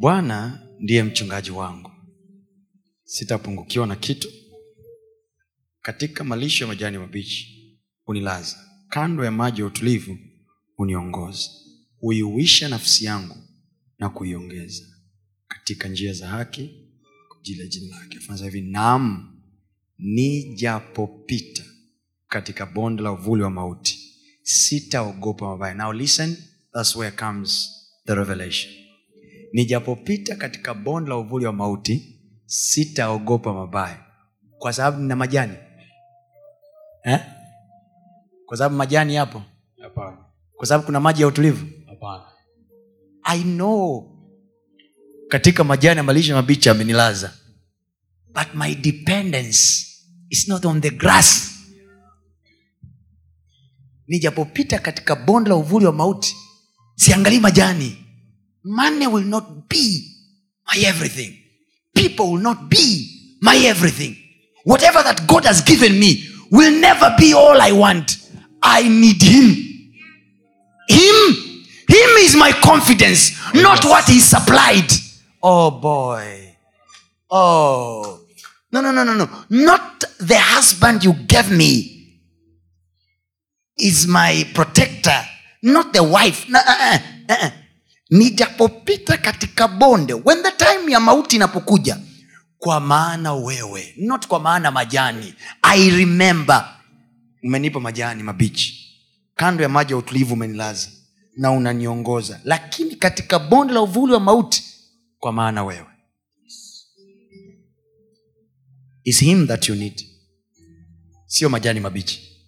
Bwana 0.00 0.58
ndiye 0.80 1.02
mchungaji 1.02 1.50
wangu. 1.50 1.90
Sitapungukiwa 3.04 3.86
na 3.86 3.96
kitu. 3.96 4.28
Katika 5.82 6.24
malisho 6.24 6.64
ya 6.64 6.68
majani 6.68 6.98
mabichi 6.98 7.76
unilaza. 8.06 8.56
Kando 8.88 9.24
ya 9.24 9.30
maji 9.30 9.60
ya 9.60 9.66
utulivu 9.66 10.18
uniongoza 10.78 11.50
huiuisha 12.00 12.68
nafsi 12.68 13.04
yangu 13.04 13.36
na 13.98 14.08
kuiongeza. 14.10 14.84
Katika 15.48 15.88
njia 15.88 16.12
za 16.12 16.28
haki 16.28 16.70
kwa 17.28 17.40
jina 17.42 17.96
lake. 17.96 18.20
Fanza 18.20 18.44
hivi 18.44 18.60
naam 18.60 19.36
nijapopita 19.98 21.64
katika 22.28 22.66
bonde 22.66 23.02
la 23.02 23.12
uvuli 23.12 23.42
wa 23.42 23.50
mauti. 23.50 23.98
Sitaogopa 24.42 25.46
mabaya. 25.46 25.74
Now 25.74 25.92
listen 25.92 26.36
that's 26.72 26.96
where 26.96 27.16
comes 27.16 27.68
the 28.06 28.14
revelation 28.14 28.79
nijapopita 29.52 30.36
katika 30.36 30.74
bonde 30.74 31.10
la 31.10 31.16
uvuli 31.16 31.46
wa 31.46 31.52
mauti 31.52 32.20
sitaogopa 32.46 33.52
mabaya. 33.54 34.04
Kwa 34.58 34.72
sababu 34.72 35.02
nina 35.02 35.16
majani. 35.16 35.54
Eh? 37.04 37.20
kwa 38.46 38.56
sababu 38.56 38.76
majani 38.76 39.14
yapo? 39.14 39.42
Hapana. 39.82 40.16
Kwa 40.56 40.66
sababu 40.66 40.86
kuna 40.86 41.00
maji 41.00 41.22
ya 41.22 41.28
utulivu? 41.28 41.66
Hapana. 41.86 42.24
I 43.22 43.42
know. 43.42 44.10
Katika 45.28 45.64
majani 45.64 45.96
ya 45.98 46.02
malisha 46.02 46.34
mabichi 46.34 46.68
amenilaza. 46.68 47.32
But 48.34 48.54
my 48.54 48.74
dependence 48.74 49.86
is 50.30 50.48
not 50.48 50.64
on 50.64 50.80
the 50.80 50.90
grass. 50.90 51.50
Nijapopita 54.08 54.78
katika 54.78 55.16
bonde 55.16 55.50
la 55.50 55.56
uvuli 55.56 55.86
wa 55.86 55.92
mauti 55.92 56.36
siangalii 56.96 57.40
majani 57.40 57.96
money 58.64 59.06
will 59.06 59.22
not 59.22 59.68
be 59.68 60.16
my 60.66 60.82
everything. 60.86 61.36
People 61.94 62.32
will 62.32 62.38
not 62.40 62.68
be 62.68 63.36
my 63.40 63.56
everything. 63.56 64.16
Whatever 64.64 65.02
that 65.02 65.26
god 65.26 65.44
has 65.44 65.62
given 65.62 65.98
me 65.98 66.24
will 66.50 66.72
never 66.80 67.14
be 67.18 67.32
all 67.34 67.60
i 67.60 67.72
want. 67.72 68.18
I 68.62 68.88
need 68.88 69.22
him. 69.22 69.94
Him. 70.88 71.34
Him 71.88 72.10
is 72.18 72.36
my 72.36 72.52
confidence 72.62 73.32
not 73.54 73.84
what 73.84 74.04
he 74.08 74.20
supplied. 74.20 74.90
Oh 75.42 75.70
boy. 75.70 76.56
Oh. 77.30 78.20
No 78.72 78.80
no 78.80 78.92
no 78.92 79.02
no 79.04 79.14
no. 79.14 79.28
Not 79.48 80.00
the 80.18 80.36
husband 80.38 81.02
you 81.04 81.14
gave 81.14 81.50
me 81.50 81.96
is 83.78 84.06
my 84.06 84.44
protector 84.54 85.18
not 85.62 85.92
the 85.92 86.02
wife. 86.02 86.48
No, 86.48 86.58
uh, 86.58 86.62
uh, 86.68 86.98
uh, 87.28 87.36
uh. 87.40 87.50
Nijapopita 88.10 89.16
katika 89.16 89.68
bonde 89.68 90.14
when 90.14 90.42
the 90.42 90.50
time 90.50 90.92
ya 90.92 91.00
mauti 91.00 91.36
inapokuja 91.36 91.98
kwa 92.58 92.80
maana 92.80 93.34
wewe 93.34 93.94
not 93.96 94.26
kwa 94.26 94.40
maana 94.40 94.70
majani 94.70 95.34
i 95.62 95.90
remember. 95.90 96.76
Umenipa 97.42 97.80
majani 97.80 98.22
mabichi. 98.22 98.86
Kando 99.34 99.62
ya 99.62 99.68
maji 99.68 99.92
ya 99.92 99.96
utulivu 99.98 100.34
umenilaza 100.34 100.88
na 101.36 101.50
unaniongoza. 101.52 102.40
Lakini 102.44 102.96
katika 102.96 103.38
bonde 103.38 103.74
la 103.74 103.80
uvuli 103.80 104.12
wa 104.12 104.20
mauti 104.20 104.64
kwa 105.18 105.32
maana 105.32 105.64
wewe. 105.64 105.86
Is 109.04 109.20
him 109.20 109.46
that 109.46 109.68
you 109.68 109.74
need. 109.74 110.06
Sio 111.26 111.48
majani 111.48 111.80
mabichi. 111.80 112.42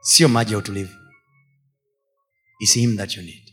Sio 0.00 0.28
maji 0.28 0.52
ya 0.52 0.58
utulivu. 0.58 0.94
Is 2.60 2.72
him 2.74 2.96
that 2.96 3.16
you 3.16 3.22
need 3.22 3.45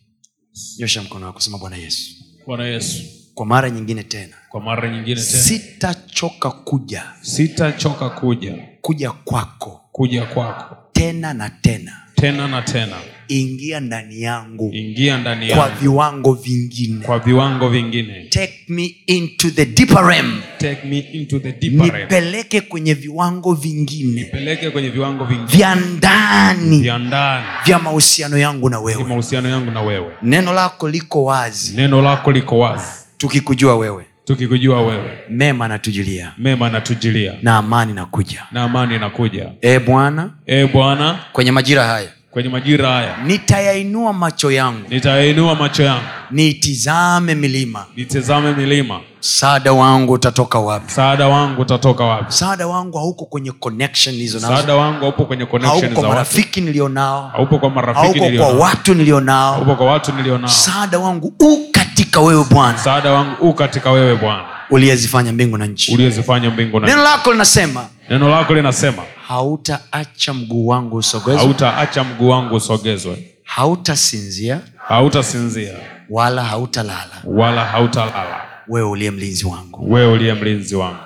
nyosha 0.80 1.02
mkono 1.02 1.26
wako 1.26 1.40
sema 1.40 1.58
bwana 1.58 1.76
yesu. 1.76 2.12
Bwana 2.48 2.66
yesu. 2.68 3.04
Kwa 3.34 3.46
mara 3.46 3.70
nyingine 3.70 4.04
tena. 4.04 4.34
Kwa 4.50 4.62
mara 4.62 4.90
nyingine 4.90 5.22
tena. 5.22 5.44
Sitachoka 5.44 6.52
kuja. 6.52 7.04
Sitachoka 7.22 8.10
kuja. 8.10 8.58
Kuja 8.82 9.12
kwako. 9.12 9.82
Kuja 9.92 10.26
kwako. 10.26 10.76
Tena 10.94 11.34
na 11.34 11.50
tena 11.50 12.03
tena 12.16 12.48
na 12.48 12.62
tena. 12.62 12.96
Ingia 13.28 13.80
ndani 13.80 14.22
yangu. 14.22 14.72
Ingia 14.74 15.18
ndani 15.18 15.48
kwa 15.50 15.70
viwango 15.70 16.34
vingine. 16.34 17.06
Kwa 17.06 17.20
viwango 17.20 17.70
vingine. 17.70 18.24
Take 18.30 18.60
me 18.68 18.96
into 19.08 19.50
the 19.50 19.66
deeper 19.66 20.06
realm. 20.08 20.42
Take 20.58 20.88
me 20.88 21.00
into 21.00 21.40
the 21.40 21.52
deeper 21.52 21.92
realm. 21.92 22.02
nipeleke 22.02 22.62
kwenye 22.62 22.94
viwango 22.94 23.54
vingine. 23.54 24.22
Nipeleke 24.22 24.70
kwenye 24.70 24.90
viwango 24.90 25.26
vingine. 25.26 25.48
Vya 25.48 25.76
ndani. 25.76 26.80
Vya 26.80 26.98
ndani. 26.98 27.46
Vya 27.66 27.80
mahusiano 27.80 28.38
yangu 28.38 28.70
na 28.70 28.80
wewe. 28.80 29.04
Mahusiano 29.04 29.50
yangu 29.50 29.72
na 29.72 29.82
wewe. 29.82 30.12
Neno 30.22 30.54
lako 30.54 30.90
liko 30.90 31.24
wazi. 31.24 31.76
Neno 31.76 32.02
lako 32.02 32.32
liko 32.32 32.60
wazi. 32.60 32.86
Tukikujua 33.18 33.76
wewe 33.78 34.06
tukikujua 34.26 34.82
wewe. 34.82 35.18
Mema 35.30 35.68
natujilia 35.68 36.32
mema 36.38 36.70
natujilia 36.70 37.34
na 37.42 37.58
amani 37.58 37.94
nakuja 37.94 38.44
na 38.52 38.64
amani 38.64 39.00
nakuja 39.00 39.50
e 39.62 39.80
bwana 39.80 40.30
e 40.46 40.66
bwana 40.66 41.20
kwenye 41.34 41.52
majira 41.52 41.84
haya 41.88 42.10
kwenye 42.32 42.50
majira 42.50 42.90
haya 42.90 43.18
nitayainua 43.26 44.14
macho 44.14 44.52
yangu. 44.52 44.86
nitayainua 44.90 45.56
macho 45.56 45.84
yangu. 45.84 46.04
Niitizame 46.32 47.36
milima. 47.36 47.86
Nitizame 47.96 48.52
milima. 48.54 49.00
Msaada 49.20 49.74
wangu 49.74 50.14
utatoka 50.14 50.60
wapi? 50.60 50.86
Msaada 50.86 51.28
wangu 51.28 51.62
utatoka 51.62 52.04
wapi? 52.04 52.26
Msaada 52.28 52.68
wangu 52.68 52.98
hauko 52.98 53.26
kwenye 53.26 53.52
connection 53.52 54.16
hizo 54.16 54.40
nazo. 54.40 54.54
Msaada 54.54 54.76
wangu 54.76 55.00
haupo 55.02 55.26
kwenye 55.26 55.44
hauko 55.44 55.58
connection 55.60 55.94
kwa 55.94 56.10
marafiki 56.10 56.62
nilionao. 56.62 57.28
Haupo 57.28 57.60
kwa 57.60 57.70
marafiki 57.70 58.20
hauko 58.20 58.38
kwa 58.38 58.66
watu 58.66 58.94
nilionao. 58.94 59.54
Haupo 59.54 59.76
kwa 59.76 59.86
watu 59.86 60.12
nilionao. 60.14 60.48
Msaada 60.50 61.00
wangu 61.00 61.34
u 61.40 61.58
katika 61.94 62.22
wewe 62.22 62.44
bwana. 62.52 62.78
Msaada 62.78 63.12
wangu 63.12 63.50
u 63.50 63.54
katika 63.54 63.92
wewe 63.92 64.16
bwana. 64.16 64.46
Uliyezifanya 64.70 65.32
mbingu 65.34 65.58
na 65.58 65.66
nchi. 65.66 65.94
Uliyezifanya 65.94 66.50
mbingu 66.50 66.80
na 66.80 66.88
neno 66.88 67.04
lako 67.04 67.32
linasema 67.32 67.88
neno 68.10 68.30
lako 68.30 68.54
linasema 68.54 69.04
hautaacha 69.28 70.34
mguu 70.34 70.68
wangu 70.68 70.96
usogezwe. 70.98 71.38
Hautaacha 71.42 72.04
mguu 72.04 72.30
wangu 72.30 72.56
usogezwe. 72.56 73.34
Hautasinzia. 73.44 74.62
Hautasinzia. 74.88 75.74
Wala 76.10 76.44
hautalala. 76.44 77.22
Wala 77.24 77.66
hautalala. 77.66 78.42
Wewe 78.68 78.90
uliye 78.90 79.12
mlinzi 79.12 79.46
wangu. 79.46 79.94
Wewe 79.94 80.12
uliye 80.14 80.34
mlinzi 80.34 80.76
wangu. 80.76 80.98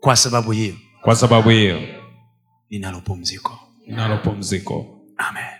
Kwa 0.00 0.16
sababu 0.16 0.52
hiyo 0.52 0.74
kwa 1.02 1.16
sababu 1.16 1.48
hiyo 1.50 1.80
ninalo 2.70 3.00
pumziko. 3.00 3.58
ninalo 3.86 4.16
pumziko. 4.18 4.86
Amen 5.16 5.59